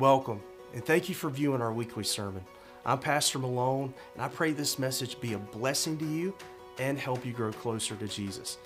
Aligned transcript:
Welcome, 0.00 0.40
and 0.72 0.84
thank 0.84 1.08
you 1.08 1.14
for 1.14 1.30
viewing 1.30 1.62
our 1.62 1.72
weekly 1.72 2.02
sermon. 2.02 2.42
I'm 2.84 2.98
Pastor 2.98 3.38
Malone, 3.38 3.94
and 4.14 4.24
I 4.24 4.26
pray 4.26 4.50
this 4.50 4.76
message 4.76 5.20
be 5.20 5.34
a 5.34 5.38
blessing 5.38 5.96
to 5.98 6.04
you 6.04 6.34
and 6.80 6.98
help 6.98 7.24
you 7.24 7.32
grow 7.32 7.52
closer 7.52 7.94
to 7.94 8.08
Jesus. 8.08 8.58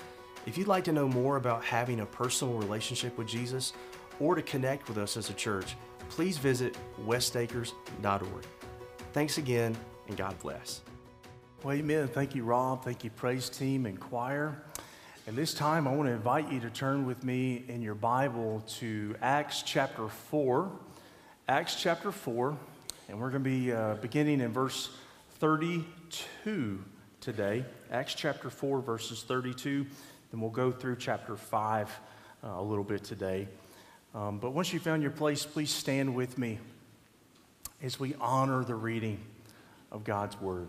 If 0.46 0.56
you'd 0.56 0.69
like 0.69 0.85
to 0.85 0.93
know 0.93 1.06
more 1.06 1.37
about 1.37 1.62
having 1.62 2.01
a 2.01 2.06
personal 2.06 2.54
relationship 2.54 3.18
with 3.18 3.29
Jesus 3.29 3.75
or 4.21 4.36
to 4.36 4.41
connect 4.43 4.89
with 4.89 4.96
us 4.96 5.18
as 5.18 5.29
a 5.29 5.35
church, 5.35 5.77
please 6.09 6.39
visit 6.39 6.79
westacres.org. 7.04 8.46
Thanks 9.13 9.36
again, 9.36 9.76
and 10.07 10.17
God 10.17 10.39
bless. 10.39 10.81
Well, 11.63 11.76
amen. 11.76 12.08
Thank 12.08 12.35
you, 12.35 12.45
Rob. 12.45 12.82
Thank 12.82 13.04
you, 13.04 13.11
praise 13.11 13.50
team 13.50 13.85
and 13.85 14.00
choir. 14.00 14.64
And 15.26 15.36
this 15.36 15.53
time, 15.53 15.86
I 15.86 15.95
want 15.95 16.08
to 16.08 16.14
invite 16.14 16.50
you 16.50 16.58
to 16.61 16.71
turn 16.71 17.04
with 17.04 17.22
me 17.22 17.67
in 17.68 17.82
your 17.82 17.95
Bible 17.95 18.64
to 18.79 19.14
Acts 19.21 19.61
chapter 19.61 20.08
4. 20.08 20.72
Acts 21.50 21.76
chapter 21.76 22.12
4, 22.12 22.54
and 23.08 23.18
we're 23.18 23.30
going 23.30 23.43
to 23.43 23.48
be 23.48 23.72
uh, 23.72 23.94
beginning 24.02 24.43
in 24.43 24.52
verse 24.52 24.90
32 25.38 26.84
today. 27.22 27.64
Acts 27.90 28.12
chapter 28.12 28.50
4, 28.50 28.82
verses 28.82 29.22
32. 29.22 29.86
Then 30.30 30.40
we'll 30.43 30.50
go 30.50 30.71
through 30.71 30.96
chapter 30.96 31.36
5 31.36 32.00
uh, 32.44 32.48
a 32.48 32.62
little 32.62 32.84
bit 32.84 33.02
today. 33.02 33.48
Um, 34.14 34.38
but 34.38 34.50
once 34.50 34.74
you 34.74 34.78
found 34.78 35.00
your 35.00 35.11
place, 35.11 35.47
please 35.47 35.70
stand 35.70 36.14
with 36.14 36.36
me 36.36 36.58
as 37.83 37.98
we 37.98 38.14
honor 38.20 38.62
the 38.62 38.74
reading 38.74 39.19
of 39.91 40.05
God's 40.05 40.38
Word. 40.42 40.69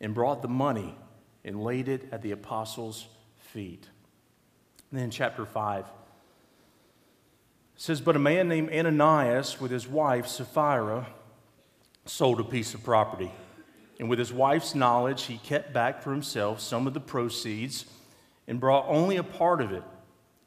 and 0.00 0.14
brought 0.14 0.42
the 0.42 0.48
money 0.48 0.96
and 1.44 1.62
laid 1.62 1.88
it 1.88 2.08
at 2.12 2.22
the 2.22 2.32
apostles' 2.32 3.06
feet. 3.38 3.88
And 4.90 5.00
then, 5.00 5.10
chapter 5.10 5.44
5 5.44 5.86
says, 7.76 8.00
But 8.00 8.16
a 8.16 8.18
man 8.18 8.48
named 8.48 8.70
Ananias 8.72 9.60
with 9.60 9.70
his 9.70 9.86
wife 9.88 10.26
Sapphira 10.26 11.06
sold 12.04 12.40
a 12.40 12.44
piece 12.44 12.74
of 12.74 12.82
property. 12.82 13.30
And 13.98 14.08
with 14.08 14.18
his 14.18 14.32
wife's 14.32 14.74
knowledge, 14.74 15.24
he 15.24 15.38
kept 15.38 15.72
back 15.72 16.02
for 16.02 16.10
himself 16.10 16.60
some 16.60 16.86
of 16.86 16.94
the 16.94 17.00
proceeds 17.00 17.84
and 18.48 18.58
brought 18.58 18.86
only 18.88 19.16
a 19.16 19.22
part 19.22 19.60
of 19.60 19.72
it 19.72 19.84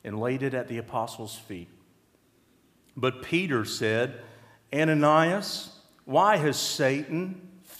and 0.03 0.19
laid 0.19 0.43
it 0.43 0.53
at 0.53 0.67
the 0.67 0.77
apostles' 0.77 1.35
feet. 1.35 1.69
But 2.97 3.23
Peter 3.23 3.63
said, 3.63 4.19
Ananias, 4.73 5.75
why 6.05 6.37
has 6.37 6.59
Satan 6.59 7.49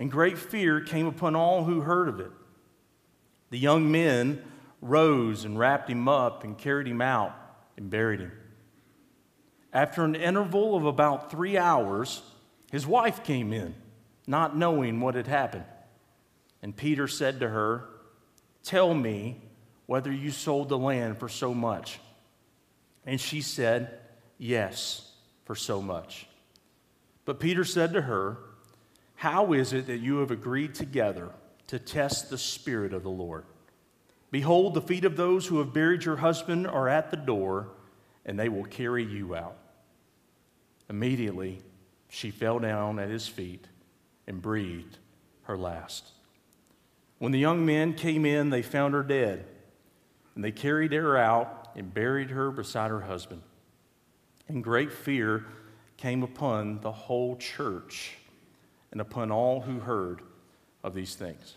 and 0.00 0.10
great 0.10 0.38
fear 0.38 0.80
came 0.80 1.06
upon 1.06 1.36
all 1.36 1.64
who 1.64 1.82
heard 1.82 2.08
of 2.08 2.20
it. 2.20 2.30
The 3.50 3.58
young 3.58 3.92
men 3.92 4.42
rose 4.80 5.44
and 5.44 5.58
wrapped 5.58 5.90
him 5.90 6.08
up 6.08 6.42
and 6.42 6.56
carried 6.56 6.86
him 6.86 7.02
out 7.02 7.34
and 7.76 7.90
buried 7.90 8.20
him. 8.20 8.32
After 9.74 10.02
an 10.02 10.14
interval 10.14 10.74
of 10.74 10.86
about 10.86 11.30
three 11.30 11.58
hours, 11.58 12.22
his 12.72 12.86
wife 12.86 13.22
came 13.24 13.52
in, 13.52 13.74
not 14.26 14.56
knowing 14.56 15.02
what 15.02 15.16
had 15.16 15.26
happened. 15.26 15.66
And 16.62 16.74
Peter 16.74 17.06
said 17.06 17.40
to 17.40 17.50
her, 17.50 17.84
Tell 18.62 18.94
me 18.94 19.42
whether 19.84 20.10
you 20.10 20.30
sold 20.30 20.70
the 20.70 20.78
land 20.78 21.18
for 21.18 21.28
so 21.28 21.52
much. 21.52 22.00
And 23.04 23.20
she 23.20 23.42
said, 23.42 23.98
Yes, 24.38 25.12
for 25.44 25.54
so 25.54 25.82
much. 25.82 26.26
But 27.26 27.38
Peter 27.38 27.64
said 27.64 27.92
to 27.92 28.00
her, 28.00 28.38
how 29.20 29.52
is 29.52 29.74
it 29.74 29.86
that 29.88 29.98
you 29.98 30.16
have 30.20 30.30
agreed 30.30 30.74
together 30.74 31.28
to 31.66 31.78
test 31.78 32.30
the 32.30 32.38
Spirit 32.38 32.94
of 32.94 33.02
the 33.02 33.10
Lord? 33.10 33.44
Behold, 34.30 34.72
the 34.72 34.80
feet 34.80 35.04
of 35.04 35.18
those 35.18 35.46
who 35.46 35.58
have 35.58 35.74
buried 35.74 36.06
your 36.06 36.16
husband 36.16 36.66
are 36.66 36.88
at 36.88 37.10
the 37.10 37.18
door, 37.18 37.68
and 38.24 38.40
they 38.40 38.48
will 38.48 38.64
carry 38.64 39.04
you 39.04 39.36
out. 39.36 39.58
Immediately, 40.88 41.60
she 42.08 42.30
fell 42.30 42.58
down 42.60 42.98
at 42.98 43.10
his 43.10 43.28
feet 43.28 43.66
and 44.26 44.40
breathed 44.40 44.96
her 45.42 45.58
last. 45.58 46.12
When 47.18 47.32
the 47.32 47.38
young 47.38 47.66
men 47.66 47.92
came 47.92 48.24
in, 48.24 48.48
they 48.48 48.62
found 48.62 48.94
her 48.94 49.02
dead, 49.02 49.44
and 50.34 50.42
they 50.42 50.50
carried 50.50 50.94
her 50.94 51.18
out 51.18 51.72
and 51.76 51.92
buried 51.92 52.30
her 52.30 52.50
beside 52.50 52.90
her 52.90 53.02
husband. 53.02 53.42
And 54.48 54.64
great 54.64 54.90
fear 54.90 55.44
came 55.98 56.22
upon 56.22 56.80
the 56.80 56.92
whole 56.92 57.36
church 57.36 58.14
and 58.92 59.00
upon 59.00 59.30
all 59.30 59.60
who 59.60 59.80
heard 59.80 60.20
of 60.82 60.94
these 60.94 61.14
things. 61.14 61.56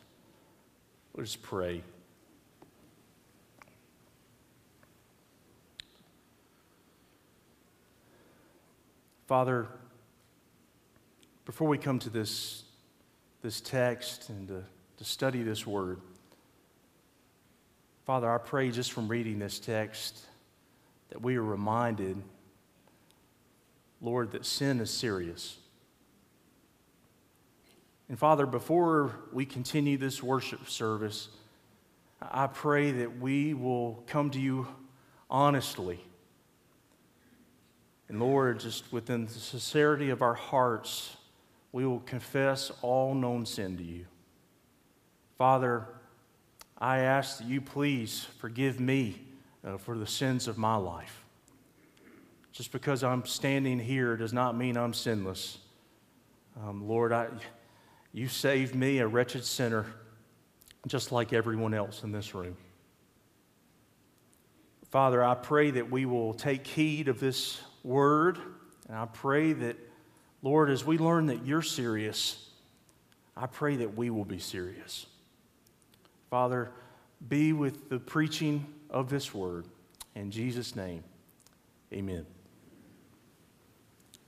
Let 1.16 1.24
us 1.24 1.36
pray. 1.36 1.84
Father, 9.28 9.68
before 11.46 11.68
we 11.68 11.78
come 11.78 12.00
to 12.00 12.10
this, 12.10 12.64
this 13.42 13.62
text 13.62 14.30
and 14.30 14.48
to, 14.48 14.64
to 14.98 15.04
study 15.04 15.44
this 15.44 15.66
word, 15.66 16.02
Father, 18.06 18.30
I 18.30 18.38
pray 18.38 18.70
just 18.70 18.92
from 18.92 19.08
reading 19.08 19.40
this 19.40 19.60
text 19.60 20.20
that 21.10 21.22
we 21.22 21.38
are 21.38 21.44
reminded, 21.44 22.22
Lord, 24.02 24.32
that 24.32 24.46
sin 24.46 24.82
is 24.82 24.92
serious. 24.92 25.58
And 28.10 28.20
Father, 28.20 28.46
before 28.46 29.16
we 29.32 29.46
continue 29.46 29.98
this 29.98 30.22
worship 30.22 30.70
service, 30.70 31.30
I 32.22 32.48
pray 32.48 32.92
that 32.92 33.20
we 33.20 33.54
will 33.54 34.04
come 34.08 34.30
to 34.32 34.40
you 34.40 34.68
honestly. 35.30 36.00
And 38.10 38.20
Lord, 38.20 38.60
just 38.60 38.92
within 38.92 39.26
the 39.26 39.32
sincerity 39.32 40.10
of 40.10 40.22
our 40.22 40.34
hearts, 40.34 41.16
we 41.72 41.86
will 41.86 42.02
confess 42.02 42.72
all 42.82 43.16
known 43.16 43.46
sin 43.46 43.78
to 43.78 43.84
you. 43.84 44.06
Father, 45.38 45.88
I 46.78 47.00
ask 47.00 47.40
that 47.40 47.48
you 47.48 47.62
please 47.62 48.28
forgive 48.38 48.80
me 48.80 49.22
uh, 49.66 49.78
for 49.78 49.98
the 49.98 50.06
sins 50.06 50.48
of 50.48 50.58
my 50.58 50.76
life. 50.76 51.24
Just 52.52 52.72
because 52.72 53.04
I'm 53.04 53.26
standing 53.26 53.80
here 53.80 54.16
does 54.16 54.34
not 54.34 54.56
mean 54.56 54.78
I'm 54.78 54.94
sinless. 54.94 55.58
Um, 56.62 56.88
Lord, 56.88 57.12
I. 57.12 57.30
You 58.14 58.28
saved 58.28 58.76
me, 58.76 59.00
a 59.00 59.08
wretched 59.08 59.44
sinner, 59.44 59.88
just 60.88 61.12
like 61.12 61.34
everyone 61.34 61.74
else 61.74 62.04
in 62.04 62.12
this 62.12 62.36
room. 62.36 62.56
Father, 64.92 65.24
I 65.24 65.34
pray 65.34 65.72
that 65.72 65.90
we 65.90 66.06
will 66.06 66.36
take 66.36 66.68
heed 66.68 67.08
of 67.08 67.20
this 67.20 67.60
word, 67.84 68.38
and 68.88 68.96
I 68.96 69.06
pray 69.06 69.54
that, 69.54 69.78
Lord, 70.44 70.70
as 70.70 70.86
we 70.86 71.00
learn 71.00 71.26
that 71.26 71.44
you're 71.44 71.64
serious, 71.64 72.52
I 73.36 73.48
pray 73.48 73.78
that 73.78 73.98
we 73.98 74.12
will 74.12 74.26
be 74.26 74.38
serious. 74.38 75.08
Father, 76.30 76.72
be 77.28 77.52
with 77.52 77.90
the 77.90 77.98
preaching 77.98 78.68
of 78.92 79.10
this 79.10 79.34
word. 79.34 79.66
In 80.14 80.30
Jesus' 80.30 80.76
name, 80.76 81.04
amen. 81.92 82.28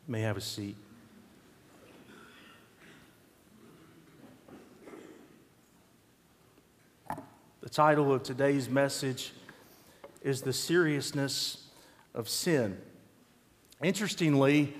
May 0.07 0.21
have 0.21 0.38
a 0.38 0.41
seat. 0.41 0.77
The 7.65 7.71
title 7.71 8.13
of 8.13 8.21
today's 8.21 8.69
message 8.69 9.33
is 10.21 10.44
The 10.44 10.53
Seriousness 10.53 11.65
of 12.13 12.29
Sin. 12.29 12.77
Interestingly, 13.81 14.75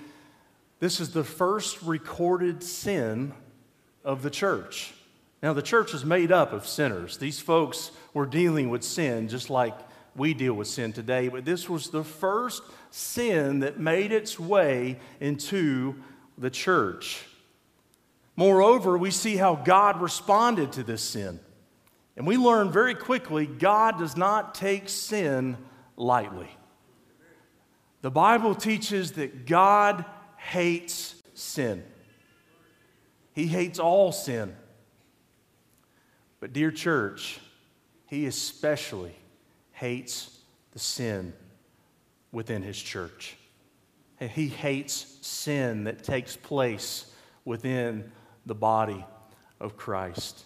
this 0.78 1.00
is 1.00 1.10
the 1.10 1.24
first 1.24 1.82
recorded 1.82 2.62
sin 2.62 3.34
of 4.04 4.22
the 4.22 4.30
church. 4.30 4.94
Now, 5.42 5.52
the 5.52 5.62
church 5.62 5.94
is 5.94 6.04
made 6.04 6.30
up 6.30 6.52
of 6.52 6.64
sinners. 6.64 7.18
These 7.18 7.40
folks 7.40 7.90
were 8.14 8.24
dealing 8.24 8.70
with 8.70 8.84
sin 8.84 9.26
just 9.26 9.50
like 9.50 9.74
we 10.14 10.32
deal 10.32 10.54
with 10.54 10.68
sin 10.68 10.92
today, 10.92 11.26
but 11.26 11.44
this 11.44 11.68
was 11.68 11.90
the 11.90 12.04
first 12.04 12.62
sin 12.92 13.58
that 13.58 13.80
made 13.80 14.12
its 14.12 14.38
way 14.38 15.00
into 15.18 15.96
the 16.38 16.50
church. 16.50 17.26
Moreover, 18.36 18.96
we 18.96 19.10
see 19.10 19.36
how 19.36 19.56
God 19.56 20.00
responded 20.00 20.70
to 20.74 20.84
this 20.84 21.02
sin. 21.02 21.40
And 22.16 22.26
we 22.26 22.36
learn 22.36 22.72
very 22.72 22.94
quickly 22.94 23.46
God 23.46 23.98
does 23.98 24.16
not 24.16 24.54
take 24.54 24.88
sin 24.88 25.56
lightly. 25.96 26.48
The 28.02 28.10
Bible 28.10 28.54
teaches 28.54 29.12
that 29.12 29.46
God 29.46 30.04
hates 30.36 31.14
sin, 31.34 31.82
He 33.32 33.46
hates 33.46 33.78
all 33.78 34.12
sin. 34.12 34.54
But, 36.38 36.52
dear 36.52 36.70
church, 36.70 37.40
He 38.06 38.26
especially 38.26 39.16
hates 39.72 40.38
the 40.72 40.78
sin 40.78 41.32
within 42.30 42.62
His 42.62 42.80
church. 42.80 43.36
He 44.20 44.48
hates 44.48 45.18
sin 45.20 45.84
that 45.84 46.02
takes 46.02 46.36
place 46.36 47.10
within 47.44 48.10
the 48.46 48.54
body 48.54 49.04
of 49.60 49.76
Christ. 49.76 50.45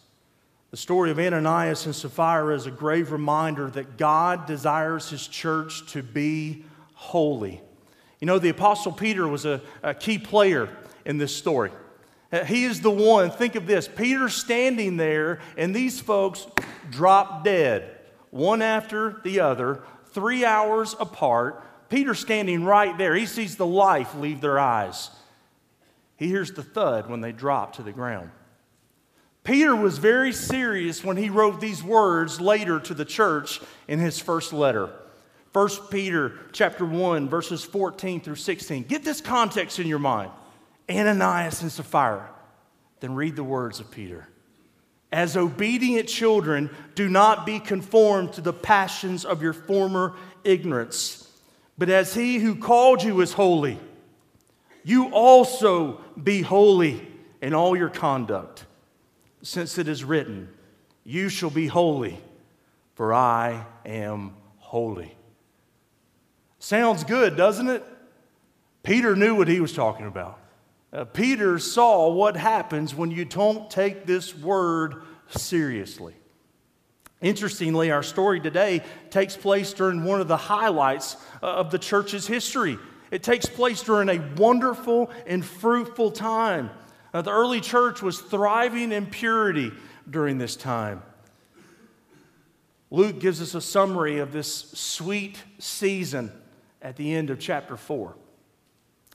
The 0.70 0.76
story 0.76 1.10
of 1.10 1.18
Ananias 1.18 1.86
and 1.86 1.94
Sapphira 1.94 2.54
is 2.54 2.66
a 2.66 2.70
grave 2.70 3.10
reminder 3.10 3.68
that 3.70 3.96
God 3.96 4.46
desires 4.46 5.10
his 5.10 5.26
church 5.26 5.84
to 5.92 6.02
be 6.02 6.64
holy. 6.94 7.60
You 8.20 8.26
know, 8.26 8.38
the 8.38 8.50
Apostle 8.50 8.92
Peter 8.92 9.26
was 9.26 9.44
a, 9.44 9.60
a 9.82 9.94
key 9.94 10.18
player 10.18 10.68
in 11.04 11.18
this 11.18 11.34
story. 11.34 11.72
Uh, 12.32 12.44
he 12.44 12.64
is 12.64 12.82
the 12.82 12.90
one, 12.90 13.32
think 13.32 13.56
of 13.56 13.66
this 13.66 13.88
Peter 13.88 14.28
standing 14.28 14.96
there, 14.96 15.40
and 15.56 15.74
these 15.74 15.98
folks 15.98 16.46
drop 16.88 17.42
dead, 17.42 17.98
one 18.30 18.62
after 18.62 19.20
the 19.24 19.40
other, 19.40 19.82
three 20.12 20.44
hours 20.44 20.94
apart. 21.00 21.64
Peter 21.88 22.14
standing 22.14 22.62
right 22.62 22.96
there. 22.96 23.16
He 23.16 23.26
sees 23.26 23.56
the 23.56 23.66
life 23.66 24.14
leave 24.14 24.40
their 24.40 24.60
eyes. 24.60 25.10
He 26.16 26.28
hears 26.28 26.52
the 26.52 26.62
thud 26.62 27.10
when 27.10 27.22
they 27.22 27.32
drop 27.32 27.74
to 27.76 27.82
the 27.82 27.90
ground. 27.90 28.30
Peter 29.42 29.74
was 29.74 29.98
very 29.98 30.32
serious 30.32 31.02
when 31.02 31.16
he 31.16 31.30
wrote 31.30 31.60
these 31.60 31.82
words 31.82 32.40
later 32.40 32.78
to 32.78 32.94
the 32.94 33.04
church 33.04 33.60
in 33.88 33.98
his 33.98 34.18
first 34.18 34.52
letter. 34.52 34.90
1 35.52 35.68
Peter 35.90 36.34
chapter 36.52 36.84
1 36.84 37.28
verses 37.28 37.64
14 37.64 38.20
through 38.20 38.36
16. 38.36 38.84
Get 38.84 39.02
this 39.02 39.20
context 39.20 39.78
in 39.78 39.86
your 39.86 39.98
mind. 39.98 40.30
Ananias 40.90 41.62
and 41.62 41.72
Sapphira. 41.72 42.28
Then 43.00 43.14
read 43.14 43.34
the 43.34 43.44
words 43.44 43.80
of 43.80 43.90
Peter. 43.90 44.28
As 45.10 45.36
obedient 45.36 46.08
children, 46.08 46.70
do 46.94 47.08
not 47.08 47.44
be 47.46 47.58
conformed 47.58 48.34
to 48.34 48.40
the 48.40 48.52
passions 48.52 49.24
of 49.24 49.42
your 49.42 49.52
former 49.52 50.14
ignorance, 50.44 51.28
but 51.76 51.88
as 51.88 52.14
he 52.14 52.38
who 52.38 52.54
called 52.54 53.02
you 53.02 53.20
is 53.20 53.32
holy, 53.32 53.78
you 54.84 55.08
also 55.08 56.00
be 56.22 56.42
holy 56.42 57.08
in 57.42 57.54
all 57.54 57.76
your 57.76 57.88
conduct 57.88 58.66
since 59.42 59.78
it 59.78 59.88
is 59.88 60.04
written, 60.04 60.48
You 61.04 61.28
shall 61.28 61.50
be 61.50 61.66
holy, 61.66 62.18
for 62.94 63.14
I 63.14 63.66
am 63.84 64.34
holy. 64.58 65.16
Sounds 66.58 67.04
good, 67.04 67.36
doesn't 67.36 67.68
it? 67.68 67.84
Peter 68.82 69.16
knew 69.16 69.34
what 69.34 69.48
he 69.48 69.60
was 69.60 69.72
talking 69.72 70.06
about. 70.06 70.38
Uh, 70.92 71.04
Peter 71.04 71.58
saw 71.58 72.08
what 72.10 72.36
happens 72.36 72.94
when 72.94 73.10
you 73.10 73.24
don't 73.24 73.70
take 73.70 74.06
this 74.06 74.36
word 74.36 75.02
seriously. 75.28 76.14
Interestingly, 77.20 77.90
our 77.90 78.02
story 78.02 78.40
today 78.40 78.82
takes 79.10 79.36
place 79.36 79.72
during 79.72 80.04
one 80.04 80.20
of 80.20 80.28
the 80.28 80.36
highlights 80.36 81.16
uh, 81.42 81.46
of 81.46 81.70
the 81.70 81.78
church's 81.78 82.26
history. 82.26 82.78
It 83.10 83.22
takes 83.22 83.46
place 83.46 83.82
during 83.82 84.08
a 84.08 84.20
wonderful 84.36 85.10
and 85.26 85.44
fruitful 85.44 86.12
time. 86.12 86.70
The 87.12 87.30
early 87.30 87.60
church 87.60 88.02
was 88.02 88.20
thriving 88.20 88.92
in 88.92 89.06
purity 89.06 89.72
during 90.08 90.38
this 90.38 90.56
time. 90.56 91.02
Luke 92.90 93.20
gives 93.20 93.40
us 93.40 93.54
a 93.54 93.60
summary 93.60 94.18
of 94.18 94.32
this 94.32 94.70
sweet 94.72 95.42
season 95.58 96.32
at 96.82 96.96
the 96.96 97.12
end 97.12 97.30
of 97.30 97.38
chapter 97.38 97.76
4. 97.76 98.16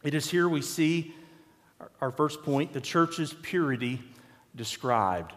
It 0.04 0.14
is 0.14 0.30
here 0.30 0.48
we 0.48 0.62
see 0.62 1.14
our 2.00 2.12
first 2.12 2.44
point 2.44 2.74
the 2.74 2.82
church's 2.82 3.34
purity 3.34 4.02
described. 4.56 5.34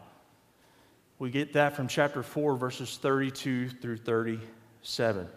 We 1.19 1.31
get 1.31 1.53
that 1.55 1.75
from 1.75 1.89
chapter 1.89 2.23
4, 2.23 2.57
verses 2.57 2.97
32 2.97 3.71
through 3.71 3.97
37. 3.99 5.29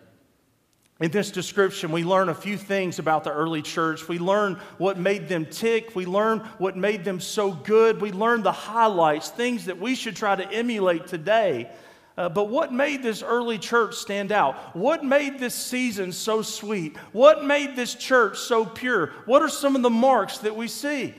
In 1.01 1.09
this 1.09 1.31
description, 1.31 1.91
we 1.91 2.03
learn 2.03 2.29
a 2.29 2.35
few 2.35 2.55
things 2.55 2.99
about 2.99 3.23
the 3.23 3.31
early 3.31 3.63
church. 3.63 4.07
We 4.07 4.19
learn 4.19 4.59
what 4.77 4.99
made 4.99 5.27
them 5.27 5.47
tick. 5.47 5.95
We 5.95 6.05
learn 6.05 6.41
what 6.59 6.77
made 6.77 7.03
them 7.03 7.19
so 7.19 7.51
good. 7.51 7.99
We 7.99 8.11
learn 8.11 8.43
the 8.43 8.51
highlights, 8.51 9.29
things 9.29 9.65
that 9.65 9.79
we 9.79 9.95
should 9.95 10.15
try 10.15 10.35
to 10.35 10.47
emulate 10.51 11.07
today. 11.07 11.71
Uh, 12.15 12.29
but 12.29 12.49
what 12.49 12.71
made 12.71 13.01
this 13.01 13.23
early 13.23 13.57
church 13.57 13.95
stand 13.95 14.31
out? 14.31 14.75
What 14.75 15.03
made 15.03 15.39
this 15.39 15.55
season 15.55 16.11
so 16.11 16.43
sweet? 16.43 16.95
What 17.13 17.43
made 17.45 17.75
this 17.75 17.95
church 17.95 18.37
so 18.37 18.63
pure? 18.63 19.07
What 19.25 19.41
are 19.41 19.49
some 19.49 19.75
of 19.75 19.81
the 19.81 19.89
marks 19.89 20.37
that 20.39 20.55
we 20.55 20.67
see? 20.67 21.15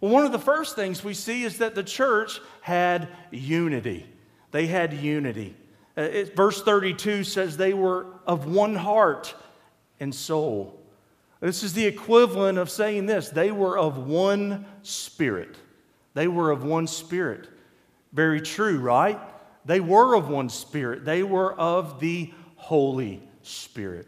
Well, 0.00 0.12
one 0.12 0.24
of 0.24 0.32
the 0.32 0.38
first 0.38 0.76
things 0.76 1.04
we 1.04 1.12
see 1.12 1.44
is 1.44 1.58
that 1.58 1.74
the 1.74 1.84
church 1.84 2.40
had 2.62 3.08
unity. 3.30 4.06
They 4.50 4.66
had 4.66 4.94
unity. 4.94 5.54
Uh, 5.96 6.02
it, 6.02 6.36
verse 6.36 6.62
32 6.62 7.24
says 7.24 7.56
they 7.56 7.72
were 7.72 8.06
of 8.26 8.46
one 8.46 8.74
heart 8.74 9.34
and 9.98 10.14
soul. 10.14 10.78
This 11.40 11.62
is 11.62 11.74
the 11.74 11.86
equivalent 11.86 12.58
of 12.58 12.70
saying 12.70 13.06
this 13.06 13.28
they 13.28 13.50
were 13.50 13.78
of 13.78 13.98
one 13.98 14.66
spirit. 14.82 15.56
They 16.14 16.28
were 16.28 16.50
of 16.50 16.64
one 16.64 16.86
spirit. 16.86 17.48
Very 18.12 18.40
true, 18.40 18.78
right? 18.78 19.20
They 19.66 19.80
were 19.80 20.14
of 20.14 20.28
one 20.28 20.48
spirit. 20.48 21.04
They 21.04 21.22
were 21.22 21.52
of 21.54 22.00
the 22.00 22.32
Holy 22.54 23.22
Spirit. 23.42 24.06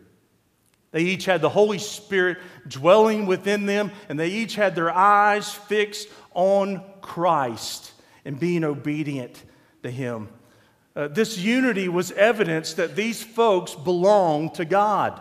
They 0.91 1.03
each 1.03 1.27
had 1.27 1.43
the 1.43 1.51
Holy 1.51 1.79
Spirit 1.79 2.39
dwelling 2.67 3.27
within 3.27 3.67
them, 3.67 3.93
and 4.09 4.19
they 4.19 4.31
each 4.31 4.55
had 4.55 4.75
their 4.75 4.91
eyes 4.91 5.53
fixed 5.53 6.09
on 6.33 6.83
Christ 7.03 7.93
and 8.25 8.41
being 8.41 8.65
obedient 8.65 9.43
to 9.83 9.91
Him. 9.91 10.29
Uh, 10.97 11.09
this 11.09 11.39
unity 11.39 11.89
was 11.89 12.11
evidence 12.13 12.75
that 12.75 12.97
these 12.97 13.23
folks 13.23 13.75
belonged 13.75 14.55
to 14.55 14.65
God. 14.65 15.21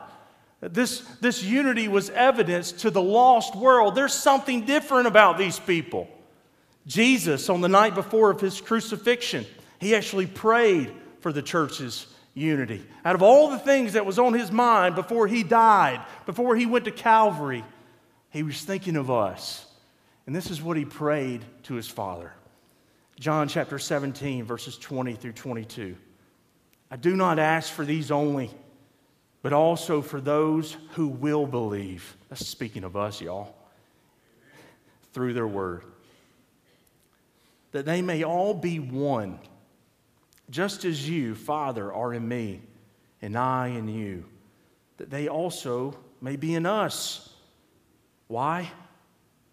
This, 0.60 1.02
this 1.22 1.44
unity 1.44 1.88
was 1.88 2.10
evidence 2.10 2.72
to 2.74 2.90
the 2.90 3.02
lost 3.02 3.56
world. 3.56 3.94
There's 3.94 4.14
something 4.14 4.66
different 4.66 5.08
about 5.08 5.38
these 5.38 5.60
people. 5.60 6.10
Jesus, 6.88 7.50
on 7.50 7.62
the 7.62 7.70
night 7.70 7.94
before 7.94 8.32
of 8.32 8.42
his 8.42 8.60
crucifixion, 8.60 9.46
he 9.80 9.94
actually 9.96 10.26
prayed 10.26 10.92
for 11.20 11.32
the 11.32 11.44
church's 11.44 12.08
unity. 12.34 12.84
Out 13.06 13.16
of 13.16 13.22
all 13.22 13.50
the 13.50 13.60
things 13.60 13.94
that 13.94 14.06
was 14.06 14.18
on 14.18 14.34
his 14.34 14.52
mind 14.52 14.96
before 14.96 15.28
he 15.28 15.44
died, 15.44 16.04
before 16.26 16.56
he 16.56 16.66
went 16.66 16.86
to 16.86 16.92
Calvary, 16.92 17.64
he 18.30 18.42
was 18.42 18.64
thinking 18.64 18.96
of 18.96 19.12
us. 19.12 19.66
And 20.26 20.36
this 20.36 20.50
is 20.50 20.62
what 20.62 20.78
he 20.78 20.86
prayed 20.86 21.44
to 21.64 21.76
his 21.76 21.88
Father 21.88 22.34
John 23.20 23.48
chapter 23.48 23.80
17, 23.80 24.44
verses 24.44 24.78
20 24.78 25.16
through 25.16 25.34
22. 25.34 25.96
I 26.92 26.96
do 26.98 27.16
not 27.16 27.40
ask 27.40 27.74
for 27.74 27.84
these 27.84 28.12
only, 28.12 28.52
but 29.42 29.54
also 29.54 30.04
for 30.04 30.22
those 30.22 30.78
who 30.92 31.08
will 31.08 31.48
believe. 31.48 32.16
That's 32.30 32.48
speaking 32.48 32.84
of 32.84 32.96
us, 32.96 33.20
y'all, 33.20 33.56
through 35.14 35.34
their 35.34 35.48
word. 35.48 35.82
That 37.72 37.86
they 37.86 38.04
may 38.04 38.24
all 38.24 38.54
be 38.54 38.80
one, 38.80 39.40
just 40.52 40.86
as 40.86 41.10
you, 41.10 41.34
Father, 41.34 41.92
are 41.92 42.14
in 42.14 42.28
me, 42.28 42.62
and 43.24 43.36
I 43.36 43.70
in 43.70 43.88
you, 43.88 44.26
that 44.98 45.10
they 45.10 45.28
also 45.28 45.98
may 46.22 46.36
be 46.36 46.54
in 46.54 46.68
us. 46.68 47.34
Why? 48.28 48.72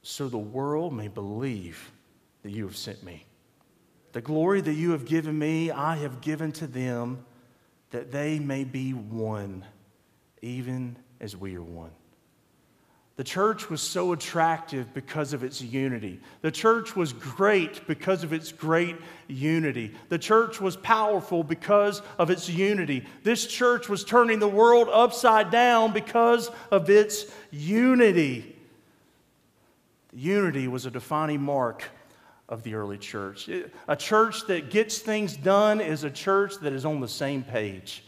So 0.02 0.28
the 0.28 0.36
world 0.36 0.92
may 0.92 1.08
believe 1.08 1.90
that 2.42 2.50
you 2.50 2.64
have 2.66 2.76
sent 2.76 3.02
me. 3.02 3.24
The 4.14 4.22
glory 4.22 4.60
that 4.60 4.74
you 4.74 4.92
have 4.92 5.06
given 5.06 5.36
me, 5.36 5.72
I 5.72 5.96
have 5.96 6.20
given 6.20 6.52
to 6.52 6.68
them, 6.68 7.26
that 7.90 8.12
they 8.12 8.38
may 8.38 8.62
be 8.62 8.92
one, 8.92 9.64
even 10.40 10.96
as 11.20 11.36
we 11.36 11.56
are 11.56 11.62
one. 11.62 11.90
The 13.16 13.24
church 13.24 13.68
was 13.68 13.80
so 13.80 14.12
attractive 14.12 14.94
because 14.94 15.32
of 15.32 15.42
its 15.42 15.60
unity. 15.60 16.20
The 16.42 16.52
church 16.52 16.94
was 16.94 17.12
great 17.12 17.88
because 17.88 18.22
of 18.22 18.32
its 18.32 18.52
great 18.52 18.94
unity. 19.26 19.92
The 20.10 20.18
church 20.18 20.60
was 20.60 20.76
powerful 20.76 21.42
because 21.42 22.00
of 22.16 22.30
its 22.30 22.48
unity. 22.48 23.06
This 23.24 23.48
church 23.48 23.88
was 23.88 24.04
turning 24.04 24.38
the 24.38 24.46
world 24.46 24.88
upside 24.92 25.50
down 25.50 25.92
because 25.92 26.52
of 26.70 26.88
its 26.88 27.26
unity. 27.50 28.54
Unity 30.12 30.68
was 30.68 30.86
a 30.86 30.90
defining 30.92 31.42
mark 31.42 31.82
of 32.54 32.62
the 32.62 32.74
early 32.74 32.98
church. 32.98 33.50
A 33.88 33.96
church 33.96 34.46
that 34.46 34.70
gets 34.70 34.98
things 34.98 35.36
done 35.36 35.80
is 35.80 36.04
a 36.04 36.10
church 36.10 36.54
that 36.62 36.72
is 36.72 36.84
on 36.84 37.00
the 37.00 37.08
same 37.08 37.42
page 37.42 38.04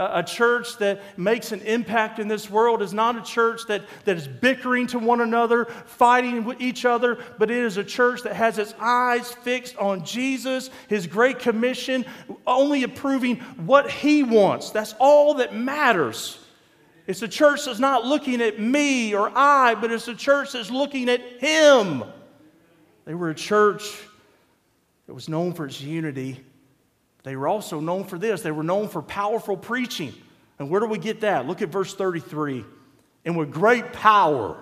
a 0.00 0.22
church 0.22 0.78
that 0.78 1.18
makes 1.18 1.52
an 1.52 1.60
impact 1.60 2.18
in 2.18 2.26
this 2.26 2.48
world 2.48 2.80
is 2.80 2.94
not 2.94 3.16
a 3.16 3.22
church 3.22 3.66
that, 3.68 3.82
that 4.06 4.16
is 4.16 4.26
bickering 4.26 4.86
to 4.88 4.98
one 4.98 5.20
another, 5.20 5.66
fighting 5.84 6.44
with 6.44 6.60
each 6.60 6.86
other, 6.86 7.18
but 7.38 7.50
it 7.50 7.58
is 7.58 7.76
a 7.76 7.84
church 7.84 8.22
that 8.22 8.34
has 8.34 8.58
its 8.58 8.74
eyes 8.80 9.30
fixed 9.30 9.76
on 9.76 10.02
Jesus, 10.04 10.70
his 10.88 11.06
great 11.06 11.38
commission, 11.38 12.06
only 12.46 12.82
approving 12.82 13.36
what 13.66 13.90
he 13.90 14.22
wants. 14.22 14.70
That's 14.70 14.94
all 14.98 15.34
that 15.34 15.54
matters. 15.54 16.38
It's 17.06 17.22
a 17.22 17.28
church 17.28 17.66
that's 17.66 17.78
not 17.78 18.06
looking 18.06 18.40
at 18.40 18.58
me 18.58 19.14
or 19.14 19.30
I, 19.34 19.74
but 19.74 19.90
it's 19.90 20.08
a 20.08 20.14
church 20.14 20.52
that's 20.52 20.70
looking 20.70 21.10
at 21.10 21.20
him. 21.40 22.04
They 23.04 23.14
were 23.14 23.30
a 23.30 23.34
church 23.34 23.98
that 25.06 25.14
was 25.14 25.28
known 25.28 25.52
for 25.52 25.66
its 25.66 25.80
unity 25.80 26.44
they 27.22 27.36
were 27.36 27.48
also 27.48 27.80
known 27.80 28.04
for 28.04 28.18
this. 28.18 28.42
They 28.42 28.50
were 28.50 28.62
known 28.62 28.88
for 28.88 29.02
powerful 29.02 29.56
preaching. 29.56 30.14
And 30.58 30.70
where 30.70 30.80
do 30.80 30.86
we 30.86 30.98
get 30.98 31.20
that? 31.20 31.46
Look 31.46 31.62
at 31.62 31.68
verse 31.68 31.94
33. 31.94 32.64
And 33.24 33.36
with 33.36 33.50
great 33.50 33.92
power, 33.92 34.56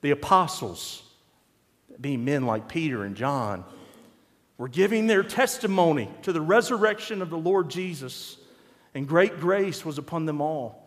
the 0.00 0.10
apostles, 0.10 1.02
being 2.00 2.24
men 2.24 2.46
like 2.46 2.68
Peter 2.68 3.04
and 3.04 3.16
John, 3.16 3.64
were 4.58 4.68
giving 4.68 5.06
their 5.06 5.22
testimony 5.22 6.08
to 6.22 6.32
the 6.32 6.40
resurrection 6.40 7.22
of 7.22 7.30
the 7.30 7.38
Lord 7.38 7.70
Jesus, 7.70 8.36
and 8.94 9.06
great 9.06 9.38
grace 9.40 9.84
was 9.84 9.98
upon 9.98 10.26
them 10.26 10.40
all. 10.40 10.83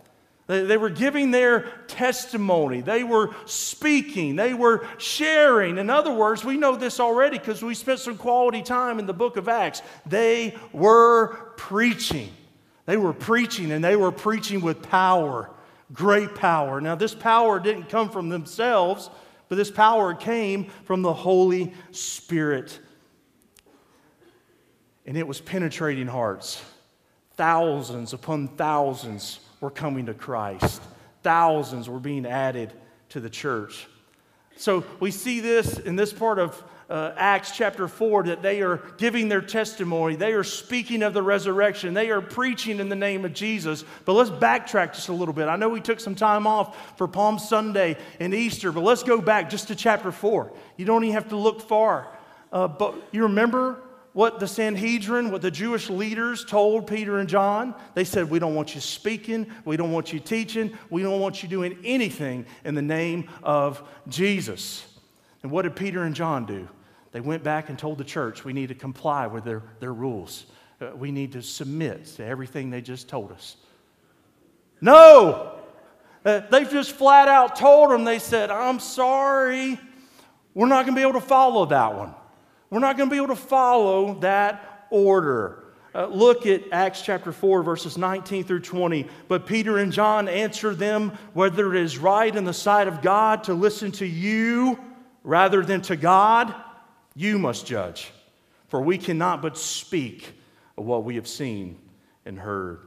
They 0.47 0.77
were 0.77 0.89
giving 0.89 1.31
their 1.31 1.63
testimony. 1.87 2.79
They 2.79 3.03
were 3.03 3.35
speaking. 3.45 4.37
They 4.37 4.53
were 4.53 4.87
sharing. 4.97 5.77
In 5.77 5.89
other 5.89 6.11
words, 6.11 6.45
we 6.45 6.55
know 6.55 6.77
this 6.77 7.01
already 7.01 7.37
because 7.37 7.61
we 7.61 7.75
spent 7.75 7.99
some 7.99 8.17
quality 8.17 8.61
time 8.61 8.97
in 8.97 9.05
the 9.05 9.13
book 9.13 9.35
of 9.35 9.49
Acts. 9.49 9.81
They 10.05 10.55
were 10.71 11.53
preaching. 11.57 12.31
They 12.85 12.95
were 12.95 13.11
preaching, 13.11 13.73
and 13.73 13.83
they 13.83 13.97
were 13.97 14.13
preaching 14.13 14.61
with 14.61 14.81
power, 14.81 15.49
great 15.91 16.33
power. 16.35 16.79
Now, 16.79 16.95
this 16.95 17.13
power 17.13 17.59
didn't 17.59 17.89
come 17.89 18.09
from 18.09 18.29
themselves, 18.29 19.09
but 19.49 19.57
this 19.57 19.69
power 19.69 20.13
came 20.13 20.69
from 20.85 21.01
the 21.01 21.13
Holy 21.13 21.73
Spirit. 21.91 22.79
And 25.05 25.17
it 25.17 25.27
was 25.27 25.41
penetrating 25.41 26.07
hearts. 26.07 26.63
Thousands 27.35 28.13
upon 28.13 28.47
thousands 28.47 29.41
were 29.61 29.71
coming 29.71 30.05
to 30.07 30.13
Christ. 30.13 30.81
Thousands 31.23 31.89
were 31.89 31.99
being 31.99 32.25
added 32.25 32.71
to 33.09 33.19
the 33.19 33.29
church. 33.29 33.87
So 34.57 34.83
we 34.99 35.11
see 35.11 35.39
this 35.39 35.77
in 35.77 35.95
this 35.95 36.11
part 36.11 36.39
of 36.39 36.63
uh, 36.89 37.11
Acts 37.17 37.51
chapter 37.51 37.87
4 37.87 38.23
that 38.23 38.41
they 38.41 38.61
are 38.61 38.81
giving 38.97 39.27
their 39.27 39.41
testimony. 39.41 40.15
They 40.15 40.33
are 40.33 40.43
speaking 40.43 41.03
of 41.03 41.13
the 41.13 41.21
resurrection. 41.21 41.93
They 41.93 42.09
are 42.11 42.21
preaching 42.21 42.79
in 42.79 42.87
the 42.87 42.95
name 42.95 43.25
of 43.25 43.33
Jesus. 43.33 43.83
But 44.05 44.13
let's 44.13 44.29
backtrack 44.29 44.93
just 44.93 45.09
a 45.09 45.13
little 45.13 45.33
bit. 45.33 45.47
I 45.47 45.57
know 45.57 45.69
we 45.69 45.81
took 45.81 45.99
some 45.99 46.15
time 46.15 46.47
off 46.47 46.97
for 46.97 47.07
Palm 47.07 47.39
Sunday 47.39 47.97
and 48.19 48.33
Easter, 48.33 48.71
but 48.71 48.83
let's 48.83 49.03
go 49.03 49.19
back 49.19 49.49
just 49.49 49.67
to 49.67 49.75
chapter 49.75 50.11
4. 50.11 50.51
You 50.77 50.85
don't 50.85 51.03
even 51.03 51.13
have 51.13 51.29
to 51.29 51.37
look 51.37 51.61
far. 51.61 52.07
Uh, 52.51 52.67
but 52.67 52.95
you 53.11 53.23
remember 53.23 53.81
what 54.17 54.39
the 54.39 54.47
Sanhedrin, 54.47 55.29
what 55.29 55.43
the 55.43 55.51
Jewish 55.51 55.91
leaders 55.91 56.43
told 56.43 56.87
Peter 56.87 57.19
and 57.19 57.29
John. 57.29 57.75
They 57.93 58.03
said, 58.03 58.31
We 58.31 58.39
don't 58.39 58.55
want 58.55 58.73
you 58.73 58.81
speaking, 58.81 59.45
we 59.63 59.77
don't 59.77 59.91
want 59.91 60.11
you 60.11 60.19
teaching, 60.19 60.75
we 60.89 61.03
don't 61.03 61.19
want 61.19 61.43
you 61.43 61.49
doing 61.49 61.77
anything 61.83 62.47
in 62.65 62.73
the 62.73 62.81
name 62.81 63.29
of 63.43 63.87
Jesus. 64.07 64.87
And 65.43 65.51
what 65.51 65.61
did 65.61 65.75
Peter 65.75 66.01
and 66.01 66.15
John 66.15 66.47
do? 66.47 66.67
They 67.11 67.19
went 67.19 67.43
back 67.43 67.69
and 67.69 67.77
told 67.77 67.99
the 67.99 68.03
church, 68.03 68.43
We 68.43 68.53
need 68.53 68.69
to 68.69 68.73
comply 68.73 69.27
with 69.27 69.43
their, 69.43 69.61
their 69.79 69.93
rules. 69.93 70.47
Uh, 70.81 70.95
we 70.95 71.11
need 71.11 71.33
to 71.33 71.43
submit 71.43 72.07
to 72.15 72.25
everything 72.25 72.71
they 72.71 72.81
just 72.81 73.07
told 73.07 73.31
us. 73.31 73.55
No! 74.81 75.59
Uh, 76.25 76.39
they 76.49 76.65
just 76.65 76.93
flat 76.93 77.27
out 77.27 77.55
told 77.55 77.91
them, 77.91 78.03
they 78.03 78.17
said, 78.17 78.49
I'm 78.49 78.79
sorry, 78.79 79.79
we're 80.55 80.65
not 80.65 80.87
going 80.87 80.95
to 80.95 80.99
be 80.99 81.07
able 81.07 81.21
to 81.21 81.27
follow 81.27 81.67
that 81.67 81.93
one. 81.93 82.15
We're 82.69 82.79
not 82.79 82.97
going 82.97 83.09
to 83.09 83.13
be 83.13 83.17
able 83.17 83.35
to 83.35 83.41
follow 83.41 84.15
that 84.19 84.87
order. 84.89 85.63
Uh, 85.95 86.07
look 86.07 86.45
at 86.45 86.63
Acts 86.71 87.01
chapter 87.01 87.31
4, 87.31 87.63
verses 87.63 87.97
19 87.97 88.43
through 88.43 88.59
20. 88.59 89.07
But 89.27 89.45
Peter 89.45 89.77
and 89.77 89.91
John 89.91 90.27
answer 90.27 90.75
them 90.75 91.17
whether 91.33 91.73
it 91.73 91.81
is 91.81 91.97
right 91.97 92.35
in 92.35 92.43
the 92.43 92.53
sight 92.53 92.87
of 92.87 93.01
God 93.01 93.45
to 93.45 93.53
listen 93.53 93.91
to 93.93 94.05
you 94.05 94.77
rather 95.23 95.63
than 95.63 95.81
to 95.83 95.95
God, 95.95 96.53
you 97.15 97.39
must 97.39 97.65
judge. 97.65 98.11
For 98.67 98.81
we 98.81 98.97
cannot 98.97 99.41
but 99.41 99.57
speak 99.57 100.33
of 100.77 100.85
what 100.85 101.03
we 101.03 101.15
have 101.15 101.27
seen 101.27 101.79
and 102.25 102.37
heard. 102.37 102.81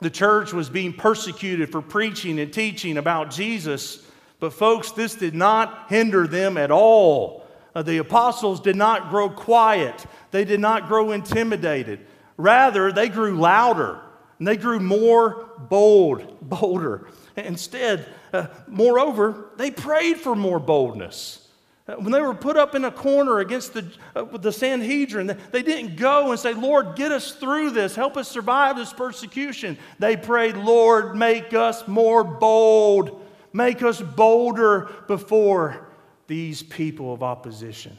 The 0.00 0.10
church 0.10 0.52
was 0.52 0.70
being 0.70 0.92
persecuted 0.92 1.70
for 1.70 1.82
preaching 1.82 2.38
and 2.40 2.52
teaching 2.52 2.96
about 2.96 3.30
Jesus, 3.30 4.04
but 4.40 4.52
folks, 4.52 4.92
this 4.92 5.14
did 5.14 5.34
not 5.34 5.86
hinder 5.88 6.26
them 6.26 6.56
at 6.56 6.70
all 6.70 7.47
the 7.82 7.98
apostles 7.98 8.60
did 8.60 8.76
not 8.76 9.10
grow 9.10 9.28
quiet, 9.28 10.06
they 10.30 10.44
did 10.44 10.60
not 10.60 10.88
grow 10.88 11.12
intimidated. 11.12 12.00
Rather, 12.36 12.92
they 12.92 13.08
grew 13.08 13.38
louder 13.38 14.00
and 14.38 14.46
they 14.46 14.56
grew 14.56 14.78
more 14.80 15.48
bold, 15.58 16.38
bolder. 16.40 17.08
Instead, 17.36 18.06
uh, 18.32 18.46
moreover, 18.66 19.50
they 19.56 19.70
prayed 19.70 20.18
for 20.18 20.34
more 20.34 20.60
boldness. 20.60 21.48
Uh, 21.88 21.94
when 21.94 22.12
they 22.12 22.20
were 22.20 22.34
put 22.34 22.56
up 22.56 22.74
in 22.74 22.84
a 22.84 22.90
corner 22.90 23.38
against 23.38 23.74
the, 23.74 23.86
uh, 24.14 24.24
the 24.24 24.52
Sanhedrin, 24.52 25.38
they 25.50 25.62
didn't 25.62 25.96
go 25.96 26.30
and 26.30 26.38
say, 26.38 26.54
Lord, 26.54 26.96
get 26.96 27.10
us 27.10 27.32
through 27.32 27.70
this. 27.70 27.96
Help 27.96 28.16
us 28.16 28.28
survive 28.28 28.76
this 28.76 28.92
persecution. 28.92 29.78
They 29.98 30.16
prayed, 30.16 30.56
Lord, 30.56 31.16
make 31.16 31.54
us 31.54 31.88
more 31.88 32.22
bold. 32.22 33.24
Make 33.52 33.82
us 33.82 34.00
bolder 34.00 34.90
before 35.08 35.87
these 36.28 36.62
people 36.62 37.12
of 37.12 37.24
opposition. 37.24 37.96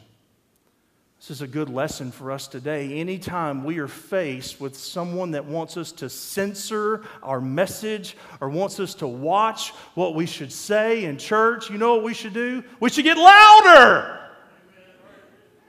This 1.20 1.32
is 1.32 1.42
a 1.42 1.48
good 1.48 1.70
lesson 1.70 2.12
for 2.12 2.32
us 2.32 2.48
today. 2.48 2.98
Anytime 2.98 3.66
we 3.66 3.80
are 3.80 3.90
faced 3.90 4.62
with 4.62 4.78
someone 4.78 5.32
that 5.32 5.44
wants 5.44 5.76
us 5.76 5.92
to 5.94 6.10
censor 6.10 7.04
our 7.22 7.42
message 7.42 8.16
or 8.40 8.50
wants 8.50 8.80
us 8.80 8.96
to 8.96 9.08
watch 9.08 9.72
what 9.96 10.16
we 10.16 10.26
should 10.26 10.54
say 10.54 11.04
in 11.04 11.18
church, 11.18 11.70
you 11.70 11.78
know 11.78 11.96
what 11.96 12.06
we 12.06 12.14
should 12.14 12.34
do? 12.34 12.64
We 12.80 12.90
should 12.90 13.04
get 13.04 13.18
louder. 13.18 14.18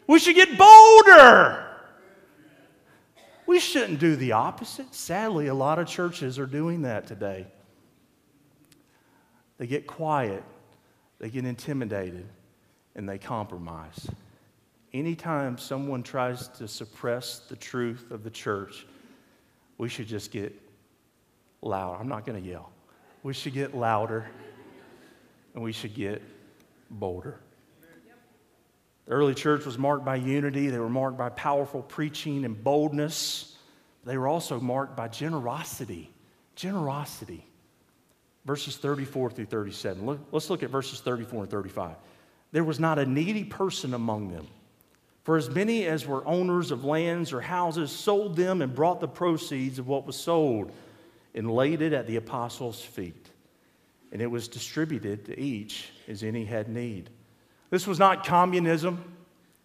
We 0.07 0.21
should 0.21 0.37
get 0.37 0.57
bolder. 0.57 1.67
We 3.47 3.59
shouldn't 3.59 3.99
do 3.99 4.15
the 4.15 4.31
opposite. 4.33 4.95
Sadly, 4.95 5.49
a 5.49 5.55
lot 5.55 5.81
of 5.81 5.89
churches 5.89 6.39
are 6.39 6.47
doing 6.47 6.83
that 6.83 7.09
today. 7.09 7.49
They 9.59 9.67
get 9.67 9.89
quiet, 9.89 10.45
they 11.19 11.29
get 11.29 11.45
intimidated, 11.45 12.29
and 12.95 13.09
they 13.09 13.19
compromise. 13.19 14.09
Anytime 14.93 15.57
someone 15.57 16.03
tries 16.03 16.49
to 16.49 16.67
suppress 16.67 17.41
the 17.41 17.57
truth 17.57 18.11
of 18.11 18.25
the 18.25 18.31
church, 18.31 18.87
we 19.79 19.89
should 19.89 20.09
just 20.09 20.31
get 20.31 20.55
loud. 21.63 22.01
I'm 22.01 22.09
not 22.09 22.27
going 22.27 22.43
to 22.43 22.49
yell. 22.49 22.71
We 23.23 23.33
should 23.33 23.55
get 23.55 23.75
louder 23.75 24.27
and 25.55 25.63
we 25.63 25.73
should 25.73 25.95
get 25.95 26.23
bolder. 26.91 27.39
The 29.07 29.13
early 29.13 29.35
church 29.35 29.65
was 29.65 29.79
marked 29.79 30.05
by 30.05 30.17
unity, 30.17 30.69
they 30.69 30.79
were 30.79 30.89
marked 30.89 31.19
by 31.19 31.31
powerful 31.31 31.83
preaching 31.83 32.45
and 32.45 32.63
boldness. 32.63 33.57
They 34.05 34.17
were 34.17 34.29
also 34.29 34.61
marked 34.61 34.97
by 34.97 35.09
generosity. 35.09 36.13
Generosity. 36.57 37.47
Verses 38.45 38.77
34 38.77 39.31
through 39.31 39.47
37. 39.47 40.07
Look, 40.07 40.21
let's 40.33 40.49
look 40.49 40.63
at 40.63 40.71
verses 40.71 41.01
34 41.01 41.43
and 41.43 41.51
35. 41.51 41.97
There 42.53 42.65
was 42.65 42.81
not 42.81 42.99
a 42.99 43.07
needy 43.07 43.45
person 43.45 43.95
among 43.95 44.33
them, 44.33 44.47
For 45.25 45.37
as 45.37 45.51
many 45.51 45.87
as 45.87 46.07
were 46.07 46.27
owners 46.27 46.71
of 46.71 46.85
lands 46.85 47.33
or 47.33 47.41
houses 47.41 47.93
sold 47.93 48.37
them 48.37 48.63
and 48.63 48.75
brought 48.75 49.01
the 49.01 49.09
proceeds 49.09 49.79
of 49.79 49.87
what 49.87 50.07
was 50.07 50.17
sold 50.17 50.73
and 51.35 51.51
laid 51.51 51.83
it 51.83 51.93
at 51.93 52.07
the 52.07 52.17
apostles' 52.17 52.83
feet. 52.83 53.31
And 54.13 54.21
it 54.21 54.27
was 54.27 54.49
distributed 54.49 55.27
to 55.27 55.39
each 55.39 55.91
as 56.09 56.23
any 56.25 56.45
had 56.45 56.69
need. 56.69 57.11
This 57.71 57.87
was 57.87 58.01
not 58.01 58.27
communism. 58.27 59.05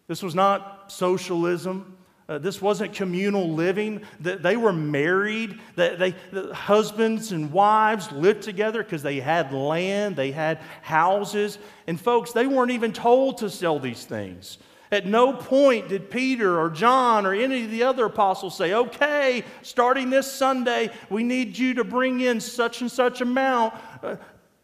This 0.06 0.22
was 0.22 0.36
not 0.36 0.92
socialism. 0.92 1.95
Uh, 2.28 2.38
this 2.38 2.60
wasn't 2.60 2.92
communal 2.92 3.52
living. 3.54 4.02
They 4.18 4.56
were 4.56 4.72
married. 4.72 5.60
They, 5.76 5.94
they 5.94 6.14
the 6.32 6.52
husbands 6.52 7.30
and 7.30 7.52
wives 7.52 8.10
lived 8.10 8.42
together 8.42 8.82
because 8.82 9.02
they 9.02 9.20
had 9.20 9.52
land, 9.52 10.16
they 10.16 10.32
had 10.32 10.58
houses. 10.82 11.58
And 11.86 12.00
folks, 12.00 12.32
they 12.32 12.48
weren't 12.48 12.72
even 12.72 12.92
told 12.92 13.38
to 13.38 13.50
sell 13.50 13.78
these 13.78 14.04
things. 14.04 14.58
At 14.90 15.06
no 15.06 15.32
point 15.32 15.88
did 15.88 16.10
Peter 16.10 16.58
or 16.60 16.68
John 16.68 17.26
or 17.26 17.32
any 17.32 17.64
of 17.64 17.70
the 17.70 17.84
other 17.84 18.06
apostles 18.06 18.56
say, 18.56 18.72
okay, 18.72 19.44
starting 19.62 20.10
this 20.10 20.30
Sunday, 20.30 20.90
we 21.10 21.22
need 21.22 21.56
you 21.56 21.74
to 21.74 21.84
bring 21.84 22.20
in 22.20 22.40
such 22.40 22.80
and 22.80 22.90
such 22.90 23.20
amount. 23.20 23.74
Uh, 24.02 24.16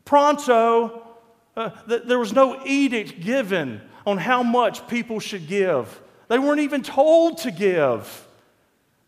pronto. 0.04 1.07
Uh, 1.57 1.71
th- 1.88 2.02
there 2.07 2.19
was 2.19 2.33
no 2.33 2.64
edict 2.66 3.21
given 3.21 3.81
on 4.04 4.19
how 4.19 4.42
much 4.42 4.88
people 4.88 5.21
should 5.21 5.47
give. 5.47 6.01
They 6.32 6.38
weren't 6.38 6.60
even 6.60 6.82
told 6.82 7.36
to 7.38 7.50
give. 7.50 8.26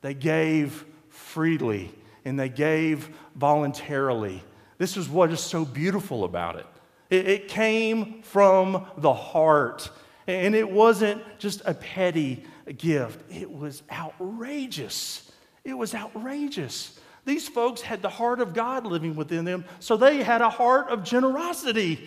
They 0.02 0.12
gave 0.12 0.84
freely 1.08 1.90
and 2.26 2.38
they 2.38 2.50
gave 2.50 3.08
voluntarily. 3.34 4.44
This 4.76 4.98
is 4.98 5.08
what 5.08 5.32
is 5.32 5.40
so 5.40 5.64
beautiful 5.64 6.24
about 6.24 6.56
it. 6.56 6.66
It, 7.08 7.26
it 7.26 7.48
came 7.48 8.20
from 8.24 8.84
the 8.98 9.14
heart. 9.14 9.90
And 10.26 10.54
it 10.54 10.70
wasn't 10.70 11.22
just 11.38 11.62
a 11.64 11.72
petty 11.72 12.44
gift, 12.76 13.22
it 13.32 13.50
was 13.50 13.82
outrageous. 13.90 15.32
It 15.64 15.78
was 15.78 15.94
outrageous. 15.94 17.00
These 17.24 17.48
folks 17.48 17.80
had 17.80 18.02
the 18.02 18.10
heart 18.10 18.40
of 18.40 18.52
God 18.52 18.84
living 18.84 19.16
within 19.16 19.46
them, 19.46 19.64
so 19.80 19.96
they 19.96 20.22
had 20.22 20.42
a 20.42 20.50
heart 20.50 20.90
of 20.90 21.02
generosity. 21.02 22.06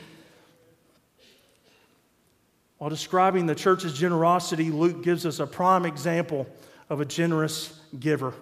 While 2.78 2.90
describing 2.90 3.48
the 3.48 3.56
church's 3.56 3.98
generosity, 3.98 4.70
Luke 4.70 5.04
gives 5.04 5.26
us 5.26 5.40
a 5.40 5.48
prime 5.48 5.86
example 5.86 6.48
of 6.90 7.02
a 7.02 7.06
generous 7.06 7.80
giver. 8.00 8.34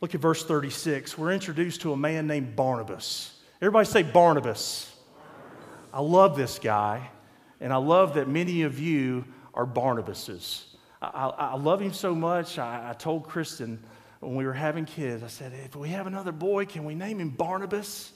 Look 0.00 0.14
at 0.14 0.20
verse 0.20 0.44
36. 0.44 1.18
We're 1.18 1.32
introduced 1.32 1.80
to 1.80 1.92
a 1.92 1.96
man 1.96 2.26
named 2.26 2.54
Barnabas. 2.54 3.40
Everybody 3.60 3.86
say 3.86 4.02
Barnabas. 4.02 4.94
I 5.92 6.00
love 6.00 6.36
this 6.36 6.58
guy, 6.58 7.08
and 7.60 7.72
I 7.72 7.76
love 7.76 8.14
that 8.14 8.28
many 8.28 8.62
of 8.62 8.78
you 8.78 9.24
are 9.54 9.66
Barnabases. 9.66 10.64
I, 11.00 11.28
I, 11.28 11.56
love 11.56 11.80
him 11.80 11.92
so 11.92 12.14
much. 12.14 12.58
I, 12.58 12.90
I 12.90 12.92
told 12.94 13.24
Kristen 13.24 13.82
when 14.20 14.34
we 14.34 14.46
were 14.46 14.54
having 14.54 14.84
kids, 14.84 15.22
I 15.22 15.28
said, 15.28 15.52
if 15.64 15.76
we 15.76 15.90
have 15.90 16.06
another 16.06 16.32
boy, 16.32 16.64
can 16.64 16.84
we 16.84 16.94
name 16.94 17.20
him 17.20 17.30
Barnabas? 17.30 18.12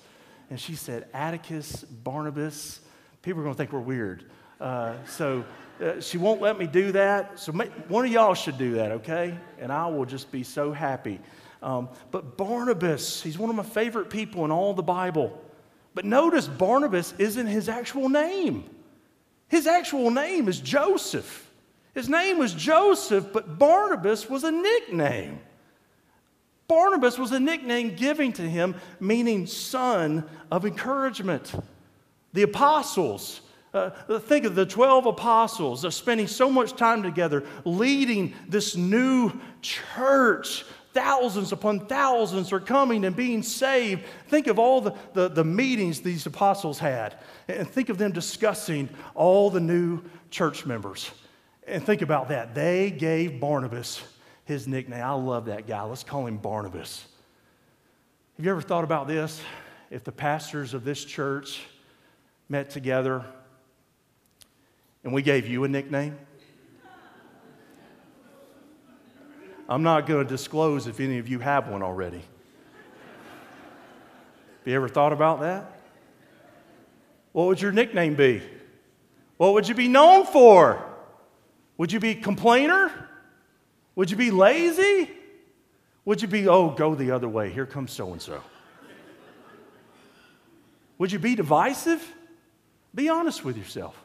And 0.51 0.59
she 0.59 0.75
said, 0.75 1.07
Atticus 1.13 1.85
Barnabas. 1.85 2.81
People 3.23 3.41
are 3.41 3.45
going 3.45 3.55
to 3.55 3.59
think 3.59 3.73
we're 3.73 3.81
weird. 3.81 4.25
Uh, 4.61 4.95
so 5.07 5.45
uh, 5.83 6.01
she 6.01 6.19
won't 6.19 6.41
let 6.41 6.59
me 6.59 6.67
do 6.67 6.93
that. 6.93 7.39
So 7.39 7.53
one 7.53 8.05
of 8.05 8.13
y'all 8.13 8.35
should 8.35 8.59
do 8.59 8.75
that, 8.75 8.93
okay? 8.93 9.39
And 9.61 9.73
I 9.73 9.87
will 9.87 10.05
just 10.05 10.31
be 10.33 10.43
so 10.43 10.73
happy. 10.73 11.21
Um, 11.63 11.89
but 12.11 12.37
Barnabas, 12.37 13.23
he's 13.23 13.39
one 13.39 13.51
of 13.51 13.57
my 13.57 13.63
favorite 13.63 14.11
people 14.11 14.45
in 14.45 14.51
all 14.51 14.75
the 14.75 14.83
Bible. 14.83 15.41
But 15.95 16.05
notice 16.05 16.47
Barnabas 16.47 17.15
isn't 17.19 17.47
his 17.47 17.69
actual 17.69 18.09
name. 18.09 18.65
His 19.49 19.67
actual 19.67 20.11
name 20.11 20.49
is 20.49 20.61
Joseph. 20.61 21.51
His 21.95 22.09
name 22.09 22.39
was 22.39 22.55
Joseph, 22.55 23.33
but 23.33 23.59
Barnabas 23.59 24.29
was 24.29 24.45
a 24.45 24.53
nickname. 24.53 25.41
Barnabas 26.69 27.19
was 27.19 27.33
a 27.33 27.41
nickname 27.41 27.97
given 27.97 28.33
to 28.35 28.43
him, 28.43 28.77
meaning 29.01 29.47
son 29.47 30.29
of 30.53 30.67
encouragement. 30.67 31.53
The 32.35 32.43
apostles, 32.43 33.41
uh, 33.75 33.91
think 34.21 34.45
of 34.45 34.55
the 34.55 34.65
12 34.65 35.07
apostles 35.07 35.95
spending 35.95 36.27
so 36.27 36.51
much 36.51 36.75
time 36.75 37.03
together 37.03 37.45
leading 37.65 38.35
this 38.49 38.77
new 38.77 39.33
church. 39.61 40.65
Thousands 40.95 41.53
upon 41.53 41.87
thousands 41.87 42.53
are 42.53 42.61
coming 42.61 43.05
and 43.05 43.15
being 43.15 43.43
saved. 43.43 44.05
Think 44.29 44.47
of 44.47 44.59
all 44.59 44.81
the, 44.81 44.95
the, 45.13 45.29
the 45.29 45.45
meetings 45.45 46.01
these 46.01 46.25
apostles 46.27 46.79
had, 46.79 47.17
and 47.47 47.69
think 47.69 47.91
of 47.91 47.99
them 47.99 48.11
discussing 48.11 48.89
all 49.15 49.51
the 49.51 49.61
new 49.61 50.03
church 50.31 50.65
members. 50.65 51.11
And 51.67 51.85
think 51.85 52.01
about 52.01 52.29
that. 52.29 52.55
They 52.55 52.91
gave 52.91 53.39
Barnabas 53.39 54.03
his 54.47 54.67
nickname. 54.67 55.05
I 55.05 55.13
love 55.13 55.45
that 55.45 55.67
guy. 55.67 55.83
Let's 55.83 56.03
call 56.03 56.27
him 56.27 56.39
Barnabas. 56.39 57.07
Have 58.39 58.47
you 58.47 58.51
ever 58.51 58.63
thought 58.63 58.85
about 58.85 59.07
this? 59.07 59.43
If 59.91 60.05
the 60.05 60.13
pastors 60.13 60.73
of 60.73 60.85
this 60.85 61.05
church 61.05 61.61
met 62.49 62.71
together 62.71 63.27
and 65.09 65.15
we 65.15 65.23
gave 65.23 65.47
you 65.47 65.65
a 65.65 65.69
nickname? 65.69 66.19
I'm 69.67 69.83
not 69.83 70.07
going 70.07 70.23
to 70.23 70.29
disclose 70.29 70.87
if 70.87 71.01
any 71.01 71.17
of 71.17 71.29
you 71.29 71.39
have 71.39 71.67
one 71.67 71.83
already. 71.83 72.19
Have 72.19 72.27
you 74.67 74.75
ever 74.75 74.87
thought 74.87 75.15
about 75.15 75.41
that? 75.41 75.81
What 77.33 77.47
would 77.47 77.59
your 77.59 77.73
nickname 77.73 78.17
be? 78.17 78.43
What 79.39 79.55
would 79.55 79.67
you 79.67 79.75
be 79.75 79.89
known 79.89 80.27
for? 80.27 80.85
Would 81.79 81.91
you 81.91 82.01
be 82.01 82.15
complainer? 82.15 82.93
Would 83.95 84.11
you 84.11 84.17
be 84.19 84.31
lazy? 84.31 85.09
Would 86.05 86.21
you 86.21 86.29
be, 86.29 86.49
oh, 86.49 86.69
go 86.69 86.95
the 86.95 87.13
other 87.13 87.31
way? 87.31 87.51
Here 87.51 87.65
comes 87.65 87.93
so 87.93 88.13
and 88.13 88.21
so. 88.21 88.43
Would 90.99 91.13
you 91.13 91.19
be 91.19 91.35
divisive? 91.35 92.07
Be 92.95 93.09
honest 93.09 93.43
with 93.43 93.57
yourself. 93.57 93.99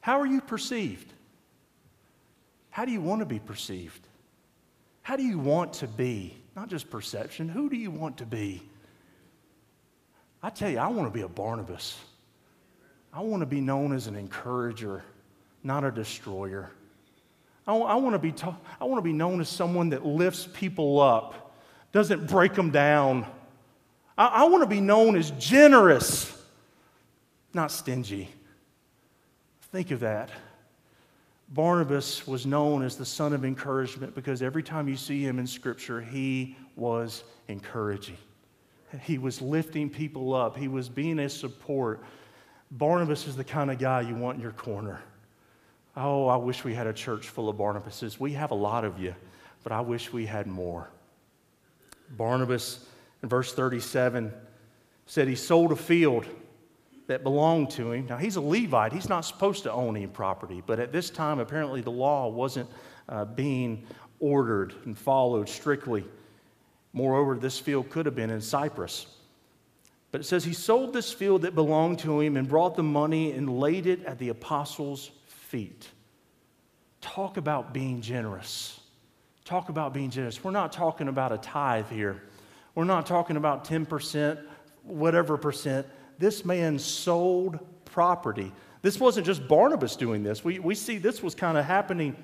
How 0.00 0.20
are 0.20 0.26
you 0.26 0.40
perceived? 0.40 1.12
How 2.70 2.84
do 2.84 2.92
you 2.92 3.00
want 3.00 3.20
to 3.20 3.26
be 3.26 3.38
perceived? 3.38 4.06
How 5.02 5.16
do 5.16 5.22
you 5.22 5.38
want 5.38 5.72
to 5.74 5.88
be? 5.88 6.36
Not 6.54 6.68
just 6.68 6.90
perception, 6.90 7.48
who 7.48 7.68
do 7.70 7.76
you 7.76 7.90
want 7.90 8.18
to 8.18 8.26
be? 8.26 8.62
I 10.42 10.50
tell 10.50 10.70
you, 10.70 10.78
I 10.78 10.88
want 10.88 11.08
to 11.08 11.12
be 11.12 11.22
a 11.22 11.28
Barnabas. 11.28 11.98
I 13.12 13.20
want 13.20 13.40
to 13.40 13.46
be 13.46 13.60
known 13.60 13.92
as 13.92 14.06
an 14.06 14.14
encourager, 14.14 15.02
not 15.64 15.82
a 15.82 15.90
destroyer. 15.90 16.70
I, 17.66 17.74
I 17.74 17.94
want 17.96 18.14
to 18.14 18.18
be 18.18 18.32
ta- 18.32 18.56
I 18.80 18.84
want 18.84 18.98
to 18.98 19.02
be 19.02 19.12
known 19.12 19.40
as 19.40 19.48
someone 19.48 19.90
that 19.90 20.04
lifts 20.04 20.48
people 20.52 21.00
up, 21.00 21.54
doesn't 21.92 22.28
break 22.28 22.54
them 22.54 22.70
down. 22.70 23.26
I, 24.16 24.26
I 24.26 24.44
want 24.44 24.62
to 24.62 24.68
be 24.68 24.80
known 24.80 25.16
as 25.16 25.30
generous, 25.32 26.32
not 27.52 27.72
stingy. 27.72 28.28
Think 29.72 29.90
of 29.90 30.00
that. 30.00 30.30
Barnabas 31.50 32.26
was 32.26 32.44
known 32.44 32.82
as 32.82 32.96
the 32.96 33.06
son 33.06 33.32
of 33.32 33.44
encouragement 33.44 34.14
because 34.14 34.42
every 34.42 34.62
time 34.62 34.88
you 34.88 34.96
see 34.96 35.22
him 35.22 35.38
in 35.38 35.46
Scripture, 35.46 36.00
he 36.00 36.56
was 36.76 37.24
encouraging. 37.48 38.18
He 39.02 39.18
was 39.18 39.42
lifting 39.42 39.90
people 39.90 40.34
up, 40.34 40.56
he 40.56 40.68
was 40.68 40.88
being 40.88 41.18
a 41.18 41.28
support. 41.28 42.02
Barnabas 42.70 43.26
is 43.26 43.36
the 43.36 43.44
kind 43.44 43.70
of 43.70 43.78
guy 43.78 44.02
you 44.02 44.14
want 44.14 44.36
in 44.36 44.42
your 44.42 44.52
corner. 44.52 45.00
Oh, 45.96 46.28
I 46.28 46.36
wish 46.36 46.64
we 46.64 46.74
had 46.74 46.86
a 46.86 46.92
church 46.92 47.28
full 47.28 47.48
of 47.48 47.56
Barnabases. 47.56 48.20
We 48.20 48.32
have 48.34 48.50
a 48.50 48.54
lot 48.54 48.84
of 48.84 48.98
you, 49.00 49.14
but 49.62 49.72
I 49.72 49.80
wish 49.80 50.12
we 50.12 50.26
had 50.26 50.46
more. 50.46 50.88
Barnabas, 52.10 52.86
in 53.22 53.28
verse 53.28 53.52
37, 53.52 54.32
said 55.06 55.28
he 55.28 55.34
sold 55.34 55.72
a 55.72 55.76
field 55.76 56.26
that 57.08 57.22
belonged 57.22 57.70
to 57.70 57.90
him. 57.90 58.06
Now, 58.06 58.18
he's 58.18 58.36
a 58.36 58.40
Levite. 58.40 58.92
He's 58.92 59.08
not 59.08 59.22
supposed 59.22 59.64
to 59.64 59.72
own 59.72 59.96
any 59.96 60.06
property, 60.06 60.62
but 60.64 60.78
at 60.78 60.92
this 60.92 61.10
time, 61.10 61.40
apparently, 61.40 61.80
the 61.80 61.90
law 61.90 62.28
wasn't 62.28 62.70
uh, 63.08 63.24
being 63.24 63.84
ordered 64.20 64.74
and 64.84 64.96
followed 64.96 65.48
strictly. 65.48 66.04
Moreover, 66.92 67.36
this 67.36 67.58
field 67.58 67.90
could 67.90 68.06
have 68.06 68.14
been 68.14 68.30
in 68.30 68.42
Cyprus. 68.42 69.06
But 70.10 70.20
it 70.20 70.24
says 70.24 70.44
he 70.44 70.52
sold 70.52 70.92
this 70.92 71.12
field 71.12 71.42
that 71.42 71.54
belonged 71.54 71.98
to 72.00 72.20
him 72.20 72.36
and 72.36 72.46
brought 72.48 72.76
the 72.76 72.82
money 72.82 73.32
and 73.32 73.58
laid 73.58 73.86
it 73.86 74.04
at 74.04 74.18
the 74.18 74.28
apostles' 74.28 75.10
feet. 75.26 75.88
Talk 77.00 77.36
about 77.36 77.72
being 77.72 78.00
generous. 78.02 78.80
Talk 79.44 79.70
about 79.70 79.94
being 79.94 80.10
generous. 80.10 80.42
We're 80.44 80.50
not 80.50 80.72
talking 80.72 81.08
about 81.08 81.32
a 81.32 81.38
tithe 81.38 81.88
here. 81.88 82.22
We're 82.74 82.84
not 82.84 83.06
talking 83.06 83.36
about 83.36 83.64
10%, 83.64 84.38
whatever 84.82 85.38
percent. 85.38 85.86
This 86.18 86.44
man 86.44 86.78
sold 86.78 87.58
property. 87.84 88.52
This 88.82 88.98
wasn't 88.98 89.26
just 89.26 89.46
Barnabas 89.48 89.96
doing 89.96 90.22
this. 90.22 90.44
We, 90.44 90.58
we 90.58 90.74
see 90.74 90.98
this 90.98 91.22
was 91.22 91.34
kind 91.34 91.56
of 91.58 91.64
happening 91.64 92.16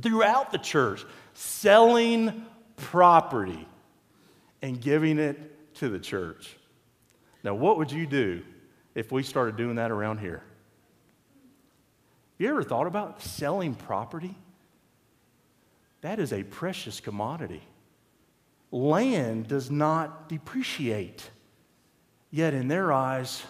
throughout 0.00 0.52
the 0.52 0.58
church, 0.58 1.04
selling 1.34 2.44
property 2.76 3.66
and 4.62 4.80
giving 4.80 5.18
it 5.18 5.74
to 5.76 5.88
the 5.88 5.98
church. 5.98 6.56
Now, 7.44 7.54
what 7.54 7.78
would 7.78 7.92
you 7.92 8.06
do 8.06 8.42
if 8.94 9.12
we 9.12 9.22
started 9.22 9.56
doing 9.56 9.76
that 9.76 9.90
around 9.90 10.18
here? 10.18 10.42
You 12.38 12.48
ever 12.50 12.62
thought 12.62 12.86
about 12.86 13.22
selling 13.22 13.74
property? 13.74 14.34
that 16.00 16.18
is 16.18 16.32
a 16.32 16.42
precious 16.44 17.00
commodity. 17.00 17.62
Land 18.70 19.48
does 19.48 19.70
not 19.70 20.28
depreciate. 20.28 21.30
Yet, 22.30 22.54
in 22.54 22.68
their 22.68 22.92
eyes, 22.92 23.42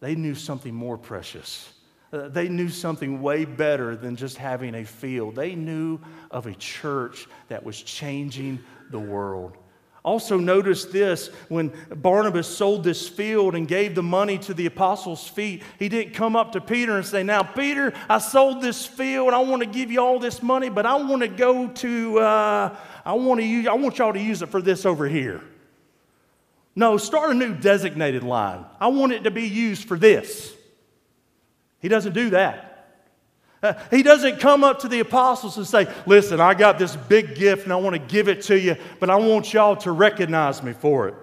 they 0.00 0.14
knew 0.14 0.34
something 0.34 0.74
more 0.74 0.96
precious. 0.96 1.72
Uh, 2.12 2.28
they 2.28 2.48
knew 2.48 2.68
something 2.68 3.20
way 3.20 3.44
better 3.44 3.96
than 3.96 4.16
just 4.16 4.38
having 4.38 4.74
a 4.74 4.84
field. 4.84 5.34
They 5.34 5.54
knew 5.54 5.98
of 6.30 6.46
a 6.46 6.54
church 6.54 7.26
that 7.48 7.64
was 7.64 7.82
changing 7.82 8.60
the 8.90 8.98
world. 8.98 9.56
Also, 10.04 10.38
notice 10.38 10.86
this 10.86 11.28
when 11.48 11.70
Barnabas 11.94 12.46
sold 12.46 12.82
this 12.82 13.06
field 13.06 13.54
and 13.54 13.68
gave 13.68 13.94
the 13.94 14.02
money 14.02 14.38
to 14.38 14.54
the 14.54 14.64
apostles' 14.64 15.28
feet, 15.28 15.62
he 15.78 15.90
didn't 15.90 16.14
come 16.14 16.34
up 16.34 16.52
to 16.52 16.62
Peter 16.62 16.96
and 16.96 17.04
say, 17.04 17.22
Now, 17.22 17.42
Peter, 17.42 17.92
I 18.08 18.18
sold 18.18 18.62
this 18.62 18.86
field. 18.86 19.34
I 19.34 19.40
want 19.40 19.62
to 19.62 19.68
give 19.68 19.90
you 19.90 20.00
all 20.00 20.18
this 20.18 20.42
money, 20.42 20.70
but 20.70 20.86
I 20.86 20.94
want 20.94 21.22
to 21.22 21.28
go 21.28 21.68
to, 21.68 22.20
uh, 22.20 22.76
I, 23.04 23.12
want 23.14 23.40
to 23.40 23.46
use, 23.46 23.66
I 23.66 23.74
want 23.74 23.98
y'all 23.98 24.14
to 24.14 24.20
use 24.20 24.40
it 24.40 24.48
for 24.48 24.62
this 24.62 24.86
over 24.86 25.06
here. 25.08 25.42
No, 26.78 26.96
start 26.96 27.32
a 27.32 27.34
new 27.34 27.56
designated 27.56 28.22
line. 28.22 28.64
I 28.78 28.86
want 28.86 29.10
it 29.10 29.24
to 29.24 29.32
be 29.32 29.48
used 29.48 29.88
for 29.88 29.98
this. 29.98 30.54
He 31.80 31.88
doesn't 31.88 32.12
do 32.12 32.30
that. 32.30 33.02
Uh, 33.60 33.72
he 33.90 34.04
doesn't 34.04 34.38
come 34.38 34.62
up 34.62 34.78
to 34.78 34.88
the 34.88 35.00
apostles 35.00 35.56
and 35.56 35.66
say, 35.66 35.92
Listen, 36.06 36.40
I 36.40 36.54
got 36.54 36.78
this 36.78 36.94
big 36.94 37.34
gift 37.34 37.64
and 37.64 37.72
I 37.72 37.76
want 37.76 37.94
to 37.94 37.98
give 37.98 38.28
it 38.28 38.42
to 38.42 38.56
you, 38.56 38.76
but 39.00 39.10
I 39.10 39.16
want 39.16 39.52
y'all 39.52 39.74
to 39.78 39.90
recognize 39.90 40.62
me 40.62 40.72
for 40.72 41.08
it. 41.08 41.16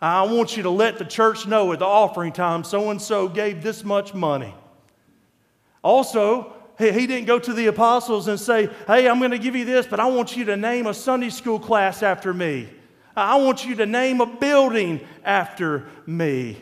I 0.00 0.22
want 0.22 0.56
you 0.56 0.62
to 0.62 0.70
let 0.70 0.98
the 0.98 1.04
church 1.04 1.48
know 1.48 1.72
at 1.72 1.80
the 1.80 1.84
offering 1.84 2.32
time 2.32 2.62
so 2.62 2.90
and 2.90 3.02
so 3.02 3.28
gave 3.28 3.60
this 3.60 3.82
much 3.82 4.14
money. 4.14 4.54
Also, 5.82 6.52
he 6.78 7.08
didn't 7.08 7.26
go 7.26 7.40
to 7.40 7.52
the 7.52 7.66
apostles 7.66 8.28
and 8.28 8.38
say, 8.38 8.70
Hey, 8.86 9.08
I'm 9.08 9.18
going 9.18 9.32
to 9.32 9.38
give 9.40 9.56
you 9.56 9.64
this, 9.64 9.84
but 9.84 9.98
I 9.98 10.06
want 10.06 10.36
you 10.36 10.44
to 10.44 10.56
name 10.56 10.86
a 10.86 10.94
Sunday 10.94 11.30
school 11.30 11.58
class 11.58 12.04
after 12.04 12.32
me. 12.32 12.68
I 13.16 13.36
want 13.36 13.64
you 13.64 13.76
to 13.76 13.86
name 13.86 14.20
a 14.20 14.26
building 14.26 15.00
after 15.24 15.86
me. 16.06 16.56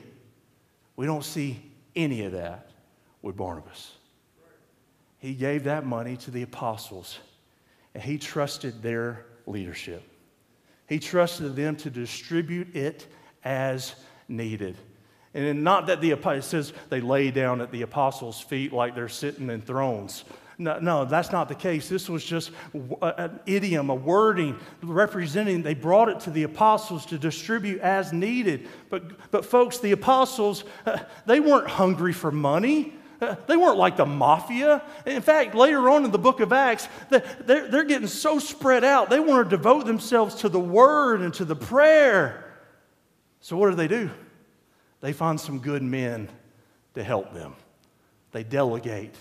We 0.96 1.06
don't 1.06 1.24
see 1.24 1.62
any 1.94 2.24
of 2.24 2.32
that 2.32 2.70
with 3.22 3.36
Barnabas 3.36 3.92
he 5.20 5.34
gave 5.34 5.64
that 5.64 5.84
money 5.84 6.16
to 6.16 6.30
the 6.30 6.42
apostles 6.42 7.18
and 7.94 8.02
he 8.02 8.18
trusted 8.18 8.82
their 8.82 9.26
leadership. 9.46 10.02
He 10.88 10.98
trusted 10.98 11.54
them 11.54 11.76
to 11.76 11.90
distribute 11.90 12.74
it 12.74 13.06
as 13.44 13.94
needed. 14.28 14.76
And 15.34 15.62
not 15.62 15.86
that 15.86 16.00
the 16.00 16.12
it 16.12 16.42
says 16.42 16.72
they 16.88 17.00
lay 17.00 17.30
down 17.30 17.60
at 17.60 17.70
the 17.70 17.82
apostles' 17.82 18.40
feet 18.40 18.72
like 18.72 18.94
they're 18.94 19.08
sitting 19.08 19.50
in 19.50 19.60
thrones. 19.60 20.24
No, 20.60 20.78
no, 20.78 21.04
that's 21.06 21.32
not 21.32 21.48
the 21.48 21.54
case. 21.54 21.88
This 21.88 22.06
was 22.06 22.22
just 22.22 22.50
an 23.00 23.40
idiom, 23.46 23.88
a 23.88 23.94
wording 23.94 24.58
representing 24.82 25.62
they 25.62 25.72
brought 25.72 26.10
it 26.10 26.20
to 26.20 26.30
the 26.30 26.42
apostles 26.42 27.06
to 27.06 27.18
distribute 27.18 27.80
as 27.80 28.12
needed. 28.12 28.68
But, 28.90 29.30
but 29.30 29.46
folks, 29.46 29.78
the 29.78 29.92
apostles, 29.92 30.64
uh, 30.84 30.98
they 31.24 31.40
weren't 31.40 31.66
hungry 31.66 32.12
for 32.12 32.30
money. 32.30 32.92
They 33.46 33.56
weren't 33.56 33.78
like 33.78 33.96
the 33.96 34.04
mafia. 34.04 34.82
In 35.06 35.22
fact, 35.22 35.54
later 35.54 35.88
on 35.88 36.04
in 36.04 36.10
the 36.10 36.18
book 36.18 36.40
of 36.40 36.52
Acts, 36.52 36.88
they're, 37.08 37.68
they're 37.68 37.84
getting 37.84 38.08
so 38.08 38.38
spread 38.38 38.84
out, 38.84 39.08
they 39.08 39.20
want 39.20 39.48
to 39.48 39.56
devote 39.56 39.86
themselves 39.86 40.36
to 40.36 40.50
the 40.50 40.60
word 40.60 41.22
and 41.22 41.32
to 41.34 41.44
the 41.44 41.56
prayer. 41.56 42.62
So, 43.40 43.56
what 43.56 43.70
do 43.70 43.76
they 43.76 43.88
do? 43.88 44.10
They 45.00 45.12
find 45.12 45.38
some 45.38 45.58
good 45.58 45.82
men 45.82 46.28
to 46.94 47.04
help 47.04 47.32
them. 47.34 47.54
They 48.32 48.42
delegate. 48.42 49.14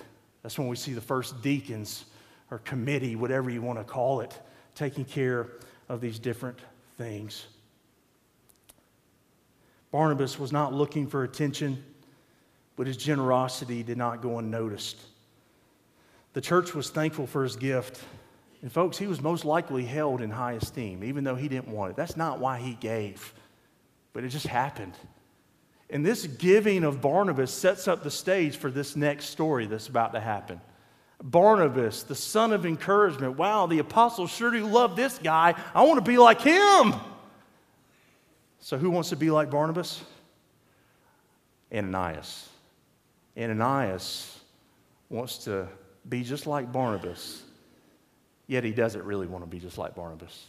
That's 0.44 0.58
when 0.58 0.68
we 0.68 0.76
see 0.76 0.94
the 0.94 1.02
first 1.02 1.42
deacons 1.42 2.06
or 2.52 2.60
committee, 2.60 3.16
whatever 3.16 3.50
you 3.50 3.62
want 3.62 3.80
to 3.80 3.86
call 3.86 4.22
it, 4.22 4.40
taking 4.76 5.06
care 5.06 5.48
of 5.88 6.02
these 6.02 6.20
different 6.20 6.60
things. 6.98 7.48
Barnabas 9.92 10.40
was 10.40 10.52
not 10.52 10.74
looking 10.74 11.08
for 11.08 11.24
attention 11.24 11.84
but 12.80 12.88
his 12.88 12.96
generosity 12.96 13.84
did 13.84 13.98
not 13.98 14.22
go 14.22 14.38
unnoticed. 14.38 15.02
The 16.32 16.40
church 16.40 16.74
was 16.74 16.90
thankful 16.90 17.28
for 17.28 17.44
his 17.44 17.58
gift. 17.58 18.02
And, 18.62 18.72
folks, 18.72 18.98
he 18.98 19.06
was 19.06 19.22
most 19.22 19.44
likely 19.44 19.84
held 19.84 20.22
in 20.22 20.30
high 20.30 20.54
esteem, 20.54 21.04
even 21.04 21.26
though 21.26 21.36
he 21.36 21.50
didn't 21.50 21.68
want 21.68 21.92
it. 21.92 21.98
That's 21.98 22.16
not 22.16 22.40
why 22.40 22.58
he 22.60 22.76
gave, 22.76 23.34
but 24.14 24.24
it 24.24 24.30
just 24.30 24.48
happened. 24.48 24.94
And 25.90 26.06
this 26.06 26.28
giving 26.28 26.84
of 26.84 27.02
Barnabas 27.02 27.52
sets 27.52 27.88
up 27.88 28.04
the 28.04 28.12
stage 28.12 28.58
for 28.58 28.70
this 28.70 28.96
next 28.96 29.26
story 29.26 29.66
that's 29.66 29.88
about 29.88 30.14
to 30.14 30.20
happen. 30.20 30.62
Barnabas, 31.22 32.04
the 32.04 32.16
son 32.16 32.54
of 32.54 32.66
encouragement. 32.66 33.38
Wow, 33.38 33.66
the 33.66 33.80
apostles 33.80 34.30
sure 34.30 34.52
do 34.52 34.66
love 34.66 34.96
this 34.96 35.18
guy. 35.18 35.56
I 35.74 35.84
want 35.84 36.04
to 36.04 36.10
be 36.10 36.18
like 36.18 36.42
him. 36.42 36.94
So, 38.60 38.78
who 38.78 38.90
wants 38.90 39.10
to 39.10 39.16
be 39.16 39.32
like 39.32 39.50
Barnabas? 39.50 40.02
Ananias. 41.74 42.48
Ananias 43.38 44.40
wants 45.10 45.40
to 45.40 45.68
be 46.08 46.24
just 46.24 46.48
like 46.48 46.72
Barnabas, 46.72 47.44
yet 48.48 48.64
he 48.64 48.72
doesn't 48.72 49.04
really 49.04 49.28
want 49.28 49.44
to 49.44 49.50
be 49.50 49.60
just 49.60 49.78
like 49.78 49.96
Barnabas. 49.96 50.46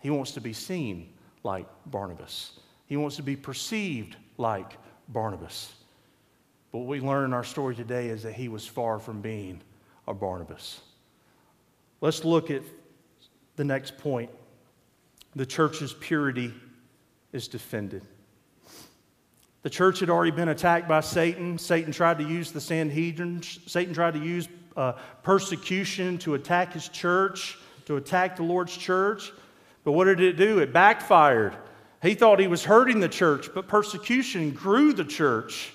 He 0.00 0.10
wants 0.10 0.32
to 0.32 0.40
be 0.40 0.52
seen 0.52 1.12
like 1.44 1.66
Barnabas, 1.86 2.58
he 2.86 2.96
wants 2.96 3.16
to 3.16 3.22
be 3.22 3.36
perceived 3.36 4.16
like 4.38 4.78
Barnabas. 5.08 5.72
But 6.70 6.78
what 6.78 6.88
we 6.88 7.00
learn 7.00 7.26
in 7.26 7.32
our 7.32 7.44
story 7.44 7.74
today 7.74 8.08
is 8.08 8.22
that 8.22 8.32
he 8.32 8.48
was 8.48 8.66
far 8.66 8.98
from 8.98 9.20
being 9.20 9.60
a 10.08 10.14
Barnabas. 10.14 10.80
Let's 12.00 12.24
look 12.24 12.50
at 12.50 12.62
the 13.56 13.64
next 13.64 13.98
point. 13.98 14.30
The 15.36 15.46
church's 15.46 15.92
purity 15.92 16.52
is 17.32 17.48
defended. 17.48 18.02
The 19.62 19.70
church 19.70 20.00
had 20.00 20.10
already 20.10 20.32
been 20.32 20.48
attacked 20.48 20.88
by 20.88 21.00
Satan. 21.00 21.56
Satan 21.56 21.92
tried 21.92 22.18
to 22.18 22.24
use 22.24 22.50
the 22.50 22.60
Sanhedrin. 22.60 23.42
Satan 23.42 23.94
tried 23.94 24.14
to 24.14 24.18
use 24.18 24.48
uh, 24.76 24.92
persecution 25.22 26.18
to 26.18 26.34
attack 26.34 26.72
his 26.72 26.88
church, 26.88 27.58
to 27.86 27.96
attack 27.96 28.36
the 28.36 28.42
Lord's 28.42 28.76
church. 28.76 29.32
But 29.84 29.92
what 29.92 30.06
did 30.06 30.20
it 30.20 30.36
do? 30.36 30.58
It 30.58 30.72
backfired. 30.72 31.56
He 32.02 32.14
thought 32.14 32.40
he 32.40 32.48
was 32.48 32.64
hurting 32.64 33.00
the 33.00 33.08
church, 33.08 33.48
but 33.54 33.68
persecution 33.68 34.50
grew 34.50 34.92
the 34.92 35.04
church. 35.04 35.72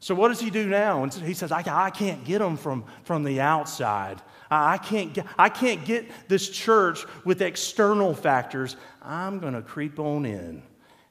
So 0.00 0.14
what 0.14 0.28
does 0.28 0.40
he 0.40 0.50
do 0.50 0.66
now? 0.68 1.04
And 1.04 1.12
he 1.12 1.34
says, 1.34 1.52
I, 1.52 1.62
I 1.64 1.90
can't 1.90 2.24
get 2.24 2.40
them 2.40 2.56
from, 2.56 2.84
from 3.04 3.22
the 3.22 3.40
outside. 3.40 4.20
I, 4.50 4.74
I, 4.74 4.78
can't 4.78 5.14
get, 5.14 5.26
I 5.38 5.48
can't 5.48 5.84
get 5.84 6.10
this 6.28 6.48
church 6.48 7.04
with 7.24 7.40
external 7.40 8.12
factors. 8.12 8.76
I'm 9.00 9.38
going 9.38 9.54
to 9.54 9.62
creep 9.62 10.00
on 10.00 10.26
in, 10.26 10.62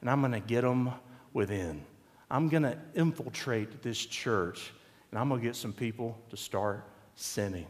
and 0.01 0.09
I'm 0.09 0.19
going 0.19 0.33
to 0.33 0.41
get 0.41 0.61
them 0.61 0.91
within. 1.31 1.85
I'm 2.29 2.49
going 2.49 2.63
to 2.63 2.77
infiltrate 2.95 3.81
this 3.81 4.05
church 4.05 4.71
and 5.11 5.19
I'm 5.19 5.27
going 5.27 5.41
to 5.41 5.45
get 5.45 5.55
some 5.57 5.73
people 5.73 6.17
to 6.29 6.37
start 6.37 6.87
sinning. 7.15 7.67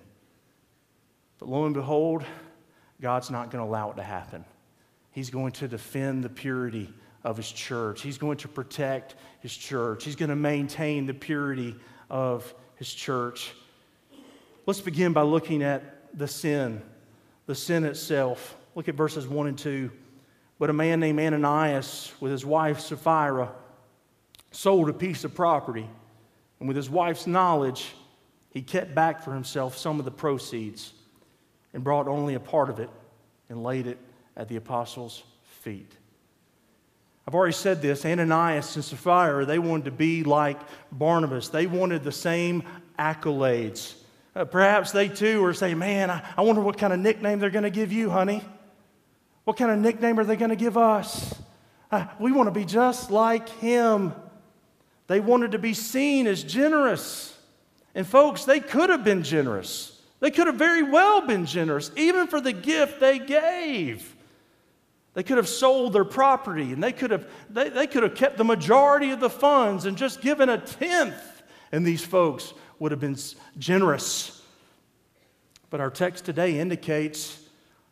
But 1.40 1.50
lo 1.50 1.66
and 1.66 1.74
behold, 1.74 2.24
God's 3.02 3.32
not 3.32 3.50
going 3.50 3.64
to 3.64 3.70
allow 3.70 3.90
it 3.90 3.96
to 3.96 4.04
happen. 4.04 4.46
He's 5.12 5.30
going 5.30 5.52
to 5.54 5.68
defend 5.68 6.24
the 6.24 6.30
purity 6.30 6.94
of 7.24 7.38
his 7.38 7.52
church. 7.52 8.02
He's 8.02 8.18
going 8.18 8.38
to 8.38 8.48
protect 8.48 9.16
his 9.42 9.56
church. 9.56 10.04
He's 10.04 10.16
going 10.16 10.30
to 10.30 10.36
maintain 10.36 11.06
the 11.06 11.14
purity 11.14 11.76
of 12.10 12.54
his 12.76 12.92
church. 12.94 13.54
Let's 14.66 14.82
begin 14.82 15.14
by 15.14 15.22
looking 15.24 15.64
at 15.64 16.18
the 16.18 16.28
sin, 16.28 16.82
the 17.46 17.56
sin 17.56 17.84
itself. 17.84 18.56
Look 18.76 18.88
at 18.88 18.96
verses 18.96 19.28
1 19.28 19.48
and 19.48 19.58
2. 19.58 19.92
But 20.60 20.70
a 20.70 20.74
man 20.74 21.00
named 21.00 21.20
Ananias 21.20 22.14
with 22.20 22.32
his 22.32 22.46
wife 22.46 22.80
Sapphira 22.80 23.52
sold 24.52 24.90
a 24.90 24.94
piece 24.94 25.24
of 25.24 25.34
property, 25.34 25.90
and 26.60 26.68
with 26.68 26.78
his 26.78 26.90
wife's 26.90 27.26
knowledge, 27.26 27.94
he 28.52 28.62
kept 28.62 28.94
back 28.94 29.24
for 29.24 29.34
himself 29.34 29.78
some 29.78 29.98
of 29.98 30.06
the 30.06 30.12
proceeds 30.12 30.94
and 31.74 31.84
brought 31.84 32.08
only 32.08 32.36
a 32.36 32.40
part 32.40 32.70
of 32.70 32.80
it 32.80 32.90
and 33.50 33.64
laid 33.64 33.88
it 33.88 33.98
at 34.36 34.48
the 34.48 34.56
apostles' 34.56 35.24
feet. 35.62 35.92
I've 37.28 37.36
already 37.36 37.54
said 37.54 37.82
this 37.82 38.06
Ananias 38.06 38.76
and 38.76 38.84
Sapphira, 38.84 39.46
they 39.46 39.60
wanted 39.60 39.86
to 39.86 39.92
be 39.92 40.24
like 40.24 40.60
Barnabas, 40.92 41.50
they 41.50 41.68
wanted 41.68 42.04
the 42.04 42.12
same 42.12 42.64
accolades. 42.98 43.94
Uh, 44.36 44.46
perhaps 44.46 44.92
they 44.92 45.10
too 45.10 45.42
were 45.42 45.54
saying, 45.54 45.78
Man, 45.78 46.10
I, 46.10 46.24
I 46.38 46.42
wonder 46.42 46.62
what 46.62 46.78
kind 46.78 46.94
of 46.94 47.00
nickname 47.00 47.40
they're 47.40 47.50
going 47.50 47.64
to 47.64 47.70
give 47.70 47.92
you, 47.92 48.10
honey. 48.10 48.44
What 49.44 49.58
kind 49.58 49.72
of 49.72 49.80
nickname 49.80 50.20
are 50.20 50.24
they 50.24 50.36
going 50.36 50.50
to 50.50 50.56
give 50.56 50.78
us? 50.78 51.34
Uh, 51.92 52.06
we 52.20 52.32
want 52.32 52.48
to 52.48 52.52
be 52.52 52.64
just 52.64 53.12
like 53.12 53.50
him. 53.50 54.14
They 55.08 55.20
wanted 55.20 55.52
to 55.52 55.60
be 55.60 55.74
seen 55.74 56.28
as 56.28 56.44
generous. 56.44 57.38
And 57.94 58.08
folks, 58.08 58.46
they 58.46 58.62
could 58.62 58.90
have 58.90 59.04
been 59.04 59.24
generous. 59.24 60.02
They 60.22 60.32
could 60.32 60.48
have 60.48 60.56
very 60.56 60.84
well 60.84 61.26
been 61.28 61.46
generous, 61.46 61.92
even 61.98 62.28
for 62.28 62.40
the 62.40 62.54
gift 62.54 63.00
they 63.00 63.20
gave. 63.20 64.11
They 65.14 65.24
could 65.24 65.38
have 65.38 65.50
sold 65.50 65.94
their 65.94 66.06
property 66.06 66.72
and 66.72 66.82
they 66.82 66.94
could 66.94 67.12
have, 67.12 67.28
they, 67.50 67.70
they 67.70 67.88
could 67.88 68.04
have 68.04 68.16
kept 68.16 68.38
the 68.38 68.44
majority 68.44 69.12
of 69.12 69.20
the 69.20 69.30
funds 69.30 69.86
and 69.86 69.98
just 69.98 70.22
given 70.22 70.50
a 70.50 70.58
tenth, 70.58 71.44
and 71.72 71.86
these 71.86 72.04
folks 72.04 72.54
would 72.80 72.92
have 72.92 73.02
been 73.02 73.18
generous. 73.58 74.42
But 75.70 75.82
our 75.82 75.90
text 75.90 76.26
today 76.26 76.60
indicates 76.60 77.42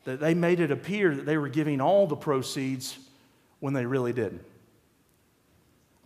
that 0.06 0.20
they 0.20 0.34
made 0.34 0.60
it 0.60 0.72
appear 0.72 1.16
that 1.16 1.26
they 1.26 1.38
were 1.38 1.50
giving 1.50 1.82
all 1.82 2.08
the 2.08 2.16
proceeds 2.16 2.98
when 3.60 3.74
they 3.74 3.86
really 3.86 4.14
didn't. 4.14 4.44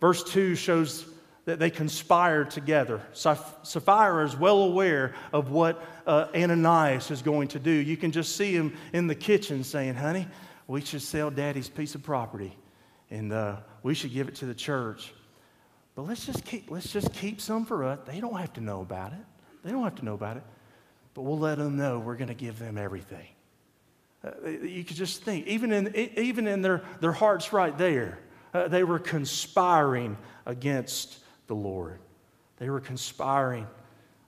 Verse 0.00 0.22
2 0.24 0.54
shows 0.54 1.06
that 1.44 1.58
they 1.58 1.70
conspired 1.70 2.50
together. 2.50 3.02
Sapphira 3.12 4.24
is 4.24 4.36
well 4.36 4.62
aware 4.62 5.14
of 5.32 5.50
what 5.50 5.82
uh, 6.06 6.26
Ananias 6.34 7.10
is 7.10 7.22
going 7.22 7.48
to 7.48 7.58
do. 7.58 7.70
You 7.70 7.96
can 7.96 8.12
just 8.12 8.36
see 8.36 8.52
him 8.52 8.76
in 8.92 9.06
the 9.06 9.14
kitchen 9.14 9.62
saying, 9.62 9.94
Honey, 9.94 10.26
we 10.66 10.80
should 10.80 11.02
sell 11.02 11.30
daddy's 11.30 11.68
piece 11.68 11.94
of 11.94 12.02
property 12.02 12.56
and 13.10 13.32
uh, 13.32 13.56
we 13.82 13.94
should 13.94 14.12
give 14.12 14.28
it 14.28 14.36
to 14.36 14.46
the 14.46 14.54
church. 14.54 15.12
But 15.94 16.02
let's 16.02 16.26
just, 16.26 16.44
keep, 16.44 16.70
let's 16.70 16.92
just 16.92 17.12
keep 17.12 17.40
some 17.40 17.64
for 17.64 17.84
us. 17.84 18.00
They 18.06 18.20
don't 18.20 18.38
have 18.38 18.52
to 18.54 18.60
know 18.60 18.80
about 18.80 19.12
it. 19.12 19.24
They 19.62 19.70
don't 19.70 19.84
have 19.84 19.94
to 19.96 20.04
know 20.04 20.14
about 20.14 20.36
it. 20.36 20.42
But 21.14 21.22
we'll 21.22 21.38
let 21.38 21.58
them 21.58 21.76
know 21.76 22.00
we're 22.00 22.16
going 22.16 22.28
to 22.28 22.34
give 22.34 22.58
them 22.58 22.76
everything. 22.76 23.28
Uh, 24.24 24.48
you 24.48 24.82
could 24.84 24.96
just 24.96 25.22
think, 25.22 25.46
even 25.46 25.70
in, 25.70 25.94
even 25.94 26.48
in 26.48 26.62
their, 26.62 26.82
their 27.00 27.12
hearts 27.12 27.52
right 27.52 27.76
there, 27.76 28.18
uh, 28.52 28.68
they 28.68 28.82
were 28.82 28.98
conspiring 28.98 30.16
against 30.46 31.18
the 31.46 31.54
Lord. 31.54 32.00
They 32.56 32.70
were 32.70 32.80
conspiring. 32.80 33.66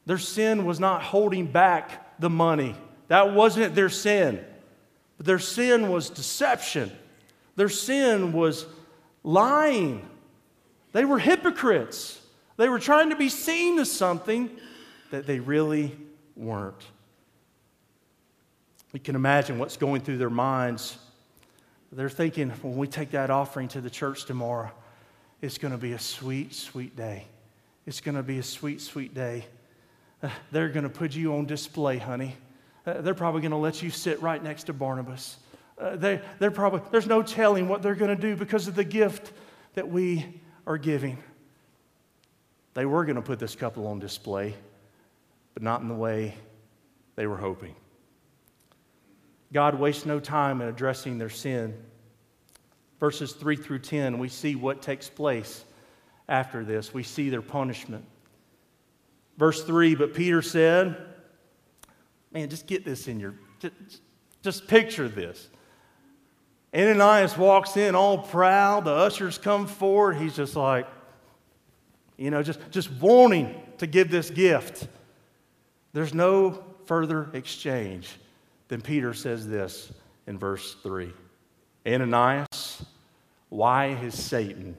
Their 0.04 0.18
sin 0.18 0.64
was 0.64 0.78
not 0.78 1.02
holding 1.02 1.46
back 1.46 2.20
the 2.20 2.30
money, 2.30 2.74
that 3.08 3.34
wasn't 3.34 3.74
their 3.74 3.88
sin. 3.88 4.44
But 5.16 5.26
their 5.26 5.38
sin 5.38 5.88
was 5.88 6.10
deception, 6.10 6.90
their 7.56 7.68
sin 7.68 8.32
was 8.32 8.66
lying. 9.22 10.08
They 10.92 11.04
were 11.04 11.18
hypocrites. 11.18 12.20
They 12.56 12.70
were 12.70 12.78
trying 12.78 13.10
to 13.10 13.16
be 13.16 13.28
seen 13.28 13.78
as 13.78 13.92
something 13.92 14.50
that 15.10 15.26
they 15.26 15.40
really 15.40 15.94
weren't. 16.36 16.82
You 18.94 19.00
can 19.00 19.14
imagine 19.14 19.58
what's 19.58 19.76
going 19.76 20.00
through 20.00 20.16
their 20.16 20.30
minds. 20.30 20.96
They're 21.92 22.08
thinking, 22.08 22.48
when 22.62 22.76
we 22.76 22.86
take 22.86 23.10
that 23.10 23.28
offering 23.28 23.68
to 23.68 23.82
the 23.82 23.90
church 23.90 24.24
tomorrow, 24.24 24.70
it's 25.42 25.58
going 25.58 25.72
to 25.72 25.78
be 25.78 25.92
a 25.92 25.98
sweet, 25.98 26.54
sweet 26.54 26.96
day. 26.96 27.26
It's 27.84 28.00
going 28.00 28.16
to 28.16 28.22
be 28.22 28.38
a 28.38 28.42
sweet, 28.42 28.80
sweet 28.80 29.14
day. 29.14 29.44
They're 30.50 30.70
going 30.70 30.84
to 30.84 30.88
put 30.88 31.14
you 31.14 31.34
on 31.34 31.44
display, 31.44 31.98
honey. 31.98 32.36
Uh, 32.86 33.00
they're 33.00 33.14
probably 33.14 33.40
going 33.40 33.50
to 33.50 33.56
let 33.56 33.82
you 33.82 33.90
sit 33.90 34.22
right 34.22 34.42
next 34.42 34.64
to 34.64 34.72
Barnabas. 34.72 35.36
Uh, 35.78 35.96
they, 35.96 36.20
they're 36.38 36.50
probably, 36.50 36.80
there's 36.90 37.06
no 37.06 37.22
telling 37.22 37.68
what 37.68 37.82
they're 37.82 37.94
going 37.94 38.14
to 38.14 38.20
do 38.20 38.36
because 38.36 38.68
of 38.68 38.74
the 38.74 38.84
gift 38.84 39.32
that 39.74 39.88
we 39.88 40.40
are 40.66 40.78
giving. 40.78 41.18
They 42.74 42.86
were 42.86 43.04
going 43.04 43.16
to 43.16 43.22
put 43.22 43.38
this 43.38 43.56
couple 43.56 43.86
on 43.86 43.98
display, 43.98 44.54
but 45.54 45.62
not 45.62 45.80
in 45.80 45.88
the 45.88 45.94
way 45.94 46.34
they 47.16 47.26
were 47.26 47.36
hoping. 47.36 47.74
God 49.52 49.78
wastes 49.78 50.06
no 50.06 50.20
time 50.20 50.60
in 50.60 50.68
addressing 50.68 51.18
their 51.18 51.30
sin 51.30 51.74
verses 53.00 53.32
3 53.32 53.56
through 53.56 53.80
10, 53.80 54.18
we 54.18 54.28
see 54.28 54.54
what 54.54 54.82
takes 54.82 55.08
place 55.08 55.64
after 56.28 56.64
this. 56.64 56.92
We 56.92 57.02
see 57.02 57.30
their 57.30 57.42
punishment. 57.42 58.04
Verse 59.36 59.62
3 59.64 59.94
But 59.94 60.14
Peter 60.14 60.42
said, 60.42 60.96
Man, 62.36 62.50
just 62.50 62.66
get 62.66 62.84
this 62.84 63.08
in 63.08 63.18
your, 63.18 63.32
just, 63.60 64.02
just 64.42 64.68
picture 64.68 65.08
this. 65.08 65.48
Ananias 66.74 67.34
walks 67.38 67.78
in 67.78 67.94
all 67.94 68.18
proud. 68.18 68.84
The 68.84 68.92
ushers 68.92 69.38
come 69.38 69.66
forward. 69.66 70.18
He's 70.18 70.36
just 70.36 70.54
like, 70.54 70.86
you 72.18 72.30
know, 72.30 72.42
just, 72.42 72.60
just 72.70 72.92
wanting 72.92 73.58
to 73.78 73.86
give 73.86 74.10
this 74.10 74.28
gift. 74.28 74.86
There's 75.94 76.12
no 76.12 76.62
further 76.84 77.30
exchange. 77.32 78.10
Then 78.68 78.82
Peter 78.82 79.14
says 79.14 79.48
this 79.48 79.90
in 80.26 80.38
verse 80.38 80.76
3 80.82 81.10
Ananias, 81.86 82.84
why 83.48 83.94
has 83.94 84.12
Satan 84.14 84.76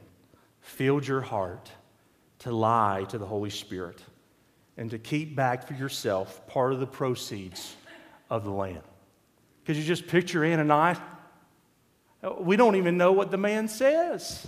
filled 0.62 1.08
your 1.08 1.22
heart 1.22 1.72
to 2.38 2.52
lie 2.52 3.06
to 3.10 3.18
the 3.18 3.26
Holy 3.26 3.50
Spirit 3.50 4.04
and 4.78 4.92
to 4.92 5.00
keep 5.00 5.36
back 5.36 5.68
for 5.68 5.74
yourself 5.74 6.46
part 6.48 6.72
of 6.72 6.80
the 6.80 6.88
proceeds 6.88 7.76
of 8.30 8.44
the 8.44 8.52
land? 8.52 8.82
Because 9.64 9.78
you 9.78 9.84
just 9.84 10.08
picture 10.08 10.46
Ananias. 10.46 10.98
We 12.40 12.56
don't 12.56 12.76
even 12.76 12.98
know 12.98 13.12
what 13.12 13.32
the 13.32 13.38
man 13.38 13.68
says. 13.68 14.48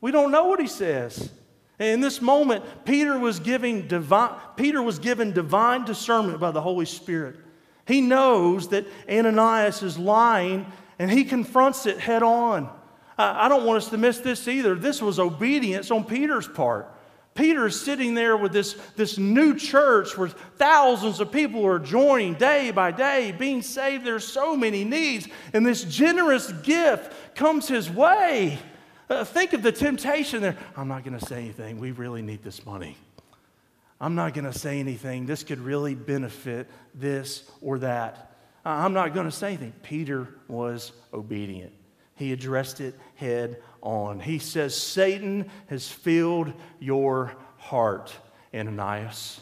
We 0.00 0.10
don't 0.10 0.30
know 0.30 0.46
what 0.46 0.60
he 0.60 0.66
says. 0.66 1.30
in 1.78 2.00
this 2.00 2.20
moment, 2.20 2.64
Peter 2.84 3.18
was 3.18 3.40
giving 3.40 3.88
divine, 3.88 4.34
Peter 4.56 4.82
was 4.82 4.98
given 4.98 5.32
divine 5.32 5.84
discernment 5.84 6.40
by 6.40 6.50
the 6.50 6.60
Holy 6.60 6.86
Spirit. 6.86 7.36
He 7.86 8.00
knows 8.00 8.68
that 8.68 8.86
Ananias 9.08 9.82
is 9.82 9.98
lying 9.98 10.66
and 10.98 11.10
he 11.10 11.24
confronts 11.24 11.86
it 11.86 11.98
head 11.98 12.22
on. 12.22 12.70
I 13.18 13.48
don't 13.48 13.64
want 13.64 13.78
us 13.78 13.90
to 13.90 13.98
miss 13.98 14.18
this 14.18 14.48
either. 14.48 14.74
This 14.74 15.02
was 15.02 15.18
obedience 15.18 15.90
on 15.90 16.04
Peter's 16.04 16.48
part. 16.48 16.91
Peter 17.34 17.66
is 17.66 17.80
sitting 17.80 18.14
there 18.14 18.36
with 18.36 18.52
this, 18.52 18.74
this 18.96 19.16
new 19.16 19.56
church 19.56 20.16
where 20.18 20.28
thousands 20.28 21.18
of 21.18 21.32
people 21.32 21.64
are 21.66 21.78
joining 21.78 22.34
day 22.34 22.70
by 22.70 22.90
day, 22.90 23.32
being 23.32 23.62
saved. 23.62 24.04
There's 24.04 24.26
so 24.26 24.54
many 24.54 24.84
needs, 24.84 25.28
and 25.54 25.64
this 25.64 25.82
generous 25.84 26.52
gift 26.52 27.12
comes 27.34 27.68
his 27.68 27.88
way. 27.88 28.58
Uh, 29.08 29.24
think 29.24 29.54
of 29.54 29.62
the 29.62 29.72
temptation 29.72 30.42
there. 30.42 30.56
I'm 30.76 30.88
not 30.88 31.04
going 31.04 31.18
to 31.18 31.24
say 31.24 31.38
anything. 31.38 31.78
We 31.78 31.92
really 31.92 32.22
need 32.22 32.42
this 32.42 32.66
money. 32.66 32.96
I'm 34.00 34.14
not 34.14 34.34
going 34.34 34.50
to 34.50 34.58
say 34.58 34.80
anything. 34.80 35.26
This 35.26 35.42
could 35.42 35.60
really 35.60 35.94
benefit 35.94 36.68
this 36.94 37.50
or 37.60 37.78
that. 37.78 38.34
I'm 38.64 38.92
not 38.92 39.14
going 39.14 39.26
to 39.26 39.32
say 39.32 39.48
anything. 39.48 39.72
Peter 39.82 40.28
was 40.48 40.92
obedient. 41.14 41.72
He 42.14 42.32
addressed 42.32 42.80
it 42.80 42.98
head 43.16 43.62
on. 43.80 44.20
He 44.20 44.38
says, 44.38 44.76
Satan 44.76 45.50
has 45.68 45.88
filled 45.88 46.52
your 46.78 47.32
heart, 47.58 48.14
Ananias. 48.54 49.40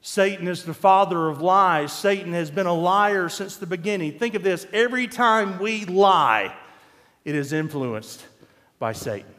Satan 0.00 0.48
is 0.48 0.64
the 0.64 0.74
father 0.74 1.28
of 1.28 1.40
lies. 1.42 1.92
Satan 1.92 2.32
has 2.32 2.50
been 2.50 2.66
a 2.66 2.72
liar 2.72 3.28
since 3.28 3.56
the 3.56 3.66
beginning. 3.66 4.18
Think 4.18 4.34
of 4.34 4.42
this 4.42 4.66
every 4.72 5.06
time 5.06 5.58
we 5.58 5.84
lie, 5.84 6.54
it 7.24 7.34
is 7.34 7.52
influenced 7.52 8.24
by 8.78 8.92
Satan. 8.92 9.34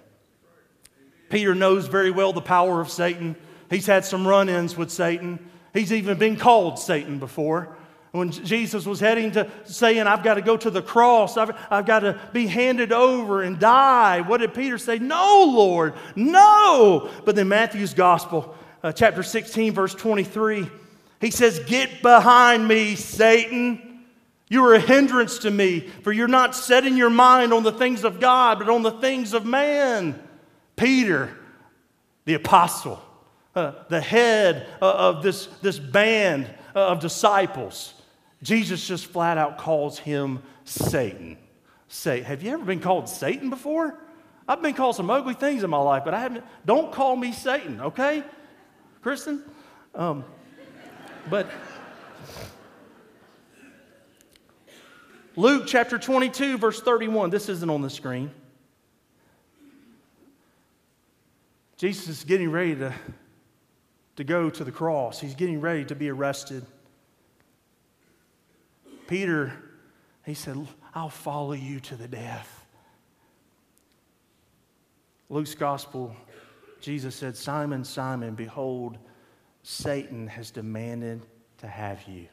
Peter 1.30 1.56
knows 1.56 1.88
very 1.88 2.12
well 2.12 2.34
the 2.34 2.42
power 2.42 2.82
of 2.82 2.90
Satan. 2.90 3.36
He's 3.70 3.86
had 3.86 4.06
some 4.06 4.28
run 4.28 4.50
ins 4.50 4.76
with 4.76 4.92
Satan. 4.92 5.40
He's 5.74 5.94
even 5.94 6.18
been 6.18 6.36
called 6.36 6.80
Satan 6.80 7.20
before. 7.20 7.76
When 8.12 8.32
Jesus 8.32 8.88
was 8.88 9.00
heading 9.00 9.32
to 9.34 9.50
saying, 9.66 10.02
I've 10.02 10.24
got 10.24 10.36
to 10.36 10.42
go 10.42 10.58
to 10.58 10.72
the 10.72 10.82
cross, 10.82 11.38
I've, 11.38 11.56
I've 11.70 11.86
got 11.86 12.00
to 12.00 12.20
be 12.34 12.48
handed 12.48 12.92
over 12.92 13.44
and 13.44 13.60
die, 13.60 14.22
what 14.22 14.38
did 14.38 14.56
Peter 14.56 14.80
say? 14.80 14.98
No, 14.98 15.46
Lord, 15.48 15.94
no. 16.16 17.10
But 17.24 17.36
then 17.36 17.50
Matthew's 17.50 17.94
gospel, 17.94 18.56
uh, 18.82 18.92
chapter 18.92 19.22
16, 19.22 19.74
verse 19.74 19.94
23, 19.94 20.68
he 21.22 21.32
says, 21.32 21.60
Get 21.60 22.02
behind 22.02 22.68
me, 22.68 22.96
Satan. 22.96 23.86
You 24.50 24.66
are 24.66 24.74
a 24.74 24.80
hindrance 24.80 25.40
to 25.40 25.52
me, 25.52 25.82
for 26.04 26.12
you're 26.12 26.28
not 26.28 26.56
setting 26.56 26.98
your 26.98 27.12
mind 27.12 27.54
on 27.54 27.62
the 27.62 27.72
things 27.72 28.04
of 28.04 28.20
God, 28.20 28.58
but 28.58 28.70
on 28.70 28.82
the 28.82 28.92
things 28.92 29.34
of 29.34 29.46
man. 29.46 30.20
Peter, 30.76 31.38
the 32.26 32.34
apostle, 32.34 33.00
uh, 33.56 33.74
the 33.90 34.02
head 34.02 34.68
uh, 34.82 34.92
of 34.92 35.22
this, 35.22 35.46
this 35.62 35.78
band 35.78 36.50
uh, 36.76 36.88
of 36.88 37.00
disciples, 37.00 37.94
Jesus 38.42 38.88
just 38.88 39.08
flat 39.08 39.38
out 39.38 39.58
calls 39.58 40.00
him 40.00 40.42
Satan. 40.64 41.38
Say, 41.88 42.22
have 42.22 42.44
you 42.44 42.52
ever 42.52 42.64
been 42.64 42.80
called 42.80 43.10
Satan 43.10 43.50
before? 43.50 44.00
I've 44.48 44.62
been 44.62 44.74
called 44.74 44.96
some 44.96 45.10
ugly 45.10 45.34
things 45.34 45.64
in 45.64 45.70
my 45.70 45.78
life, 45.78 46.04
but 46.06 46.14
I 46.14 46.22
haven't. 46.22 46.44
Don't 46.66 46.92
call 46.92 47.16
me 47.16 47.32
Satan, 47.32 47.82
okay, 47.82 48.24
Kristen? 49.02 49.44
Um, 49.94 50.24
but 51.30 51.48
Luke 55.36 55.64
chapter 55.68 55.98
22, 55.98 56.58
verse 56.58 56.82
31. 56.82 57.30
This 57.30 57.50
isn't 57.50 57.70
on 57.70 57.82
the 57.82 57.90
screen. 57.90 58.32
Jesus 61.78 62.10
is 62.10 62.24
getting 62.24 62.52
ready 62.52 62.76
to, 62.76 62.94
to 64.18 64.24
go 64.24 64.50
to 64.50 64.64
the 64.64 64.72
cross. 64.72 65.20
He's 65.20 65.36
getting 65.36 65.62
ready 65.62 65.86
to 65.86 65.96
be 65.96 66.10
arrested. 66.10 66.66
Peter, 69.10 69.52
he 70.24 70.36
said, 70.36 70.56
I'll 70.94 71.10
follow 71.10 71.54
you 71.54 71.80
to 71.80 71.96
the 71.96 72.08
death. 72.08 72.68
Luke's 75.30 75.56
gospel, 75.56 76.16
Jesus 76.80 77.16
said, 77.16 77.36
Simon, 77.36 77.84
Simon, 77.84 78.36
behold, 78.36 79.00
Satan 79.64 80.28
has 80.28 80.52
demanded 80.52 81.26
to 81.58 81.68
have 81.68 82.04
you, 82.08 82.28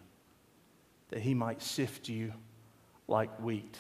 that 1.09 1.21
he 1.21 1.33
might 1.33 1.63
sift 1.63 2.11
you 2.11 2.31
like 3.09 3.35
wheat. 3.41 3.79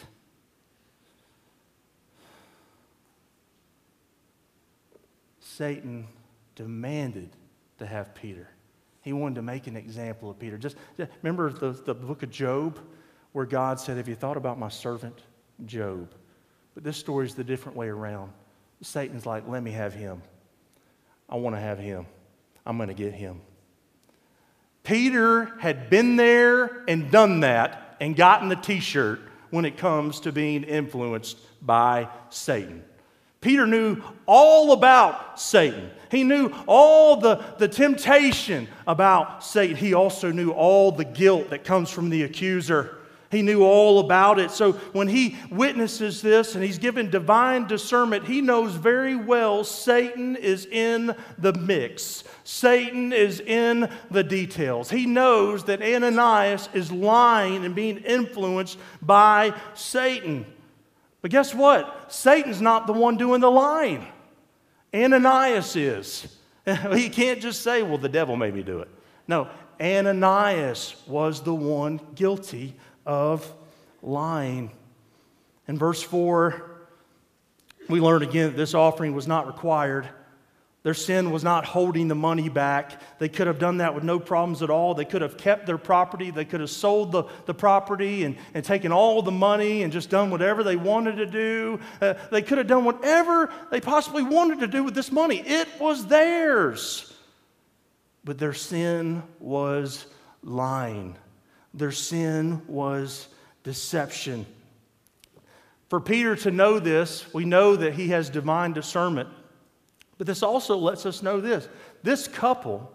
Satan 5.40 6.06
demanded 6.54 7.28
to 7.78 7.84
have 7.84 8.14
Peter. 8.14 8.48
He 9.06 9.12
wanted 9.12 9.36
to 9.36 9.42
make 9.42 9.68
an 9.68 9.76
example 9.76 10.30
of 10.30 10.38
Peter. 10.40 10.58
Just, 10.58 10.74
just 10.96 11.12
remember 11.22 11.52
the, 11.52 11.70
the 11.70 11.94
book 11.94 12.24
of 12.24 12.30
Job, 12.32 12.80
where 13.30 13.46
God 13.46 13.78
said, 13.78 13.98
Have 13.98 14.08
you 14.08 14.16
thought 14.16 14.36
about 14.36 14.58
my 14.58 14.68
servant 14.68 15.22
Job? 15.64 16.12
But 16.74 16.82
this 16.82 16.96
story 16.96 17.24
is 17.24 17.36
the 17.36 17.44
different 17.44 17.78
way 17.78 17.86
around. 17.86 18.32
Satan's 18.82 19.24
like, 19.24 19.46
Let 19.46 19.62
me 19.62 19.70
have 19.70 19.94
him. 19.94 20.22
I 21.28 21.36
want 21.36 21.54
to 21.54 21.60
have 21.60 21.78
him. 21.78 22.04
I'm 22.66 22.78
going 22.78 22.88
to 22.88 22.94
get 22.94 23.14
him. 23.14 23.42
Peter 24.82 25.56
had 25.60 25.88
been 25.88 26.16
there 26.16 26.82
and 26.88 27.08
done 27.08 27.40
that 27.40 27.96
and 28.00 28.16
gotten 28.16 28.48
the 28.48 28.56
t 28.56 28.80
shirt 28.80 29.20
when 29.50 29.64
it 29.64 29.76
comes 29.76 30.18
to 30.18 30.32
being 30.32 30.64
influenced 30.64 31.38
by 31.64 32.08
Satan. 32.30 32.82
Peter 33.40 33.66
knew 33.66 34.02
all 34.26 34.72
about 34.72 35.40
Satan. 35.40 35.90
He 36.10 36.24
knew 36.24 36.52
all 36.66 37.16
the, 37.16 37.42
the 37.58 37.68
temptation 37.68 38.68
about 38.86 39.44
Satan. 39.44 39.76
He 39.76 39.94
also 39.94 40.30
knew 40.30 40.50
all 40.50 40.92
the 40.92 41.04
guilt 41.04 41.50
that 41.50 41.64
comes 41.64 41.90
from 41.90 42.10
the 42.10 42.22
accuser. 42.22 42.96
He 43.30 43.42
knew 43.42 43.64
all 43.64 43.98
about 43.98 44.38
it. 44.38 44.50
So 44.52 44.72
when 44.92 45.08
he 45.08 45.36
witnesses 45.50 46.22
this 46.22 46.54
and 46.54 46.62
he's 46.62 46.78
given 46.78 47.10
divine 47.10 47.66
discernment, 47.66 48.24
he 48.24 48.40
knows 48.40 48.72
very 48.72 49.16
well 49.16 49.64
Satan 49.64 50.36
is 50.36 50.66
in 50.66 51.14
the 51.36 51.52
mix. 51.52 52.22
Satan 52.44 53.12
is 53.12 53.40
in 53.40 53.90
the 54.10 54.22
details. 54.22 54.90
He 54.90 55.06
knows 55.06 55.64
that 55.64 55.82
Ananias 55.82 56.68
is 56.72 56.92
lying 56.92 57.64
and 57.64 57.74
being 57.74 57.98
influenced 57.98 58.78
by 59.02 59.52
Satan. 59.74 60.46
But 61.22 61.30
guess 61.30 61.54
what? 61.54 62.12
Satan's 62.12 62.60
not 62.60 62.86
the 62.86 62.92
one 62.92 63.16
doing 63.16 63.40
the 63.40 63.50
lying. 63.50 64.06
Ananias 64.94 65.76
is. 65.76 66.36
he 66.92 67.08
can't 67.08 67.40
just 67.40 67.62
say, 67.62 67.82
well, 67.82 67.98
the 67.98 68.08
devil 68.08 68.36
made 68.36 68.54
me 68.54 68.62
do 68.62 68.80
it. 68.80 68.88
No, 69.28 69.48
Ananias 69.80 70.96
was 71.06 71.42
the 71.42 71.54
one 71.54 72.00
guilty 72.14 72.74
of 73.04 73.52
lying. 74.02 74.70
In 75.68 75.78
verse 75.78 76.02
4, 76.02 76.70
we 77.88 78.00
learn 78.00 78.22
again 78.22 78.50
that 78.50 78.56
this 78.56 78.74
offering 78.74 79.14
was 79.14 79.26
not 79.26 79.46
required. 79.46 80.08
Their 80.86 80.94
sin 80.94 81.32
was 81.32 81.42
not 81.42 81.64
holding 81.64 82.06
the 82.06 82.14
money 82.14 82.48
back. 82.48 83.00
They 83.18 83.28
could 83.28 83.48
have 83.48 83.58
done 83.58 83.78
that 83.78 83.96
with 83.96 84.04
no 84.04 84.20
problems 84.20 84.62
at 84.62 84.70
all. 84.70 84.94
They 84.94 85.04
could 85.04 85.20
have 85.20 85.36
kept 85.36 85.66
their 85.66 85.78
property. 85.78 86.30
They 86.30 86.44
could 86.44 86.60
have 86.60 86.70
sold 86.70 87.10
the, 87.10 87.24
the 87.44 87.54
property 87.54 88.22
and, 88.22 88.36
and 88.54 88.64
taken 88.64 88.92
all 88.92 89.20
the 89.20 89.32
money 89.32 89.82
and 89.82 89.92
just 89.92 90.10
done 90.10 90.30
whatever 90.30 90.62
they 90.62 90.76
wanted 90.76 91.16
to 91.16 91.26
do. 91.26 91.80
Uh, 92.00 92.14
they 92.30 92.40
could 92.40 92.58
have 92.58 92.68
done 92.68 92.84
whatever 92.84 93.52
they 93.72 93.80
possibly 93.80 94.22
wanted 94.22 94.60
to 94.60 94.68
do 94.68 94.84
with 94.84 94.94
this 94.94 95.10
money. 95.10 95.40
It 95.40 95.66
was 95.80 96.06
theirs. 96.06 97.12
But 98.22 98.38
their 98.38 98.54
sin 98.54 99.24
was 99.40 100.06
lying. 100.44 101.16
Their 101.74 101.90
sin 101.90 102.62
was 102.68 103.26
deception. 103.64 104.46
For 105.88 106.00
Peter 106.00 106.36
to 106.36 106.52
know 106.52 106.78
this, 106.78 107.26
we 107.34 107.44
know 107.44 107.74
that 107.74 107.94
he 107.94 108.10
has 108.10 108.30
divine 108.30 108.72
discernment. 108.72 109.30
But 110.18 110.26
this 110.26 110.42
also 110.42 110.76
lets 110.76 111.06
us 111.06 111.22
know 111.22 111.40
this 111.40 111.68
this 112.02 112.28
couple 112.28 112.92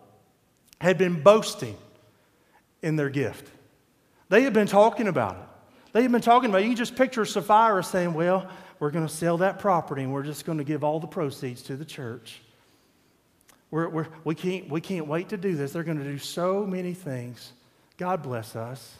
had 0.79 0.97
been 0.97 1.21
boasting 1.21 1.77
in 2.81 2.95
their 2.95 3.09
gift. 3.09 3.47
They 4.29 4.43
had 4.43 4.53
been 4.53 4.67
talking 4.67 5.07
about 5.07 5.35
it. 5.35 5.91
They 5.93 6.01
had 6.01 6.11
been 6.11 6.21
talking 6.21 6.49
about 6.49 6.61
it. 6.61 6.67
You 6.67 6.75
just 6.75 6.95
picture 6.95 7.25
Sapphira 7.25 7.83
saying, 7.83 8.13
Well, 8.13 8.49
we're 8.79 8.91
going 8.91 9.05
to 9.05 9.13
sell 9.13 9.37
that 9.37 9.59
property 9.59 10.03
and 10.03 10.11
we're 10.11 10.23
just 10.23 10.45
going 10.45 10.57
to 10.57 10.63
give 10.63 10.83
all 10.83 10.99
the 10.99 11.07
proceeds 11.07 11.61
to 11.63 11.75
the 11.75 11.85
church. 11.85 12.41
We're, 13.69 13.87
we're, 13.87 14.07
we, 14.23 14.35
can't, 14.35 14.69
we 14.69 14.81
can't 14.81 15.07
wait 15.07 15.29
to 15.29 15.37
do 15.37 15.55
this. 15.55 15.71
They're 15.71 15.83
going 15.83 15.99
to 15.99 16.03
do 16.03 16.17
so 16.17 16.65
many 16.65 16.93
things. 16.93 17.53
God 17.97 18.23
bless 18.23 18.55
us. 18.55 18.97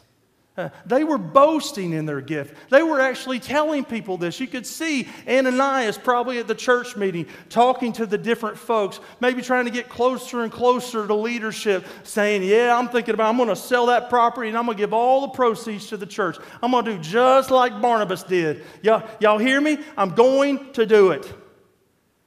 They 0.84 1.02
were 1.02 1.16
boasting 1.16 1.94
in 1.94 2.04
their 2.04 2.20
gift. 2.20 2.54
They 2.68 2.82
were 2.82 3.00
actually 3.00 3.40
telling 3.40 3.86
people 3.86 4.18
this. 4.18 4.38
You 4.38 4.46
could 4.46 4.66
see 4.66 5.08
Ananias 5.26 5.96
probably 5.96 6.38
at 6.38 6.46
the 6.46 6.54
church 6.54 6.94
meeting 6.94 7.26
talking 7.48 7.94
to 7.94 8.04
the 8.04 8.18
different 8.18 8.58
folks, 8.58 9.00
maybe 9.18 9.40
trying 9.40 9.64
to 9.64 9.70
get 9.70 9.88
closer 9.88 10.42
and 10.42 10.52
closer 10.52 11.06
to 11.06 11.14
leadership, 11.14 11.86
saying, 12.02 12.42
Yeah, 12.42 12.76
I'm 12.76 12.88
thinking 12.88 13.14
about 13.14 13.30
I'm 13.30 13.38
going 13.38 13.48
to 13.48 13.56
sell 13.56 13.86
that 13.86 14.10
property 14.10 14.48
and 14.48 14.58
I'm 14.58 14.66
going 14.66 14.76
to 14.76 14.82
give 14.82 14.92
all 14.92 15.22
the 15.22 15.28
proceeds 15.28 15.86
to 15.86 15.96
the 15.96 16.06
church. 16.06 16.36
I'm 16.62 16.70
going 16.70 16.84
to 16.84 16.96
do 16.96 17.02
just 17.02 17.50
like 17.50 17.80
Barnabas 17.80 18.22
did. 18.22 18.62
Y'all, 18.82 19.08
y'all 19.20 19.38
hear 19.38 19.58
me? 19.58 19.78
I'm 19.96 20.10
going 20.10 20.72
to 20.74 20.84
do 20.84 21.12
it. 21.12 21.32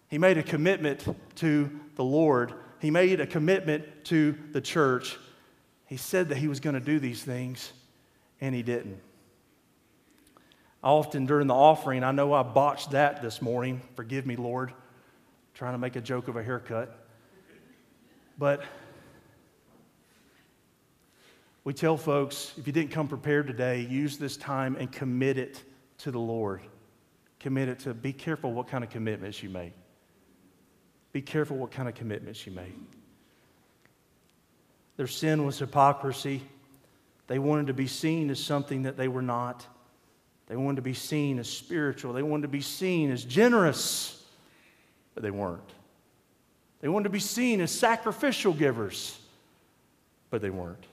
He 0.07 0.17
made 0.17 0.39
a 0.39 0.43
commitment 0.43 1.05
to 1.37 1.69
the 1.95 2.03
Lord, 2.03 2.53
he 2.79 2.89
made 2.89 3.19
a 3.21 3.27
commitment 3.27 4.05
to 4.05 4.35
the 4.51 4.61
church. 4.61 5.17
He 5.85 5.97
said 5.97 6.29
that 6.29 6.37
he 6.37 6.47
was 6.47 6.59
going 6.59 6.73
to 6.73 6.79
do 6.79 6.99
these 6.99 7.21
things, 7.23 7.71
and 8.45 8.53
he 8.53 8.61
didn't. 8.61 8.99
Often 10.83 11.25
during 11.25 11.47
the 11.47 11.55
offering, 11.55 12.03
I 12.03 12.11
know 12.11 12.31
I 12.31 12.43
botched 12.43 12.91
that 12.91 13.23
this 13.23 13.41
morning. 13.41 13.81
Forgive 13.95 14.27
me, 14.27 14.35
Lord. 14.35 14.71
trying 15.55 15.73
to 15.73 15.79
make 15.79 15.95
a 15.95 16.01
joke 16.01 16.27
of 16.27 16.35
a 16.35 16.43
haircut. 16.43 17.07
But 18.37 18.61
we 21.63 21.73
tell 21.73 21.97
folks 21.97 22.53
if 22.57 22.67
you 22.67 22.73
didn't 22.73 22.91
come 22.91 23.07
prepared 23.07 23.47
today, 23.47 23.81
use 23.81 24.19
this 24.19 24.37
time 24.37 24.75
and 24.75 24.91
commit 24.91 25.39
it 25.39 25.63
to 25.99 26.11
the 26.11 26.19
Lord. 26.19 26.61
Commit 27.39 27.67
it 27.69 27.79
to 27.79 27.93
be 27.95 28.13
careful 28.13 28.53
what 28.53 28.67
kind 28.67 28.83
of 28.83 28.91
commitments 28.91 29.41
you 29.41 29.49
make. 29.49 29.73
Be 31.13 31.21
careful 31.21 31.57
what 31.57 31.71
kind 31.71 31.89
of 31.89 31.95
commitments 31.95 32.45
you 32.45 32.51
make. 32.51 32.75
Their 34.97 35.07
sin 35.07 35.45
was 35.45 35.57
hypocrisy. 35.57 36.43
They 37.27 37.39
wanted 37.39 37.67
to 37.67 37.73
be 37.73 37.87
seen 37.87 38.29
as 38.29 38.39
something 38.39 38.83
that 38.83 38.97
they 38.97 39.07
were 39.07 39.21
not. 39.21 39.65
They 40.47 40.55
wanted 40.55 40.77
to 40.77 40.81
be 40.83 40.93
seen 40.93 41.39
as 41.39 41.49
spiritual. 41.49 42.13
They 42.13 42.21
wanted 42.21 42.43
to 42.43 42.47
be 42.49 42.61
seen 42.61 43.11
as 43.11 43.23
generous, 43.23 44.23
but 45.13 45.23
they 45.23 45.31
weren't. 45.31 45.73
They 46.81 46.87
wanted 46.87 47.05
to 47.05 47.09
be 47.09 47.19
seen 47.19 47.61
as 47.61 47.71
sacrificial 47.71 48.53
givers, 48.53 49.17
but 50.29 50.41
they 50.41 50.51
weren't. 50.51 50.85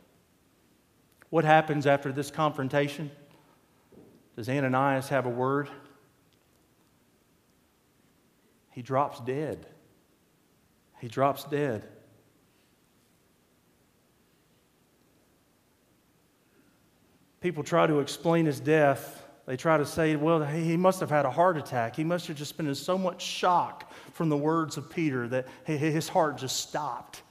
What 1.28 1.44
happens 1.44 1.86
after 1.86 2.12
this 2.12 2.30
confrontation? 2.30 3.10
Does 4.36 4.48
Ananias 4.48 5.08
have 5.10 5.26
a 5.26 5.30
word? 5.30 5.68
He 8.70 8.80
drops 8.80 9.20
dead. 9.20 9.66
He 11.00 11.08
drops 11.08 11.44
dead. 11.44 11.86
People 17.42 17.64
try 17.64 17.86
to 17.86 17.98
explain 17.98 18.46
his 18.46 18.60
death. 18.60 19.26
They 19.46 19.56
try 19.56 19.76
to 19.76 19.84
say, 19.84 20.14
well, 20.14 20.42
he 20.44 20.76
must 20.76 21.00
have 21.00 21.10
had 21.10 21.26
a 21.26 21.30
heart 21.30 21.58
attack. 21.58 21.96
He 21.96 22.04
must 22.04 22.28
have 22.28 22.36
just 22.36 22.56
been 22.56 22.68
in 22.68 22.74
so 22.76 22.96
much 22.96 23.20
shock 23.20 23.92
from 24.12 24.28
the 24.28 24.36
words 24.36 24.76
of 24.76 24.88
Peter 24.88 25.26
that 25.28 25.48
his 25.64 26.08
heart 26.08 26.38
just 26.38 26.56
stopped. 26.68 27.22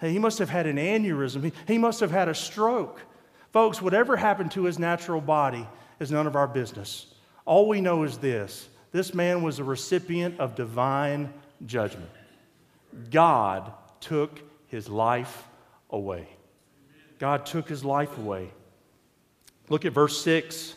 He 0.00 0.18
must 0.18 0.38
have 0.38 0.50
had 0.50 0.66
an 0.66 0.76
aneurysm. 0.76 1.50
He 1.66 1.78
must 1.78 2.00
have 2.00 2.10
had 2.10 2.28
a 2.28 2.34
stroke. 2.34 3.00
Folks, 3.52 3.80
whatever 3.80 4.16
happened 4.16 4.50
to 4.52 4.64
his 4.64 4.78
natural 4.78 5.22
body 5.22 5.66
is 5.98 6.10
none 6.10 6.26
of 6.26 6.36
our 6.36 6.46
business. 6.46 7.06
All 7.46 7.66
we 7.66 7.80
know 7.80 8.02
is 8.02 8.18
this 8.18 8.68
this 8.92 9.14
man 9.14 9.42
was 9.42 9.58
a 9.58 9.64
recipient 9.64 10.38
of 10.38 10.54
divine 10.54 11.32
judgment. 11.64 12.10
God 13.10 13.72
took 14.00 14.40
his 14.66 14.88
life 14.88 15.48
away. 15.90 16.28
God 17.18 17.46
took 17.46 17.68
his 17.68 17.84
life 17.84 18.18
away. 18.18 18.50
Look 19.68 19.84
at 19.84 19.92
verse 19.92 20.20
6. 20.22 20.74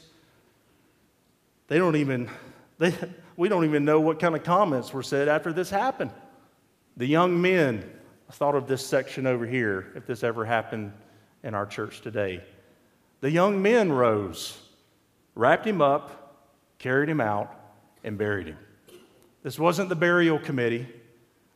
They 1.68 1.78
don't 1.78 1.96
even, 1.98 2.30
they, 2.78 2.94
we 3.36 3.50
don't 3.50 3.66
even 3.66 3.86
know 3.86 4.00
what 4.00 4.20
kind 4.20 4.36
of 4.36 4.44
comments 4.44 4.94
were 4.94 5.04
said 5.04 5.28
after 5.28 5.52
this 5.52 5.70
happened. 5.70 6.12
The 6.96 7.06
young 7.06 7.42
men, 7.42 7.90
I 8.30 8.34
thought 8.34 8.56
of 8.56 8.68
this 8.68 8.86
section 8.86 9.28
over 9.28 9.46
here, 9.46 9.92
if 9.96 10.06
this 10.06 10.24
ever 10.24 10.46
happened 10.46 10.94
in 11.44 11.54
our 11.54 11.66
church 11.66 12.02
today. 12.02 12.44
The 13.22 13.32
young 13.32 13.62
men 13.62 13.92
rose, 13.92 14.58
wrapped 15.36 15.66
him 15.66 15.82
up, 15.82 16.46
carried 16.80 17.10
him 17.10 17.22
out, 17.22 17.54
and 18.04 18.18
buried 18.18 18.48
him. 18.48 18.58
This 19.44 19.60
wasn't 19.60 19.90
the 19.90 19.96
burial 19.96 20.40
committee. 20.40 20.88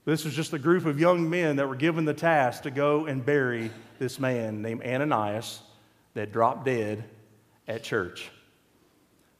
This 0.05 0.25
was 0.25 0.33
just 0.33 0.53
a 0.53 0.59
group 0.59 0.85
of 0.85 0.99
young 0.99 1.29
men 1.29 1.57
that 1.57 1.67
were 1.67 1.75
given 1.75 2.05
the 2.05 2.13
task 2.13 2.63
to 2.63 2.71
go 2.71 3.05
and 3.05 3.25
bury 3.25 3.71
this 3.99 4.19
man 4.19 4.61
named 4.61 4.83
Ananias 4.83 5.61
that 6.13 6.31
dropped 6.31 6.65
dead 6.65 7.03
at 7.67 7.83
church. 7.83 8.29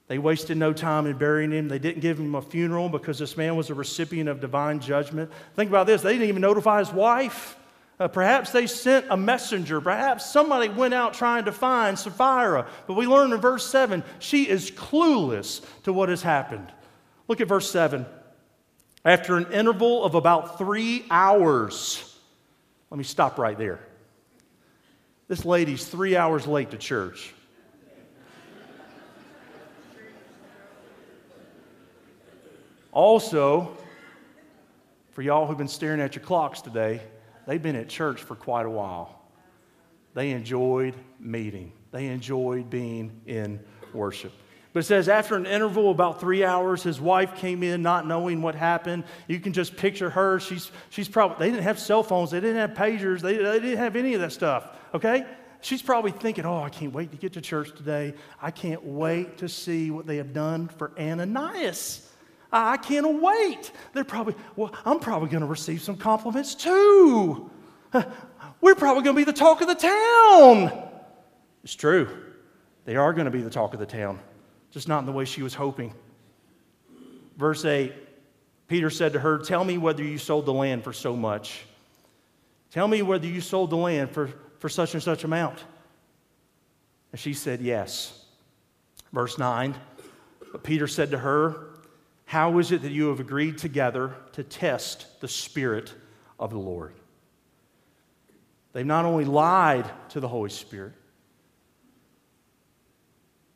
They 0.08 0.18
wasted 0.18 0.58
no 0.58 0.74
time 0.74 1.08
in 1.08 1.18
burying 1.18 1.52
him. 1.52 1.70
They 1.70 1.80
didn't 1.80 2.02
give 2.02 2.20
him 2.20 2.36
a 2.36 2.42
funeral 2.42 2.90
because 2.90 3.18
this 3.18 3.38
man 3.38 3.56
was 3.56 3.70
a 3.70 3.74
recipient 3.74 4.28
of 4.28 4.42
divine 4.42 4.82
judgment. 4.82 5.32
Think 5.56 5.70
about 5.70 5.88
this 5.88 6.02
they 6.02 6.14
didn't 6.14 6.28
even 6.28 6.42
notify 6.42 6.80
his 6.80 6.92
wife. 6.92 7.56
Uh, 7.98 8.08
perhaps 8.08 8.52
they 8.52 8.68
sent 8.68 9.06
a 9.10 9.16
messenger. 9.16 9.80
Perhaps 9.80 10.30
somebody 10.30 10.68
went 10.68 10.94
out 10.94 11.14
trying 11.14 11.46
to 11.46 11.52
find 11.52 11.98
Sapphira. 11.98 12.68
But 12.88 12.96
we 12.96 13.06
learn 13.06 13.32
in 13.32 13.40
verse 13.40 13.66
7 13.70 14.04
she 14.20 14.50
is 14.50 14.72
clueless 14.72 15.64
to 15.84 15.94
what 15.94 16.10
has 16.10 16.22
happened. 16.22 16.72
Look 17.28 17.40
at 17.40 17.48
verse 17.48 17.72
7. 17.72 18.06
After 19.06 19.38
an 19.38 19.52
interval 19.54 20.04
of 20.04 20.16
about 20.16 20.58
three 20.58 21.06
hours, 21.10 22.20
let 22.90 22.98
me 22.98 23.04
stop 23.04 23.38
right 23.38 23.58
there. 23.58 23.80
This 25.28 25.46
lady's 25.46 25.86
three 25.86 26.18
hours 26.18 26.46
late 26.46 26.72
to 26.72 26.78
church. 26.78 27.34
Also, 32.92 33.78
for 35.12 35.22
y'all 35.22 35.48
who've 35.48 35.58
been 35.58 35.68
staring 35.68 36.02
at 36.02 36.16
your 36.16 36.24
clocks 36.24 36.62
today, 36.62 37.02
they've 37.48 37.62
been 37.62 37.76
at 37.76 37.90
church 37.90 38.22
for 38.22 38.36
quite 38.36 38.66
a 38.66 38.70
while. 38.70 39.22
They 40.14 40.32
enjoyed 40.32 40.96
meeting, 41.20 41.72
they 41.92 42.08
enjoyed 42.08 42.70
being 42.70 43.22
in 43.26 43.60
worship. 43.94 44.34
But 44.74 44.82
it 44.82 44.84
says 44.84 45.10
after 45.10 45.36
an 45.36 45.46
interval 45.46 45.92
about 45.92 46.22
three 46.22 46.46
hours, 46.46 46.82
his 46.82 47.02
wife 47.02 47.36
came 47.36 47.62
in 47.62 47.82
not 47.82 48.08
knowing 48.08 48.42
what 48.42 48.56
happened. 48.56 49.04
You 49.28 49.38
can 49.42 49.52
just 49.52 49.76
picture 49.76 50.10
her. 50.10 50.40
She's, 50.40 50.72
she's 50.90 51.10
probably, 51.10 51.46
they 51.46 51.52
didn't 51.52 51.66
have 51.66 51.78
cell 51.78 52.04
phones, 52.04 52.32
they 52.32 52.40
didn't 52.40 52.56
have 52.56 52.72
pagers, 52.72 53.20
they, 53.20 53.36
they 53.36 53.60
didn't 53.60 53.80
have 53.80 53.98
any 53.98 54.14
of 54.14 54.22
that 54.22 54.32
stuff, 54.32 54.70
okay? 54.94 55.26
She's 55.60 55.82
probably 55.82 56.12
thinking, 56.12 56.46
oh, 56.46 56.64
I 56.64 56.70
can't 56.70 56.94
wait 56.94 57.12
to 57.12 57.18
get 57.18 57.34
to 57.34 57.42
church 57.42 57.76
today. 57.76 58.16
I 58.42 58.50
can't 58.50 58.84
wait 58.84 59.38
to 59.40 59.50
see 59.50 59.92
what 59.92 60.08
they 60.08 60.18
have 60.18 60.34
done 60.34 60.70
for 60.70 60.92
Ananias. 60.98 62.11
I 62.52 62.78
can't 62.78 63.22
wait. 63.22 63.72
They're 63.94 64.04
probably, 64.04 64.36
well, 64.56 64.74
I'm 64.86 65.00
probably 65.00 65.30
going 65.30 65.42
to 65.42 65.48
receive 65.48 65.82
some 65.82 65.96
compliments 65.96 66.56
too. 66.56 67.50
We're 68.62 68.76
probably 68.76 69.04
going 69.04 69.16
to 69.16 69.20
be 69.20 69.24
the 69.24 69.34
talk 69.34 69.62
of 69.62 69.68
the 69.68 69.76
town. 69.76 70.90
It's 71.64 71.76
true. 71.76 72.10
They 72.86 72.96
are 72.96 73.14
going 73.14 73.26
to 73.26 73.32
be 73.32 73.42
the 73.42 73.50
talk 73.50 73.74
of 73.74 73.80
the 73.80 73.86
town, 73.86 74.20
just 74.72 74.88
not 74.88 75.00
in 75.00 75.06
the 75.06 75.12
way 75.12 75.26
she 75.26 75.44
was 75.44 75.54
hoping. 75.54 75.94
Verse 77.38 77.64
8 77.66 77.94
Peter 78.68 78.90
said 78.90 79.12
to 79.14 79.20
her, 79.20 79.38
Tell 79.38 79.66
me 79.66 79.78
whether 79.78 80.02
you 80.02 80.18
sold 80.18 80.46
the 80.46 80.54
land 80.54 80.84
for 80.84 80.94
so 80.94 81.14
much. 81.16 81.66
Tell 82.72 82.88
me 82.88 83.02
whether 83.02 83.28
you 83.28 83.42
sold 83.42 83.70
the 83.70 83.76
land 83.76 84.12
for, 84.12 84.32
for 84.60 84.70
such 84.70 84.94
and 84.94 85.04
such 85.04 85.26
amount. 85.26 85.60
And 87.12 87.20
she 87.20 87.34
said, 87.34 87.60
Yes. 87.60 88.26
Verse 89.12 89.38
9 89.38 89.76
But 90.54 90.64
Peter 90.64 90.88
said 90.88 91.12
to 91.12 91.18
her, 91.18 91.71
How 92.32 92.60
is 92.60 92.72
it 92.72 92.84
that 92.84 92.94
you 92.94 93.10
have 93.10 93.20
agreed 93.20 93.58
together 93.58 94.16
to 94.32 94.44
test 94.46 95.20
the 95.20 95.28
Spirit 95.28 95.94
of 96.40 96.52
the 96.52 96.58
Lord? 96.58 96.94
They've 98.72 98.86
not 98.86 99.04
only 99.04 99.26
lied 99.26 99.92
to 100.12 100.22
the 100.22 100.30
Holy 100.30 100.50
Spirit, 100.50 100.94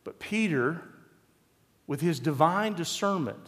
but 0.03 0.19
Peter, 0.19 0.81
with 1.87 2.01
his 2.01 2.19
divine 2.19 2.73
discernment, 2.73 3.39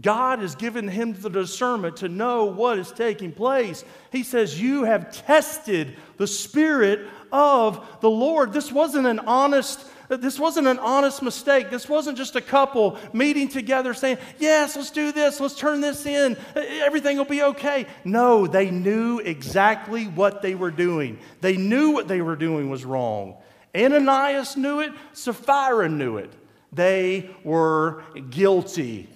God 0.00 0.38
has 0.38 0.54
given 0.54 0.86
him 0.86 1.12
the 1.20 1.28
discernment 1.28 1.96
to 1.96 2.08
know 2.08 2.44
what 2.44 2.78
is 2.78 2.92
taking 2.92 3.32
place. 3.32 3.84
He 4.12 4.22
says, 4.22 4.62
You 4.62 4.84
have 4.84 5.12
tested 5.12 5.96
the 6.18 6.28
Spirit 6.28 7.08
of 7.32 7.84
the 8.00 8.10
Lord. 8.10 8.52
This 8.52 8.70
wasn't 8.70 9.08
an 9.08 9.18
honest. 9.18 9.84
This 10.20 10.38
wasn't 10.38 10.66
an 10.66 10.78
honest 10.78 11.22
mistake. 11.22 11.70
This 11.70 11.88
wasn't 11.88 12.18
just 12.18 12.36
a 12.36 12.40
couple 12.40 12.98
meeting 13.12 13.48
together 13.48 13.94
saying, 13.94 14.18
Yes, 14.38 14.76
let's 14.76 14.90
do 14.90 15.12
this. 15.12 15.40
Let's 15.40 15.54
turn 15.54 15.80
this 15.80 16.04
in. 16.06 16.36
Everything 16.54 17.16
will 17.16 17.24
be 17.24 17.42
okay. 17.42 17.86
No, 18.04 18.46
they 18.46 18.70
knew 18.70 19.18
exactly 19.20 20.06
what 20.06 20.42
they 20.42 20.54
were 20.54 20.70
doing. 20.70 21.18
They 21.40 21.56
knew 21.56 21.90
what 21.90 22.08
they 22.08 22.20
were 22.20 22.36
doing 22.36 22.68
was 22.70 22.84
wrong. 22.84 23.36
Ananias 23.74 24.56
knew 24.56 24.80
it, 24.80 24.92
Sapphira 25.12 25.88
knew 25.88 26.18
it. 26.18 26.32
They 26.72 27.30
were 27.44 28.02
guilty. 28.30 29.08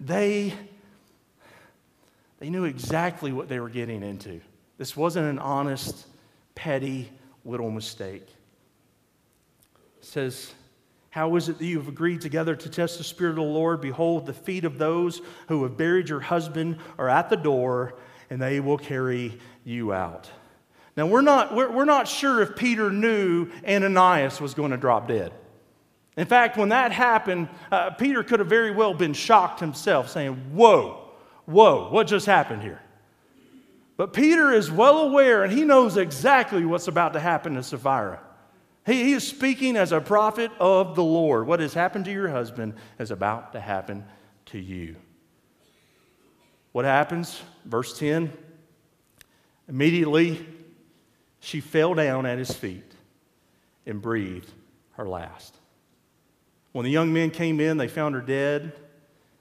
They, 0.00 0.54
they 2.38 2.50
knew 2.50 2.64
exactly 2.64 3.32
what 3.32 3.48
they 3.48 3.58
were 3.58 3.68
getting 3.68 4.02
into. 4.02 4.40
This 4.76 4.96
wasn't 4.96 5.26
an 5.26 5.40
honest, 5.40 6.06
petty 6.54 7.10
little 7.44 7.70
mistake. 7.70 8.26
Says, 10.08 10.54
How 11.10 11.36
is 11.36 11.50
it 11.50 11.58
that 11.58 11.64
you 11.66 11.76
have 11.76 11.88
agreed 11.88 12.22
together 12.22 12.56
to 12.56 12.70
test 12.70 12.96
the 12.96 13.04
Spirit 13.04 13.30
of 13.30 13.36
the 13.36 13.42
Lord? 13.42 13.82
Behold, 13.82 14.24
the 14.24 14.32
feet 14.32 14.64
of 14.64 14.78
those 14.78 15.20
who 15.48 15.62
have 15.64 15.76
buried 15.76 16.08
your 16.08 16.20
husband 16.20 16.78
are 16.98 17.10
at 17.10 17.28
the 17.28 17.36
door, 17.36 17.94
and 18.30 18.40
they 18.40 18.58
will 18.60 18.78
carry 18.78 19.38
you 19.64 19.92
out. 19.92 20.30
Now, 20.96 21.06
we're 21.06 21.20
not, 21.20 21.54
we're, 21.54 21.70
we're 21.70 21.84
not 21.84 22.08
sure 22.08 22.40
if 22.40 22.56
Peter 22.56 22.90
knew 22.90 23.50
Ananias 23.68 24.40
was 24.40 24.54
going 24.54 24.70
to 24.70 24.78
drop 24.78 25.08
dead. 25.08 25.32
In 26.16 26.26
fact, 26.26 26.56
when 26.56 26.70
that 26.70 26.90
happened, 26.90 27.48
uh, 27.70 27.90
Peter 27.90 28.22
could 28.22 28.40
have 28.40 28.48
very 28.48 28.70
well 28.70 28.94
been 28.94 29.12
shocked 29.12 29.60
himself, 29.60 30.08
saying, 30.08 30.34
Whoa, 30.54 31.10
whoa, 31.44 31.90
what 31.90 32.06
just 32.06 32.24
happened 32.24 32.62
here? 32.62 32.80
But 33.98 34.14
Peter 34.14 34.52
is 34.52 34.70
well 34.70 35.00
aware 35.00 35.44
and 35.44 35.52
he 35.52 35.64
knows 35.64 35.98
exactly 35.98 36.64
what's 36.64 36.88
about 36.88 37.12
to 37.12 37.20
happen 37.20 37.56
to 37.56 37.62
Sapphira. 37.62 38.20
He, 38.88 39.04
he 39.04 39.12
is 39.12 39.26
speaking 39.26 39.76
as 39.76 39.92
a 39.92 40.00
prophet 40.00 40.50
of 40.58 40.96
the 40.96 41.04
Lord. 41.04 41.46
What 41.46 41.60
has 41.60 41.74
happened 41.74 42.06
to 42.06 42.12
your 42.12 42.28
husband 42.28 42.74
is 42.98 43.10
about 43.10 43.52
to 43.52 43.60
happen 43.60 44.04
to 44.46 44.58
you. 44.58 44.96
What 46.72 46.86
happens? 46.86 47.40
Verse 47.66 47.96
10 47.98 48.32
Immediately, 49.68 50.46
she 51.40 51.60
fell 51.60 51.92
down 51.92 52.24
at 52.24 52.38
his 52.38 52.50
feet 52.50 52.90
and 53.84 54.00
breathed 54.00 54.50
her 54.92 55.06
last. 55.06 55.54
When 56.72 56.84
the 56.84 56.90
young 56.90 57.12
men 57.12 57.30
came 57.30 57.60
in, 57.60 57.76
they 57.76 57.88
found 57.88 58.14
her 58.14 58.22
dead. 58.22 58.72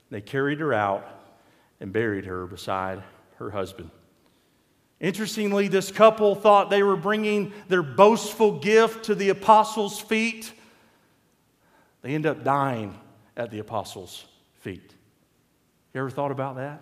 They 0.10 0.20
carried 0.20 0.60
her 0.60 0.74
out 0.74 1.08
and 1.80 1.94
buried 1.94 2.26
her 2.26 2.46
beside 2.46 3.02
her 3.38 3.52
husband. 3.52 3.92
Interestingly, 5.00 5.68
this 5.68 5.92
couple 5.92 6.34
thought 6.34 6.70
they 6.70 6.82
were 6.82 6.96
bringing 6.96 7.54
their 7.68 7.84
boastful 7.84 8.60
gift 8.60 9.06
to 9.06 9.16
the 9.16 9.30
apostles' 9.30 10.00
feet. 10.00 10.52
They 12.02 12.16
end 12.16 12.26
up 12.26 12.44
dying 12.44 12.98
at 13.36 13.52
the 13.52 13.60
apostles' 13.60 14.26
feet. 14.60 14.94
You 15.94 16.02
ever 16.02 16.10
thought 16.10 16.32
about 16.32 16.56
that? 16.56 16.82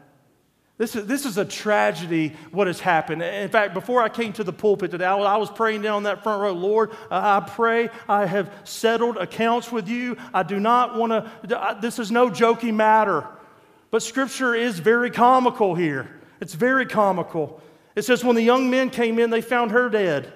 This 0.78 0.96
is, 0.96 1.06
this 1.08 1.26
is 1.26 1.38
a 1.38 1.46
tragedy, 1.46 2.34
what 2.52 2.68
has 2.68 2.82
happened. 2.82 3.22
In 3.22 3.48
fact, 3.48 3.74
before 3.74 4.02
I 4.02 4.10
came 4.10 4.34
to 4.34 4.44
the 4.44 4.52
pulpit 4.52 4.92
today, 4.92 5.06
I 5.06 5.38
was 5.38 5.50
praying 5.50 5.84
down 5.84 6.04
that 6.04 6.22
front 6.22 6.42
row 6.42 6.52
Lord, 6.52 6.92
I 7.10 7.40
pray 7.40 7.90
I 8.10 8.26
have 8.26 8.52
settled 8.66 9.16
accounts 9.16 9.72
with 9.72 9.88
you. 9.88 10.18
I 10.34 10.44
do 10.44 10.60
not 10.60 10.98
want 10.98 11.12
to, 11.12 11.78
this 11.82 11.98
is 11.98 12.12
no 12.12 12.30
joking 12.30 12.76
matter. 12.76 13.26
But 13.90 14.04
Scripture 14.04 14.54
is 14.54 14.80
very 14.80 15.12
comical 15.12 15.76
here. 15.76 16.10
It's 16.42 16.54
very 16.54 16.86
comical. 16.86 17.62
It 17.96 18.04
says, 18.04 18.24
When 18.24 18.36
the 18.36 18.42
young 18.42 18.70
men 18.70 18.90
came 18.90 19.20
in, 19.20 19.30
they 19.30 19.42
found 19.42 19.72
her 19.72 19.90
dead. 19.90 20.32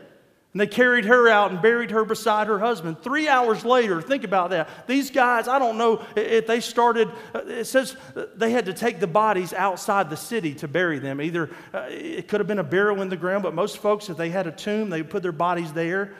And 0.51 0.59
they 0.59 0.65
carried 0.67 1.05
her 1.05 1.29
out 1.29 1.51
and 1.51 1.61
buried 1.61 1.91
her 1.91 2.03
beside 2.03 2.47
her 2.47 2.57
husband. 2.57 3.03
Three 3.03 3.27
hours 3.27 3.63
later, 3.63 4.01
think 4.01 4.23
about 4.23 4.49
that. 4.49 4.87
These 4.87 5.11
guys, 5.11 5.47
I 5.47 5.59
don't 5.59 5.77
know 5.77 6.03
if 6.15 6.47
they 6.47 6.59
started, 6.59 7.07
uh, 7.35 7.41
it 7.45 7.65
says 7.65 7.95
they 8.35 8.49
had 8.49 8.65
to 8.65 8.73
take 8.73 8.99
the 8.99 9.05
bodies 9.05 9.53
outside 9.53 10.09
the 10.09 10.17
city 10.17 10.55
to 10.55 10.67
bury 10.67 10.97
them. 10.97 11.21
Either 11.21 11.51
uh, 11.71 11.85
it 11.89 12.27
could 12.27 12.39
have 12.39 12.47
been 12.47 12.57
a 12.57 12.63
burial 12.63 13.03
in 13.03 13.09
the 13.09 13.17
ground, 13.17 13.43
but 13.43 13.53
most 13.53 13.77
folks, 13.77 14.09
if 14.09 14.17
they 14.17 14.31
had 14.31 14.47
a 14.47 14.51
tomb, 14.51 14.89
they 14.89 15.03
put 15.03 15.21
their 15.21 15.31
bodies 15.31 15.71
there. 15.71 16.15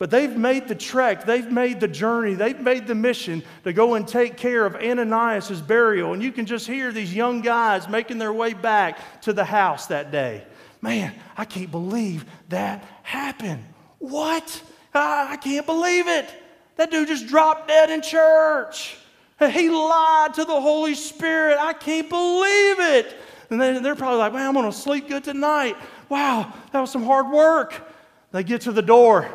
But 0.00 0.10
they've 0.10 0.34
made 0.34 0.66
the 0.66 0.74
trek, 0.74 1.26
they've 1.26 1.52
made 1.52 1.78
the 1.78 1.86
journey, 1.86 2.32
they've 2.32 2.58
made 2.58 2.86
the 2.86 2.94
mission 2.94 3.42
to 3.64 3.74
go 3.74 3.96
and 3.96 4.08
take 4.08 4.38
care 4.38 4.64
of 4.64 4.74
Ananias' 4.74 5.60
burial. 5.60 6.14
And 6.14 6.22
you 6.22 6.32
can 6.32 6.46
just 6.46 6.66
hear 6.66 6.90
these 6.90 7.14
young 7.14 7.42
guys 7.42 7.86
making 7.86 8.16
their 8.16 8.32
way 8.32 8.54
back 8.54 9.20
to 9.20 9.34
the 9.34 9.44
house 9.44 9.88
that 9.88 10.10
day. 10.10 10.46
Man, 10.80 11.12
I 11.36 11.44
can't 11.44 11.70
believe 11.70 12.24
that 12.48 12.82
happened. 13.02 13.62
What? 13.98 14.62
I 14.94 15.36
can't 15.36 15.66
believe 15.66 16.08
it. 16.08 16.30
That 16.76 16.90
dude 16.90 17.08
just 17.08 17.26
dropped 17.26 17.68
dead 17.68 17.90
in 17.90 18.00
church. 18.00 18.96
He 19.38 19.68
lied 19.68 20.32
to 20.32 20.46
the 20.46 20.60
Holy 20.62 20.94
Spirit. 20.94 21.58
I 21.60 21.74
can't 21.74 22.08
believe 22.08 22.80
it. 22.80 23.16
And 23.50 23.60
they're 23.60 23.94
probably 23.94 24.18
like, 24.18 24.32
man, 24.32 24.46
I'm 24.46 24.54
going 24.54 24.64
to 24.64 24.72
sleep 24.72 25.08
good 25.08 25.24
tonight. 25.24 25.76
Wow, 26.08 26.54
that 26.72 26.80
was 26.80 26.90
some 26.90 27.04
hard 27.04 27.30
work. 27.30 27.86
They 28.32 28.44
get 28.44 28.62
to 28.62 28.72
the 28.72 28.80
door, 28.80 29.30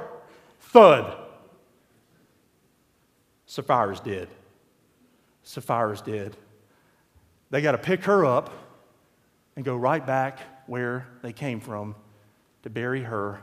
thud. 0.76 1.16
Sapphira's 3.48 4.02
dead. 4.02 4.28
Sapphira's 5.46 6.02
dead. 6.02 6.36
They 7.50 7.62
got 7.62 7.72
to 7.72 7.78
pick 7.78 8.04
her 8.04 8.26
up 8.26 8.52
and 9.56 9.64
go 9.64 9.78
right 9.78 10.06
back 10.06 10.40
where 10.68 11.08
they 11.22 11.32
came 11.32 11.62
from 11.62 11.96
to 12.64 12.70
bury 12.70 13.02
her 13.04 13.40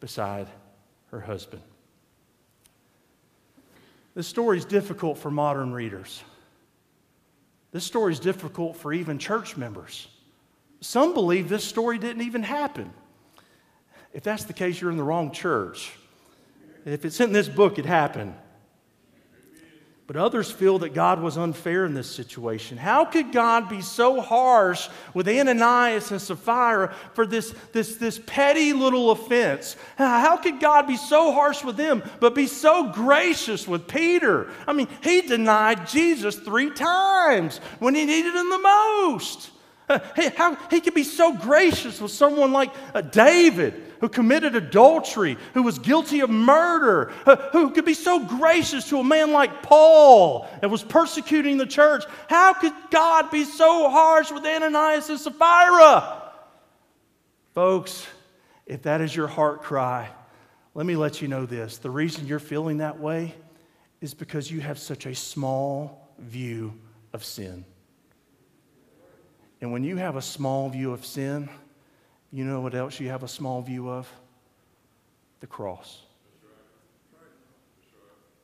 beside 0.00 0.48
her 1.10 1.20
husband. 1.20 1.60
This 4.14 4.26
story 4.26 4.56
is 4.56 4.64
difficult 4.64 5.18
for 5.18 5.30
modern 5.30 5.74
readers. 5.74 6.22
This 7.70 7.84
story 7.84 8.14
is 8.14 8.20
difficult 8.20 8.78
for 8.78 8.94
even 8.94 9.18
church 9.18 9.58
members. 9.58 10.08
Some 10.80 11.12
believe 11.12 11.50
this 11.50 11.64
story 11.64 11.98
didn't 11.98 12.22
even 12.22 12.42
happen. 12.42 12.94
If 14.14 14.22
that's 14.22 14.44
the 14.44 14.54
case, 14.54 14.80
you're 14.80 14.90
in 14.90 14.96
the 14.96 15.02
wrong 15.02 15.32
church. 15.32 15.92
If 16.84 17.04
it's 17.04 17.20
in 17.20 17.32
this 17.32 17.48
book, 17.48 17.78
it 17.78 17.86
happened. 17.86 18.34
But 20.08 20.16
others 20.16 20.50
feel 20.50 20.80
that 20.80 20.94
God 20.94 21.22
was 21.22 21.38
unfair 21.38 21.86
in 21.86 21.94
this 21.94 22.10
situation. 22.10 22.76
How 22.76 23.04
could 23.04 23.32
God 23.32 23.68
be 23.68 23.80
so 23.80 24.20
harsh 24.20 24.88
with 25.14 25.28
Ananias 25.28 26.10
and 26.10 26.20
Sapphira 26.20 26.94
for 27.14 27.24
this, 27.24 27.54
this, 27.72 27.96
this 27.96 28.20
petty 28.26 28.72
little 28.72 29.12
offense? 29.12 29.76
How 29.96 30.36
could 30.36 30.60
God 30.60 30.86
be 30.88 30.96
so 30.96 31.32
harsh 31.32 31.62
with 31.62 31.76
them, 31.76 32.02
but 32.18 32.34
be 32.34 32.48
so 32.48 32.92
gracious 32.92 33.66
with 33.66 33.86
Peter? 33.86 34.50
I 34.66 34.72
mean, 34.72 34.88
he 35.02 35.22
denied 35.22 35.86
Jesus 35.86 36.34
three 36.34 36.70
times 36.70 37.58
when 37.78 37.94
he 37.94 38.04
needed 38.04 38.34
him 38.34 38.50
the 38.50 38.58
most. 38.58 39.50
How, 40.36 40.56
he 40.70 40.80
could 40.80 40.94
be 40.94 41.04
so 41.04 41.36
gracious 41.36 42.00
with 42.00 42.10
someone 42.10 42.52
like 42.52 42.74
uh, 42.94 43.02
David 43.02 43.91
who 44.02 44.08
committed 44.08 44.56
adultery, 44.56 45.38
who 45.54 45.62
was 45.62 45.78
guilty 45.78 46.20
of 46.20 46.28
murder, 46.28 47.12
uh, 47.24 47.36
who 47.52 47.70
could 47.70 47.84
be 47.84 47.94
so 47.94 48.18
gracious 48.18 48.88
to 48.88 48.98
a 48.98 49.04
man 49.04 49.30
like 49.30 49.62
Paul 49.62 50.48
that 50.60 50.68
was 50.68 50.82
persecuting 50.82 51.56
the 51.56 51.66
church. 51.66 52.02
How 52.28 52.52
could 52.52 52.72
God 52.90 53.30
be 53.30 53.44
so 53.44 53.88
harsh 53.88 54.32
with 54.32 54.44
Ananias 54.44 55.08
and 55.08 55.20
Sapphira? 55.20 56.20
Folks, 57.54 58.04
if 58.66 58.82
that 58.82 59.00
is 59.00 59.14
your 59.14 59.28
heart 59.28 59.62
cry, 59.62 60.08
let 60.74 60.84
me 60.84 60.96
let 60.96 61.22
you 61.22 61.28
know 61.28 61.46
this. 61.46 61.78
The 61.78 61.90
reason 61.90 62.26
you're 62.26 62.40
feeling 62.40 62.78
that 62.78 62.98
way 62.98 63.32
is 64.00 64.14
because 64.14 64.50
you 64.50 64.60
have 64.60 64.80
such 64.80 65.06
a 65.06 65.14
small 65.14 66.12
view 66.18 66.74
of 67.12 67.24
sin. 67.24 67.64
And 69.60 69.70
when 69.70 69.84
you 69.84 69.94
have 69.94 70.16
a 70.16 70.22
small 70.22 70.68
view 70.70 70.92
of 70.92 71.06
sin, 71.06 71.48
you 72.32 72.44
know 72.44 72.62
what 72.62 72.74
else 72.74 72.98
you 72.98 73.10
have 73.10 73.22
a 73.22 73.28
small 73.28 73.60
view 73.60 73.90
of? 73.90 74.10
The 75.40 75.46
cross. 75.46 76.00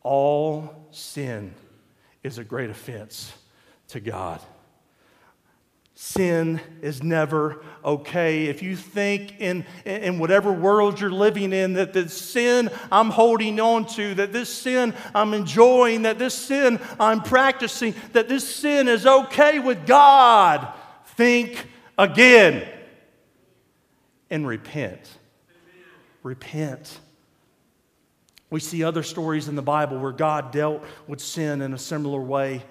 All 0.02 0.88
sin 0.90 1.54
is 2.22 2.38
a 2.38 2.44
great 2.44 2.68
offense 2.68 3.32
to 3.88 4.00
God. 4.00 4.40
Sin 5.94 6.60
is 6.82 7.02
never 7.02 7.62
okay. 7.84 8.46
If 8.46 8.62
you 8.62 8.76
think 8.76 9.40
in, 9.40 9.64
in 9.84 10.18
whatever 10.18 10.52
world 10.52 11.00
you're 11.00 11.10
living 11.10 11.52
in 11.52 11.72
that 11.72 11.92
the 11.92 12.08
sin 12.08 12.70
I'm 12.92 13.10
holding 13.10 13.58
on 13.58 13.86
to, 13.86 14.14
that 14.14 14.32
this 14.32 14.48
sin 14.48 14.94
I'm 15.14 15.34
enjoying, 15.34 16.02
that 16.02 16.18
this 16.18 16.34
sin 16.34 16.78
I'm 17.00 17.20
practicing, 17.20 17.94
that 18.12 18.28
this 18.28 18.48
sin 18.48 18.86
is 18.86 19.06
okay 19.06 19.58
with 19.58 19.86
God, 19.86 20.68
think 21.16 21.66
again 21.96 22.68
and 24.30 24.46
repent. 24.46 25.00
Amen. 25.50 25.84
Repent. 26.22 27.00
We 28.50 28.60
see 28.60 28.82
other 28.82 29.02
stories 29.02 29.48
in 29.48 29.56
the 29.56 29.62
Bible 29.62 29.98
where 29.98 30.12
God 30.12 30.52
dealt 30.52 30.82
with 31.06 31.20
sin 31.20 31.60
in 31.60 31.74
a 31.74 31.78
similar 31.78 32.20
way. 32.20 32.62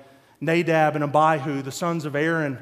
Nadab 0.41 0.95
and 0.95 1.03
Abihu, 1.03 1.61
the 1.61 1.71
sons 1.71 2.05
of 2.05 2.15
Aaron, 2.15 2.59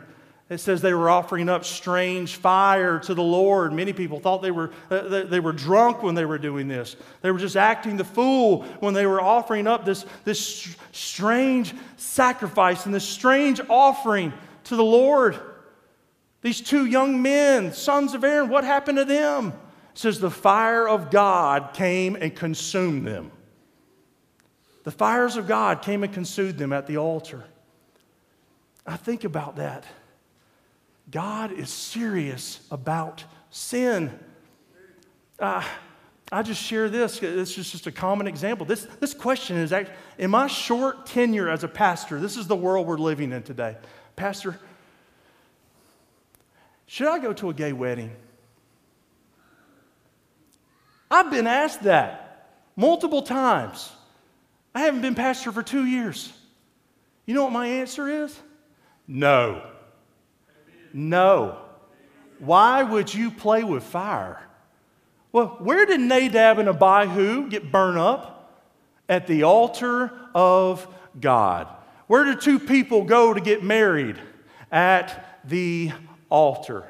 it 0.48 0.60
says 0.60 0.82
they 0.82 0.94
were 0.94 1.10
offering 1.10 1.50
up 1.50 1.66
strange 1.66 2.36
fire 2.36 3.00
to 3.00 3.16
the 3.16 3.24
Lord. 3.24 3.74
Many 3.74 3.94
people 3.94 4.20
thought 4.20 4.44
they 4.44 4.52
were, 4.52 4.72
uh, 4.92 5.24
they 5.24 5.40
were 5.40 5.54
drunk 5.54 6.04
when 6.04 6.14
they 6.14 6.26
were 6.26 6.38
doing 6.38 6.68
this. 6.68 6.96
They 7.22 7.32
were 7.32 7.40
just 7.40 7.58
acting 7.58 7.98
the 7.98 8.04
fool 8.04 8.62
when 8.80 8.94
they 8.94 9.08
were 9.08 9.20
offering 9.20 9.66
up 9.66 9.86
this, 9.86 10.06
this 10.24 10.76
strange 10.92 11.74
sacrifice 11.98 12.86
and 12.86 12.94
this 12.94 13.08
strange 13.08 13.60
offering 13.70 14.34
to 14.66 14.76
the 14.76 14.84
Lord. 14.84 15.40
These 16.46 16.62
two 16.62 16.86
young 16.86 17.24
men, 17.24 17.74
sons 17.74 18.14
of 18.14 18.24
Aaron, 18.24 18.50
what 18.50 18.64
happened 18.64 19.00
to 19.00 19.06
them? 19.06 19.48
It 19.48 19.98
says 19.98 20.20
the 20.20 20.30
fire 20.30 20.88
of 20.88 21.10
God 21.10 21.74
came 21.74 22.16
and 22.16 22.36
consumed 22.36 23.08
them. 23.08 23.32
The 24.84 24.92
fires 24.92 25.38
of 25.38 25.48
God 25.48 25.82
came 25.82 26.04
and 26.04 26.14
consumed 26.14 26.60
them 26.60 26.72
at 26.72 26.86
the 26.86 26.98
altar. 26.98 27.46
I 28.86 28.96
think 28.96 29.24
about 29.24 29.56
that. 29.56 29.86
God 31.10 31.52
is 31.52 31.72
serious 31.72 32.60
about 32.70 33.24
sin. 33.50 34.12
Uh, 35.40 35.64
I 36.32 36.44
just 36.44 36.62
share 36.62 36.90
this. 36.90 37.18
This 37.18 37.58
is 37.58 37.72
just 37.72 37.88
a 37.88 37.92
common 37.92 38.28
example. 38.28 38.68
This, 38.68 38.86
this 39.00 39.16
question 39.16 39.58
is 39.58 39.74
actually, 39.74 39.96
in 40.20 40.30
my 40.30 40.46
short 40.46 41.08
tenure 41.08 41.50
as 41.50 41.64
a 41.64 41.68
pastor, 41.68 42.20
this 42.20 42.38
is 42.38 42.46
the 42.46 42.56
world 42.56 42.86
we're 42.86 43.00
living 43.00 43.32
in 43.32 43.42
today. 43.42 43.78
Pastor, 44.16 44.60
should 46.86 47.08
I 47.08 47.20
go 47.20 47.34
to 47.34 47.50
a 47.50 47.54
gay 47.54 47.74
wedding? 47.74 48.12
I've 51.10 51.32
been 51.32 51.48
asked 51.48 51.84
that 51.84 52.50
multiple 52.76 53.22
times. 53.22 53.92
I 54.74 54.82
haven't 54.82 55.02
been 55.02 55.16
pastor 55.16 55.52
for 55.52 55.64
two 55.64 55.86
years. 55.86 56.34
You 57.26 57.34
know 57.34 57.44
what 57.44 57.54
my 57.54 57.68
answer 57.68 58.24
is? 58.24 58.38
No. 59.08 59.64
No. 60.94 61.60
Why 62.40 62.84
would 62.84 63.14
you 63.14 63.32
play 63.32 63.64
with 63.64 63.84
fire? 63.84 64.42
Well, 65.32 65.58
where 65.60 65.86
did 65.86 66.00
Nadab 66.00 66.60
and 66.60 66.70
Abihu 66.70 67.50
get 67.50 67.72
burned 67.72 67.98
up? 67.98 68.32
At 69.08 69.28
the 69.28 69.44
altar 69.44 70.12
of 70.34 70.88
God. 71.20 71.68
Where 72.08 72.24
did 72.24 72.42
two 72.42 72.60
people 72.60 73.04
go 73.04 73.34
to 73.34 73.42
get 73.42 73.64
married? 73.64 74.18
At 74.72 75.40
the 75.46 75.92
altar. 76.36 76.86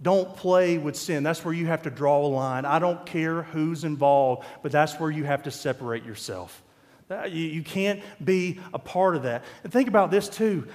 Don't 0.00 0.34
play 0.36 0.78
with 0.78 0.96
sin. 0.96 1.22
That's 1.22 1.44
where 1.44 1.54
you 1.54 1.66
have 1.66 1.82
to 1.82 1.90
draw 1.90 2.24
a 2.24 2.28
line. 2.28 2.64
I 2.64 2.78
don't 2.78 3.04
care 3.04 3.42
who's 3.42 3.84
involved, 3.84 4.46
but 4.62 4.72
that's 4.72 4.94
where 4.94 5.10
you 5.10 5.24
have 5.24 5.42
to 5.42 5.50
separate 5.50 6.04
yourself. 6.04 6.62
You 7.28 7.62
can't 7.62 8.02
be 8.22 8.60
a 8.74 8.78
part 8.78 9.14
of 9.14 9.22
that. 9.24 9.44
And 9.62 9.72
think 9.72 9.88
about 9.88 10.10
this 10.10 10.28
too. 10.28 10.66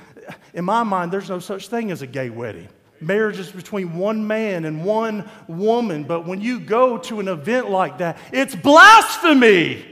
In 0.54 0.64
my 0.64 0.84
mind, 0.84 1.12
there's 1.12 1.30
no 1.30 1.40
such 1.40 1.68
thing 1.68 1.92
as 1.92 2.02
a 2.02 2.08
gay 2.08 2.30
wedding. 2.30 2.70
Marriage 3.00 3.40
is 3.40 3.52
between 3.52 3.96
one 3.96 4.28
man 4.28 4.66
and 4.66 4.86
one 4.86 5.28
woman. 5.48 6.04
But 6.04 6.28
when 6.28 6.40
you 6.40 6.60
go 6.60 7.00
to 7.00 7.20
an 7.20 7.28
event 7.28 7.70
like 7.70 7.98
that, 7.98 8.18
it's 8.32 8.56
blasphemy. 8.56 9.86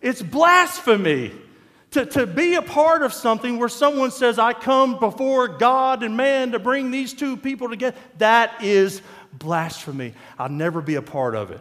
It's 0.00 0.22
blasphemy 0.22 1.32
to, 1.94 2.04
to 2.04 2.26
be 2.26 2.54
a 2.54 2.62
part 2.62 3.02
of 3.02 3.12
something 3.12 3.58
where 3.58 3.68
someone 3.68 4.10
says, 4.10 4.36
I 4.38 4.52
come 4.52 4.98
before 4.98 5.46
God 5.46 6.02
and 6.02 6.16
man 6.16 6.50
to 6.52 6.58
bring 6.58 6.90
these 6.90 7.14
two 7.14 7.36
people 7.36 7.68
together, 7.68 7.96
that 8.18 8.62
is 8.64 9.00
blasphemy. 9.32 10.14
I'll 10.36 10.48
never 10.48 10.80
be 10.80 10.96
a 10.96 11.02
part 11.02 11.36
of 11.36 11.52
it. 11.52 11.60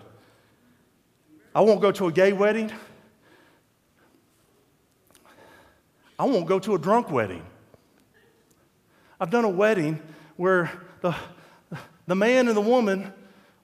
I 1.53 1.61
won't 1.61 1.81
go 1.81 1.91
to 1.91 2.07
a 2.07 2.11
gay 2.11 2.33
wedding. 2.33 2.71
I 6.17 6.25
won't 6.25 6.47
go 6.47 6.57
to 6.57 6.73
a 6.73 6.79
drunk 6.79 7.11
wedding. 7.11 7.45
I've 9.19 9.29
done 9.29 9.45
a 9.45 9.49
wedding 9.49 10.01
where 10.35 10.71
the, 11.01 11.15
the 12.07 12.15
man 12.15 12.47
and 12.47 12.57
the 12.57 12.61
woman 12.61 13.13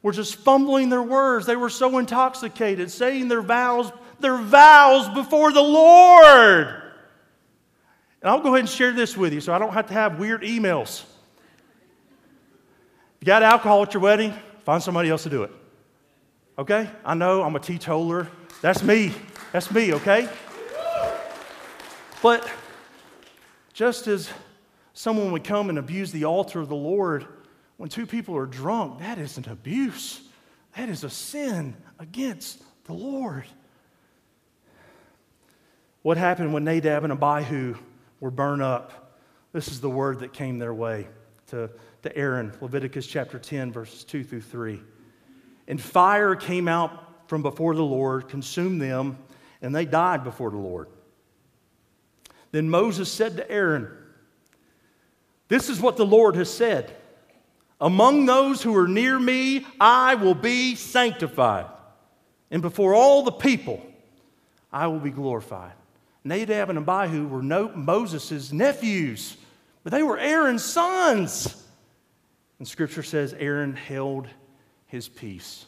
were 0.04 0.12
just 0.12 0.36
fumbling 0.36 0.90
their 0.90 1.02
words. 1.02 1.48
They 1.48 1.56
were 1.56 1.70
so 1.70 1.98
intoxicated, 1.98 2.92
saying 2.92 3.28
their 3.28 3.42
vows 3.42 3.92
their 4.22 4.38
vows 4.38 5.10
before 5.10 5.52
the 5.52 5.62
Lord. 5.62 6.68
And 8.22 8.30
I'll 8.30 8.42
go 8.42 8.50
ahead 8.50 8.62
and 8.62 8.70
share 8.70 8.92
this 8.92 9.16
with 9.16 9.34
you 9.34 9.42
so 9.42 9.54
I 9.54 9.60
don't 9.60 9.74
have 9.74 9.88
to 9.88 9.94
have 9.94 10.20
weird 10.20 10.42
emails. 10.42 11.04
You 13.20 13.26
got 13.26 13.44
alcohol 13.44 13.84
at 13.84 13.94
your 13.94 14.02
wedding? 14.02 14.34
Find 14.64 14.82
somebody 14.82 15.10
else 15.10 15.24
to 15.24 15.30
do 15.30 15.44
it. 15.44 15.52
Okay? 16.58 16.90
I 17.06 17.14
know 17.14 17.44
I'm 17.44 17.56
a 17.56 17.60
teetotaler. 17.60 18.28
That's 18.62 18.84
me. 18.84 19.14
That's 19.52 19.72
me, 19.72 19.94
okay? 19.94 20.30
But 22.22 22.50
just 23.74 24.08
as 24.08 24.30
someone 24.94 25.32
would 25.32 25.44
come 25.44 25.70
and 25.70 25.78
abuse 25.78 26.12
the 26.12 26.26
altar 26.26 26.60
of 26.60 26.68
the 26.68 26.76
Lord, 26.76 27.26
when 27.78 27.90
two 27.90 28.06
people 28.06 28.36
are 28.36 28.46
drunk, 28.46 29.00
that 29.00 29.18
is 29.18 29.38
an 29.38 29.50
abuse. 29.50 30.22
That 30.76 30.90
is 30.90 31.04
a 31.06 31.10
sin 31.10 31.76
against 31.98 32.62
the 32.84 32.94
Lord. 32.94 33.46
What 36.10 36.18
happened 36.18 36.52
when 36.54 36.64
Nadab 36.64 37.04
and 37.04 37.14
Abihu 37.14 37.76
were 38.20 38.32
burned 38.32 38.64
up? 38.64 39.14
This 39.54 39.68
is 39.68 39.80
the 39.80 39.92
word 39.92 40.22
that 40.22 40.34
came 40.34 40.58
their 40.58 40.74
way 40.74 41.08
to, 41.50 41.70
to 42.02 42.18
Aaron, 42.18 42.52
Leviticus 42.62 43.06
chapter 43.06 43.38
10, 43.38 43.72
verses 43.72 44.06
2 44.06 44.24
through 44.24 44.42
3. 44.42 44.82
And 45.68 45.80
fire 45.80 46.36
came 46.36 46.68
out 46.68 47.30
from 47.30 47.44
before 47.44 47.76
the 47.76 47.84
Lord, 47.84 48.28
consumed 48.28 48.82
them, 48.82 49.20
and 49.62 49.76
they 49.76 49.86
died 49.86 50.24
before 50.24 50.50
the 50.50 50.58
Lord. 50.58 50.88
Then 52.50 52.72
Moses 52.72 53.12
said 53.12 53.38
to 53.38 53.52
Aaron, 53.52 53.88
This 55.48 55.70
is 55.70 55.80
what 55.80 55.96
the 55.96 56.08
Lord 56.08 56.36
has 56.38 56.52
said 56.52 56.92
Among 57.80 58.26
those 58.26 58.64
who 58.64 58.76
are 58.76 58.88
near 58.88 59.20
me, 59.20 59.64
I 59.80 60.16
will 60.16 60.34
be 60.34 60.74
sanctified, 60.74 61.68
and 62.50 62.64
before 62.64 62.96
all 62.96 63.22
the 63.22 63.32
people, 63.32 63.86
I 64.74 64.88
will 64.88 65.00
be 65.00 65.12
glorified. 65.12 65.74
Nadab 66.24 66.70
and 66.70 66.80
Abihu 66.80 67.28
were 67.28 67.42
no, 67.42 67.70
Moses' 67.70 68.52
nephews, 68.52 69.38
but 69.84 69.92
they 69.92 70.04
were 70.04 70.18
Aaron's 70.18 70.64
sons. 70.64 71.66
And 72.60 72.68
scripture 72.68 73.04
says 73.04 73.34
Aaron 73.34 73.76
held 73.76 74.28
his 74.88 75.08
peace. 75.08 75.66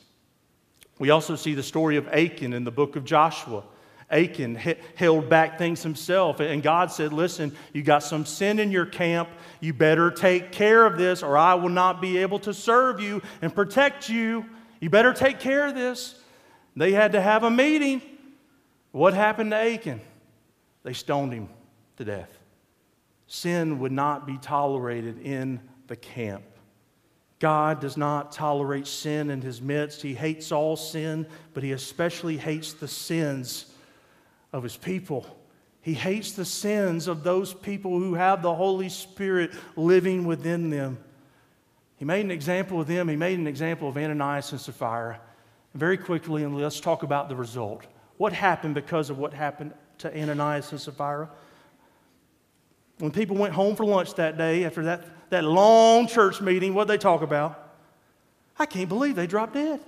We 0.99 1.09
also 1.09 1.35
see 1.35 1.55
the 1.55 1.63
story 1.63 1.95
of 1.95 2.07
Achan 2.09 2.53
in 2.53 2.63
the 2.63 2.71
book 2.71 2.95
of 2.95 3.05
Joshua. 3.05 3.63
Achan 4.11 4.55
held 4.95 5.29
back 5.29 5.57
things 5.57 5.81
himself. 5.81 6.41
And 6.41 6.61
God 6.61 6.91
said, 6.91 7.13
Listen, 7.13 7.55
you 7.71 7.81
got 7.81 8.03
some 8.03 8.25
sin 8.25 8.59
in 8.59 8.71
your 8.71 8.85
camp. 8.85 9.29
You 9.61 9.73
better 9.73 10.11
take 10.11 10.51
care 10.51 10.85
of 10.85 10.97
this, 10.97 11.23
or 11.23 11.37
I 11.37 11.53
will 11.53 11.69
not 11.69 12.01
be 12.01 12.17
able 12.17 12.39
to 12.39 12.53
serve 12.53 12.99
you 12.99 13.21
and 13.41 13.55
protect 13.55 14.09
you. 14.09 14.45
You 14.81 14.89
better 14.89 15.13
take 15.13 15.39
care 15.39 15.65
of 15.65 15.75
this. 15.75 16.19
They 16.75 16.91
had 16.91 17.13
to 17.13 17.21
have 17.21 17.43
a 17.43 17.49
meeting. 17.49 18.01
What 18.91 19.13
happened 19.13 19.51
to 19.51 19.57
Achan? 19.57 20.01
They 20.83 20.93
stoned 20.93 21.33
him 21.33 21.49
to 21.97 22.05
death. 22.05 22.37
Sin 23.27 23.79
would 23.79 23.91
not 23.91 24.25
be 24.27 24.37
tolerated 24.37 25.19
in 25.19 25.61
the 25.87 25.95
camp. 25.95 26.43
God 27.39 27.79
does 27.79 27.97
not 27.97 28.31
tolerate 28.31 28.85
sin 28.85 29.29
in 29.29 29.41
his 29.41 29.61
midst. 29.61 30.01
He 30.01 30.13
hates 30.13 30.51
all 30.51 30.75
sin, 30.75 31.25
but 31.53 31.63
he 31.63 31.71
especially 31.71 32.37
hates 32.37 32.73
the 32.73 32.87
sins 32.87 33.65
of 34.53 34.63
his 34.63 34.77
people. 34.77 35.25
He 35.81 35.95
hates 35.95 36.33
the 36.33 36.45
sins 36.45 37.07
of 37.07 37.23
those 37.23 37.53
people 37.53 37.97
who 37.97 38.13
have 38.13 38.43
the 38.43 38.53
Holy 38.53 38.89
Spirit 38.89 39.51
living 39.75 40.25
within 40.25 40.69
them. 40.69 40.99
He 41.95 42.05
made 42.05 42.25
an 42.25 42.31
example 42.31 42.79
of 42.81 42.87
them. 42.87 43.07
He 43.07 43.15
made 43.15 43.39
an 43.39 43.47
example 43.47 43.89
of 43.89 43.97
Ananias 43.97 44.51
and 44.51 44.61
Sapphira. 44.61 45.19
Very 45.73 45.97
quickly, 45.97 46.43
and 46.43 46.55
let's 46.55 46.79
talk 46.79 47.01
about 47.01 47.29
the 47.29 47.35
result. 47.35 47.85
What 48.17 48.33
happened 48.33 48.75
because 48.75 49.09
of 49.09 49.17
what 49.17 49.33
happened 49.33 49.73
to 50.01 50.15
Ananias 50.15 50.71
and 50.71 50.79
Sapphira? 50.79 51.29
When 52.99 53.11
people 53.11 53.35
went 53.35 53.53
home 53.53 53.75
for 53.75 53.85
lunch 53.85 54.13
that 54.15 54.37
day 54.37 54.63
after 54.63 54.83
that, 54.83 55.29
that 55.31 55.43
long 55.43 56.07
church 56.07 56.41
meeting, 56.41 56.73
what 56.73 56.87
they 56.87 56.97
talk 56.97 57.21
about? 57.21 57.75
I 58.59 58.65
can't 58.65 58.89
believe 58.89 59.15
they 59.15 59.27
dropped 59.27 59.53
dead. 59.53 59.79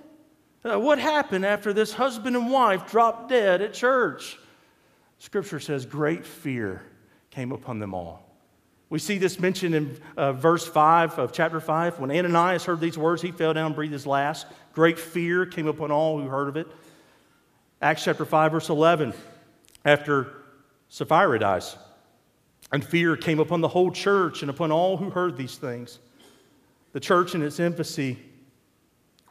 Uh, 0.65 0.79
what 0.79 0.97
happened 0.97 1.45
after 1.45 1.73
this 1.73 1.93
husband 1.93 2.35
and 2.35 2.49
wife 2.49 2.89
dropped 2.89 3.29
dead 3.29 3.61
at 3.61 3.73
church? 3.73 4.39
Scripture 5.19 5.59
says 5.59 5.85
great 5.85 6.25
fear 6.25 6.81
came 7.29 7.51
upon 7.51 7.79
them 7.79 7.93
all. 7.93 8.23
We 8.89 8.99
see 8.99 9.17
this 9.17 9.39
mentioned 9.39 9.73
in 9.73 9.97
uh, 10.17 10.33
verse 10.33 10.67
5 10.67 11.17
of 11.17 11.33
chapter 11.33 11.59
5. 11.59 11.99
When 11.99 12.11
Ananias 12.11 12.63
heard 12.65 12.79
these 12.79 12.97
words, 12.97 13.21
he 13.21 13.31
fell 13.31 13.53
down 13.53 13.67
and 13.67 13.75
breathed 13.75 13.93
his 13.93 14.05
last. 14.05 14.45
Great 14.73 14.99
fear 14.99 15.45
came 15.45 15.67
upon 15.67 15.91
all 15.91 16.19
who 16.19 16.27
heard 16.27 16.47
of 16.47 16.57
it. 16.57 16.67
Acts 17.81 18.03
chapter 18.03 18.23
5, 18.23 18.51
verse 18.51 18.69
11. 18.69 19.13
After 19.85 20.43
Sapphira 20.89 21.39
dies, 21.39 21.75
and 22.71 22.83
fear 22.83 23.15
came 23.15 23.39
upon 23.39 23.61
the 23.61 23.67
whole 23.67 23.91
church 23.91 24.41
and 24.41 24.49
upon 24.49 24.71
all 24.71 24.97
who 24.97 25.09
heard 25.09 25.37
these 25.37 25.57
things. 25.57 25.99
The 26.93 26.99
church 26.99 27.35
in 27.35 27.43
its 27.43 27.59
infancy 27.59 28.19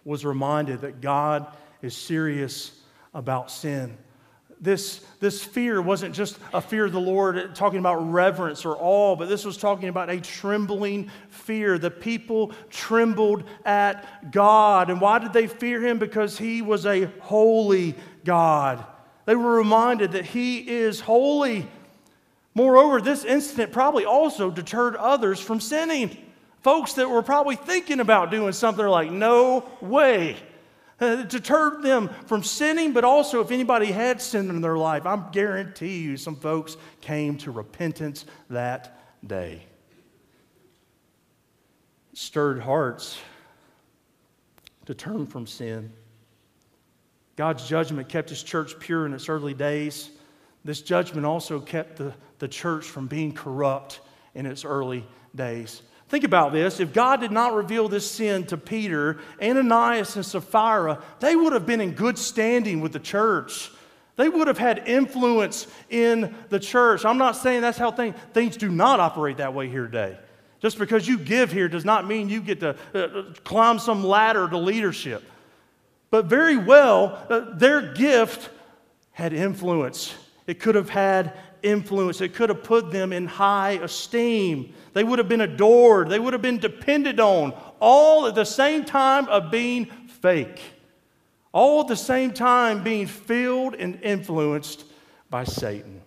was 0.04 0.24
reminded 0.24 0.80
that 0.82 1.00
God 1.00 1.46
is 1.80 1.96
serious 1.96 2.80
about 3.14 3.50
sin 3.50 3.96
this, 4.62 5.04
this 5.18 5.42
fear 5.42 5.82
wasn't 5.82 6.14
just 6.14 6.38
a 6.54 6.60
fear 6.60 6.84
of 6.86 6.92
the 6.92 7.00
Lord 7.00 7.52
talking 7.56 7.80
about 7.80 7.96
reverence 7.96 8.64
or 8.64 8.76
awe, 8.78 9.16
but 9.16 9.28
this 9.28 9.44
was 9.44 9.56
talking 9.56 9.88
about 9.88 10.08
a 10.08 10.20
trembling 10.20 11.10
fear. 11.30 11.78
The 11.78 11.90
people 11.90 12.52
trembled 12.70 13.42
at 13.64 14.30
God. 14.30 14.88
And 14.88 15.00
why 15.00 15.18
did 15.18 15.32
they 15.32 15.48
fear 15.48 15.82
him? 15.84 15.98
Because 15.98 16.38
he 16.38 16.62
was 16.62 16.86
a 16.86 17.06
holy 17.18 17.96
God. 18.24 18.86
They 19.24 19.36
were 19.36 19.56
reminded 19.56 20.12
that 20.12 20.26
he 20.26 20.58
is 20.58 21.00
holy. 21.00 21.68
Moreover, 22.54 23.00
this 23.00 23.24
incident 23.24 23.72
probably 23.72 24.04
also 24.04 24.50
deterred 24.50 24.96
others 24.96 25.40
from 25.40 25.60
sinning. 25.60 26.16
Folks 26.62 26.92
that 26.94 27.08
were 27.08 27.22
probably 27.22 27.56
thinking 27.56 28.00
about 28.00 28.30
doing 28.30 28.52
something 28.52 28.84
like, 28.84 29.10
no 29.10 29.68
way. 29.80 30.36
Uh, 31.00 31.22
deterred 31.22 31.82
them 31.82 32.08
from 32.26 32.44
sinning, 32.44 32.92
but 32.92 33.02
also 33.02 33.40
if 33.40 33.50
anybody 33.50 33.86
had 33.86 34.22
sinned 34.22 34.50
in 34.50 34.60
their 34.60 34.76
life, 34.76 35.04
I 35.04 35.16
guarantee 35.32 35.98
you 35.98 36.16
some 36.16 36.36
folks 36.36 36.76
came 37.00 37.36
to 37.38 37.50
repentance 37.50 38.24
that 38.50 39.00
day. 39.26 39.66
stirred 42.14 42.60
hearts 42.60 43.18
to 44.84 44.94
turn 44.94 45.26
from 45.26 45.46
sin. 45.46 45.92
God's 47.36 47.66
judgment 47.66 48.08
kept 48.08 48.28
his 48.28 48.42
church 48.42 48.78
pure 48.78 49.06
in 49.06 49.14
its 49.14 49.28
early 49.28 49.54
days. 49.54 50.10
This 50.64 50.82
judgment 50.82 51.26
also 51.26 51.60
kept 51.60 51.96
the, 51.96 52.12
the 52.38 52.48
church 52.48 52.84
from 52.84 53.06
being 53.06 53.32
corrupt 53.32 54.00
in 54.34 54.46
its 54.46 54.64
early 54.64 55.06
days. 55.34 55.82
Think 56.08 56.24
about 56.24 56.52
this. 56.52 56.78
If 56.78 56.92
God 56.92 57.20
did 57.20 57.32
not 57.32 57.54
reveal 57.54 57.88
this 57.88 58.08
sin 58.08 58.44
to 58.46 58.58
Peter, 58.58 59.18
Ananias, 59.42 60.14
and 60.16 60.26
Sapphira, 60.26 61.02
they 61.20 61.34
would 61.34 61.54
have 61.54 61.64
been 61.64 61.80
in 61.80 61.92
good 61.92 62.18
standing 62.18 62.82
with 62.82 62.92
the 62.92 63.00
church. 63.00 63.70
They 64.16 64.28
would 64.28 64.46
have 64.46 64.58
had 64.58 64.86
influence 64.86 65.66
in 65.88 66.34
the 66.50 66.60
church. 66.60 67.06
I'm 67.06 67.16
not 67.16 67.34
saying 67.34 67.62
that's 67.62 67.78
how 67.78 67.90
things, 67.90 68.14
things 68.34 68.58
do 68.58 68.68
not 68.68 69.00
operate 69.00 69.38
that 69.38 69.54
way 69.54 69.70
here 69.70 69.86
today. 69.86 70.18
Just 70.60 70.78
because 70.78 71.08
you 71.08 71.18
give 71.18 71.50
here 71.50 71.66
does 71.66 71.84
not 71.84 72.06
mean 72.06 72.28
you 72.28 72.42
get 72.42 72.60
to 72.60 72.76
uh, 72.94 73.32
climb 73.42 73.78
some 73.78 74.04
ladder 74.04 74.46
to 74.48 74.58
leadership. 74.58 75.24
But 76.12 76.26
very 76.26 76.58
well, 76.58 77.24
uh, 77.30 77.54
their 77.54 77.94
gift 77.94 78.50
had 79.12 79.32
influence. 79.32 80.14
It 80.46 80.60
could 80.60 80.74
have 80.74 80.90
had 80.90 81.32
influence. 81.62 82.20
It 82.20 82.34
could 82.34 82.50
have 82.50 82.62
put 82.62 82.92
them 82.92 83.14
in 83.14 83.26
high 83.26 83.78
esteem. 83.82 84.74
They 84.92 85.04
would 85.04 85.18
have 85.18 85.28
been 85.30 85.40
adored. 85.40 86.10
They 86.10 86.18
would 86.18 86.34
have 86.34 86.42
been 86.42 86.58
depended 86.58 87.18
on, 87.18 87.54
all 87.80 88.26
at 88.26 88.34
the 88.34 88.44
same 88.44 88.84
time 88.84 89.26
of 89.28 89.50
being 89.50 89.86
fake. 89.86 90.60
All 91.50 91.80
at 91.80 91.88
the 91.88 91.96
same 91.96 92.32
time 92.34 92.84
being 92.84 93.06
filled 93.06 93.74
and 93.74 93.98
influenced 94.02 94.84
by 95.30 95.44
Satan. 95.44 96.02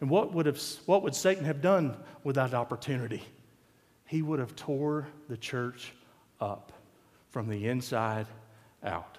And 0.00 0.10
what 0.10 0.34
would, 0.34 0.46
have, 0.46 0.60
what 0.86 1.04
would 1.04 1.14
Satan 1.14 1.44
have 1.44 1.62
done 1.62 1.96
with 2.24 2.34
that 2.34 2.52
opportunity? 2.52 3.22
He 4.06 4.22
would 4.22 4.40
have 4.40 4.56
tore 4.56 5.06
the 5.28 5.36
church 5.36 5.92
up 6.40 6.72
from 7.28 7.48
the 7.48 7.68
inside 7.68 8.26
out. 8.84 9.18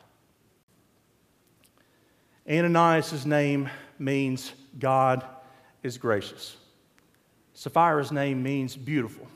Ananias' 2.49 3.25
name 3.25 3.69
means 3.99 4.51
God 4.79 5.25
is 5.83 5.97
gracious. 5.97 6.57
Sapphira's 7.53 8.11
name 8.11 8.41
means 8.41 8.75
beautiful. 8.75 9.27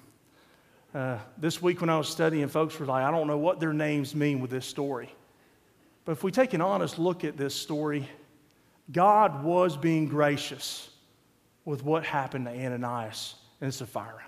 Uh, 0.93 1.17
this 1.37 1.61
week 1.61 1.81
when 1.81 1.89
I 1.89 1.97
was 1.97 2.07
studying, 2.07 2.47
folks 2.47 2.79
were 2.79 2.85
like, 2.85 3.03
I 3.03 3.11
don't 3.11 3.27
know 3.27 3.37
what 3.37 3.59
their 3.59 3.73
names 3.73 4.15
mean 4.15 4.39
with 4.39 4.49
this 4.49 4.65
story. 4.65 5.13
But 6.05 6.13
if 6.13 6.23
we 6.23 6.31
take 6.31 6.53
an 6.53 6.61
honest 6.61 6.97
look 6.97 7.23
at 7.23 7.35
this 7.35 7.53
story, 7.53 8.07
God 8.91 9.43
was 9.43 9.75
being 9.75 10.07
gracious 10.07 10.89
with 11.65 11.83
what 11.83 12.03
happened 12.03 12.45
to 12.45 12.51
Ananias 12.51 13.35
and 13.59 13.73
Sapphira. 13.73 14.23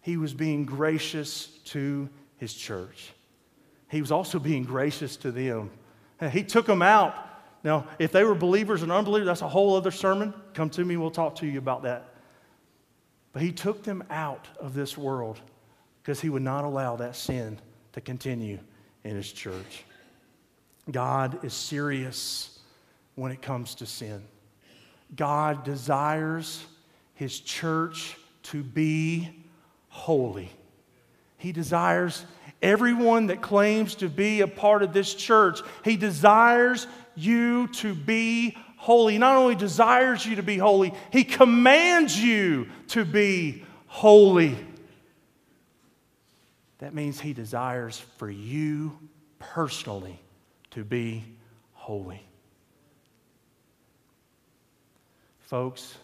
He 0.00 0.16
was 0.16 0.34
being 0.34 0.64
gracious 0.64 1.46
to 1.66 2.08
his 2.36 2.52
church. 2.52 3.12
He 3.90 4.00
was 4.00 4.12
also 4.12 4.38
being 4.38 4.64
gracious 4.64 5.16
to 5.18 5.30
them. 5.30 5.70
He 6.30 6.42
took 6.42 6.66
them 6.66 6.82
out 6.82 7.28
now, 7.64 7.86
if 7.98 8.12
they 8.12 8.24
were 8.24 8.34
believers 8.34 8.82
and 8.82 8.92
unbelievers, 8.92 9.26
that's 9.26 9.42
a 9.42 9.48
whole 9.48 9.76
other 9.76 9.90
sermon. 9.90 10.32
Come 10.54 10.70
to 10.70 10.84
me, 10.84 10.96
we'll 10.96 11.10
talk 11.10 11.36
to 11.36 11.46
you 11.46 11.58
about 11.58 11.82
that. 11.82 12.14
But 13.32 13.42
he 13.42 13.52
took 13.52 13.82
them 13.82 14.04
out 14.10 14.46
of 14.58 14.74
this 14.74 14.96
world 14.96 15.40
because 16.02 16.20
he 16.20 16.28
would 16.28 16.42
not 16.42 16.64
allow 16.64 16.96
that 16.96 17.16
sin 17.16 17.58
to 17.92 18.00
continue 18.00 18.58
in 19.04 19.16
his 19.16 19.30
church. 19.32 19.84
God 20.90 21.44
is 21.44 21.52
serious 21.52 22.60
when 23.16 23.32
it 23.32 23.42
comes 23.42 23.74
to 23.76 23.86
sin. 23.86 24.22
God 25.16 25.64
desires 25.64 26.64
his 27.14 27.40
church 27.40 28.16
to 28.44 28.62
be 28.62 29.28
holy. 29.88 30.50
He 31.38 31.52
desires 31.52 32.24
everyone 32.60 33.28
that 33.28 33.40
claims 33.40 33.94
to 33.96 34.08
be 34.08 34.42
a 34.42 34.48
part 34.48 34.82
of 34.82 34.92
this 34.92 35.14
church, 35.14 35.60
he 35.84 35.96
desires 35.96 36.86
you 37.14 37.68
to 37.68 37.94
be 37.94 38.56
holy. 38.78 39.14
He 39.14 39.18
not 39.18 39.36
only 39.36 39.54
desires 39.54 40.24
you 40.24 40.36
to 40.36 40.42
be 40.42 40.56
holy, 40.56 40.94
He 41.12 41.24
commands 41.24 42.18
you 42.18 42.68
to 42.88 43.04
be 43.04 43.64
holy. 43.86 44.56
That 46.78 46.94
means 46.94 47.20
He 47.20 47.32
desires 47.32 47.98
for 48.16 48.30
you 48.30 48.96
personally 49.38 50.18
to 50.70 50.84
be 50.84 51.24
holy. 51.72 52.22
Folks, 55.40 55.96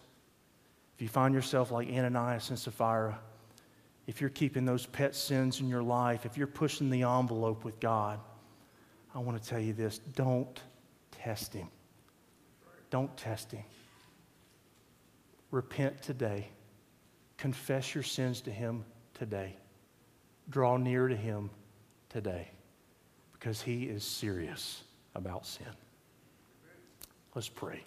if 0.97 1.03
you 1.03 1.09
find 1.09 1.35
yourself 1.35 1.71
like 1.71 1.89
Ananias 1.89 2.51
and 2.51 2.59
Sapphira, 2.59 3.19
if 4.07 4.21
you're 4.21 4.31
keeping 4.31 4.65
those 4.65 4.87
pet 4.87 5.15
sins 5.15 5.61
in 5.61 5.69
your 5.69 5.83
life, 5.83 6.27
if 6.27 6.37
you're 6.37 6.47
pushing 6.47 6.91
the 6.91 7.03
envelope 7.03 7.65
with 7.65 7.81
God, 7.81 8.21
I 9.15 9.19
want 9.19 9.43
to 9.43 9.49
tell 9.49 9.61
you 9.61 9.73
this 9.73 9.99
don't 10.15 10.61
test 11.11 11.55
him. 11.55 11.69
Don't 12.91 13.17
test 13.17 13.53
him. 13.53 13.65
Repent 15.51 16.03
today. 16.03 16.49
Confess 17.39 17.95
your 17.95 18.05
sins 18.05 18.41
to 18.43 18.51
him 18.51 18.85
today. 19.15 19.57
Draw 20.51 20.77
near 20.79 21.09
to 21.09 21.17
him 21.17 21.51
today 22.09 22.49
because 23.33 23.63
he 23.63 23.85
is 23.85 24.05
serious 24.05 24.83
about 25.15 25.47
sin. 25.47 25.67
Let's 27.35 27.49
pray. 27.49 27.85